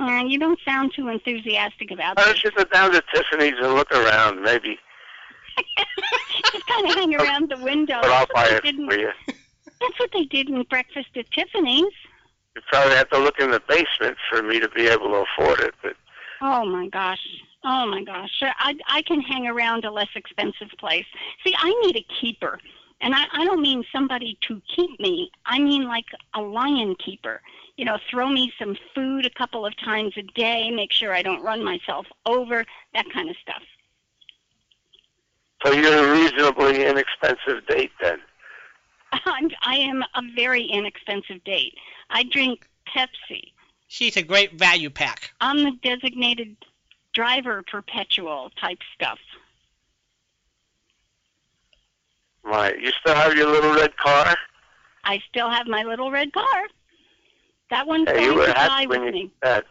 Uh, 0.00 0.24
you 0.24 0.38
don't 0.38 0.58
sound 0.64 0.92
too 0.94 1.08
enthusiastic 1.08 1.90
about 1.90 2.16
Why 2.16 2.24
this. 2.32 2.42
don't 2.42 2.44
you 2.44 2.50
go 2.52 2.64
down 2.70 2.92
to 2.92 3.02
Tiffany's 3.14 3.54
and 3.60 3.74
look 3.74 3.90
around, 3.92 4.42
maybe? 4.42 4.78
Just 6.52 6.66
kind 6.66 6.88
of 6.88 6.94
hang 6.94 7.14
around 7.14 7.50
the 7.50 7.58
window. 7.58 8.00
But 8.02 8.10
I'll 8.10 8.26
buy 8.34 8.48
it 8.50 8.62
for 8.62 8.98
you. 8.98 9.10
That's 9.80 9.98
what 9.98 10.10
they 10.12 10.24
did 10.24 10.48
in 10.48 10.62
Breakfast 10.64 11.08
at 11.16 11.30
Tiffany's. 11.30 11.92
You 12.54 12.62
probably 12.70 12.96
have 12.96 13.10
to 13.10 13.18
look 13.18 13.38
in 13.38 13.50
the 13.50 13.62
basement 13.68 14.16
for 14.28 14.42
me 14.42 14.58
to 14.60 14.68
be 14.68 14.88
able 14.88 15.08
to 15.08 15.24
afford 15.24 15.60
it, 15.60 15.74
but 15.82 15.94
Oh 16.40 16.64
my 16.64 16.88
gosh. 16.88 17.24
Oh 17.64 17.86
my 17.86 18.02
gosh. 18.04 18.42
I 18.42 18.74
I 18.88 19.02
can 19.02 19.20
hang 19.20 19.46
around 19.46 19.84
a 19.84 19.90
less 19.90 20.08
expensive 20.14 20.68
place. 20.78 21.06
See, 21.44 21.54
I 21.56 21.70
need 21.84 21.96
a 21.96 22.06
keeper. 22.20 22.58
And 23.00 23.14
I, 23.14 23.26
I 23.32 23.44
don't 23.44 23.60
mean 23.60 23.84
somebody 23.92 24.38
to 24.48 24.60
keep 24.74 24.98
me. 24.98 25.30
I 25.46 25.58
mean 25.58 25.84
like 25.84 26.06
a 26.34 26.40
lion 26.40 26.96
keeper. 26.96 27.40
You 27.76 27.84
know, 27.84 27.98
throw 28.10 28.28
me 28.28 28.52
some 28.58 28.76
food 28.94 29.24
a 29.24 29.30
couple 29.30 29.64
of 29.64 29.76
times 29.76 30.14
a 30.16 30.22
day, 30.22 30.70
make 30.70 30.92
sure 30.92 31.14
I 31.14 31.22
don't 31.22 31.42
run 31.42 31.62
myself 31.62 32.06
over, 32.26 32.66
that 32.92 33.08
kind 33.12 33.30
of 33.30 33.36
stuff. 33.40 33.62
So 35.64 35.72
you're 35.72 35.92
a 36.08 36.12
reasonably 36.12 36.84
inexpensive 36.86 37.66
date 37.68 37.90
then. 38.00 38.18
I'm, 39.12 39.50
I 39.62 39.76
am 39.76 40.02
a 40.14 40.22
very 40.34 40.64
inexpensive 40.64 41.42
date. 41.44 41.74
I 42.10 42.24
drink 42.24 42.68
Pepsi. 42.94 43.52
She's 43.88 44.16
a 44.16 44.22
great 44.22 44.54
value 44.58 44.90
pack. 44.90 45.32
I'm 45.40 45.64
the 45.64 45.72
designated 45.82 46.56
driver 47.14 47.62
perpetual 47.70 48.50
type 48.60 48.78
stuff. 48.94 49.18
Right. 52.42 52.78
You 52.80 52.90
still 53.00 53.14
have 53.14 53.34
your 53.34 53.48
little 53.50 53.74
red 53.74 53.96
car? 53.96 54.36
I 55.04 55.20
still 55.28 55.50
have 55.50 55.66
my 55.66 55.82
little 55.82 56.10
red 56.10 56.32
car. 56.32 56.68
That 57.70 57.86
one's 57.86 58.06
Yeah, 58.06 58.18
you 58.20 58.26
going 58.28 58.38
were 58.38 58.46
to 58.46 58.52
die 58.52 58.58
happy 58.60 58.86
with 58.86 58.98
when 58.98 59.06
you 59.06 59.12
me. 59.12 59.32
got 59.42 59.48
that. 59.48 59.64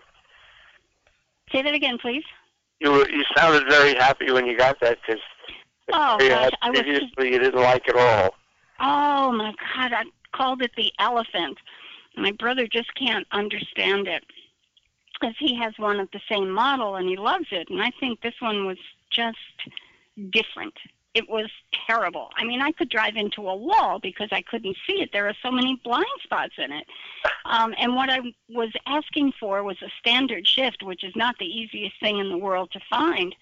Say 1.51 1.61
that 1.61 1.73
again, 1.73 1.97
please. 1.97 2.23
You 2.79 2.91
were 2.91 3.09
you 3.09 3.23
sounded 3.35 3.67
very 3.69 3.95
happy 3.95 4.31
when 4.31 4.45
you 4.45 4.57
got 4.57 4.79
that 4.81 4.99
because 5.05 5.21
Oh, 5.93 6.21
you 6.21 6.29
gosh, 6.29 6.51
I 6.61 6.69
was- 6.69 6.81
previously 6.81 7.33
you 7.33 7.39
didn't 7.39 7.61
like 7.61 7.87
it 7.87 7.95
all. 7.95 8.35
Oh 8.79 9.31
my 9.31 9.53
God, 9.75 9.93
I 9.93 10.03
called 10.33 10.61
it 10.61 10.71
the 10.75 10.91
elephant. 10.99 11.57
My 12.15 12.31
brother 12.31 12.67
just 12.67 12.93
can't 12.95 13.27
understand 13.31 14.07
it 14.07 14.23
because 15.13 15.35
he 15.39 15.55
has 15.55 15.73
one 15.77 15.99
of 15.99 16.09
the 16.11 16.21
same 16.29 16.49
model 16.51 16.95
and 16.95 17.07
he 17.07 17.15
loves 17.15 17.47
it. 17.51 17.69
And 17.69 17.81
I 17.81 17.91
think 17.99 18.21
this 18.21 18.35
one 18.39 18.65
was 18.65 18.77
just 19.09 19.37
different. 20.31 20.73
It 21.13 21.27
was 21.27 21.49
terrible. 21.87 22.29
I 22.35 22.43
mean, 22.43 22.61
I 22.61 22.71
could 22.71 22.89
drive 22.89 23.15
into 23.15 23.47
a 23.47 23.55
wall 23.55 23.99
because 23.99 24.29
I 24.31 24.43
couldn't 24.43 24.77
see 24.85 25.01
it. 25.01 25.11
There 25.11 25.27
are 25.27 25.33
so 25.41 25.49
many 25.49 25.79
blind 25.83 26.05
spots 26.23 26.53
in 26.57 26.71
it. 26.71 26.85
Um, 27.45 27.73
and 27.79 27.95
what 27.95 28.09
I 28.09 28.19
was 28.49 28.73
asking 28.85 29.31
for 29.39 29.63
was 29.63 29.81
a 29.81 29.89
standard 30.01 30.45
shift, 30.45 30.83
which 30.83 31.05
is 31.05 31.15
not 31.15 31.37
the 31.39 31.45
easiest 31.45 31.97
thing 32.01 32.19
in 32.19 32.27
the 32.27 32.37
world 32.37 32.71
to 32.71 32.81
find. 32.89 33.33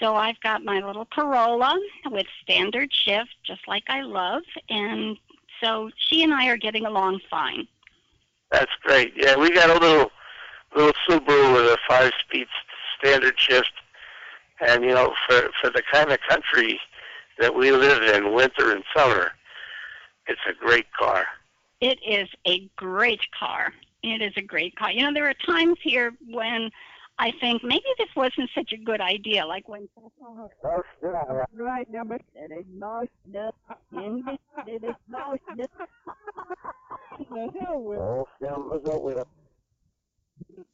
So 0.00 0.14
I've 0.14 0.40
got 0.40 0.64
my 0.64 0.80
little 0.80 1.06
Corolla 1.06 1.78
with 2.10 2.26
standard 2.42 2.92
shift, 2.92 3.34
just 3.44 3.66
like 3.68 3.84
I 3.88 4.02
love, 4.02 4.42
and 4.68 5.16
so 5.62 5.90
she 5.96 6.22
and 6.22 6.34
I 6.34 6.48
are 6.48 6.56
getting 6.56 6.86
along 6.86 7.20
fine. 7.30 7.68
That's 8.50 8.72
great. 8.82 9.12
Yeah, 9.16 9.36
we 9.36 9.50
got 9.50 9.70
a 9.70 9.78
little 9.78 10.10
little 10.74 10.92
Subaru 11.08 11.54
with 11.54 11.64
a 11.64 11.78
five 11.88 12.12
speed 12.24 12.46
standard 12.98 13.38
shift 13.38 13.72
and 14.62 14.84
you 14.84 14.90
know, 14.90 15.12
for 15.26 15.50
for 15.60 15.70
the 15.70 15.82
kind 15.92 16.10
of 16.10 16.18
country 16.28 16.80
that 17.38 17.54
we 17.54 17.70
live 17.70 18.02
in, 18.02 18.32
winter 18.32 18.72
and 18.72 18.84
summer, 18.94 19.32
it's 20.26 20.40
a 20.48 20.52
great 20.52 20.90
car. 20.92 21.26
It 21.80 21.98
is 22.06 22.28
a 22.46 22.68
great 22.76 23.22
car. 23.38 23.72
It 24.02 24.22
is 24.22 24.32
a 24.36 24.42
great 24.42 24.76
car. 24.76 24.90
You 24.90 25.02
know, 25.02 25.12
there 25.12 25.28
are 25.28 25.34
times 25.34 25.78
here 25.82 26.12
when 26.28 26.70
I 27.18 27.32
think 27.40 27.62
maybe 27.62 27.84
this 27.98 28.08
wasn't 28.16 28.50
such 28.54 28.72
a 28.72 28.76
good 28.76 29.00
idea, 29.00 29.46
like 29.46 29.68
when 29.68 29.88
right 31.54 31.90
number 31.90 32.18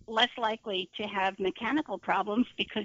less 0.07 0.28
likely 0.39 0.89
to 0.97 1.03
have 1.05 1.39
mechanical 1.39 1.99
problems 1.99 2.47
because 2.57 2.84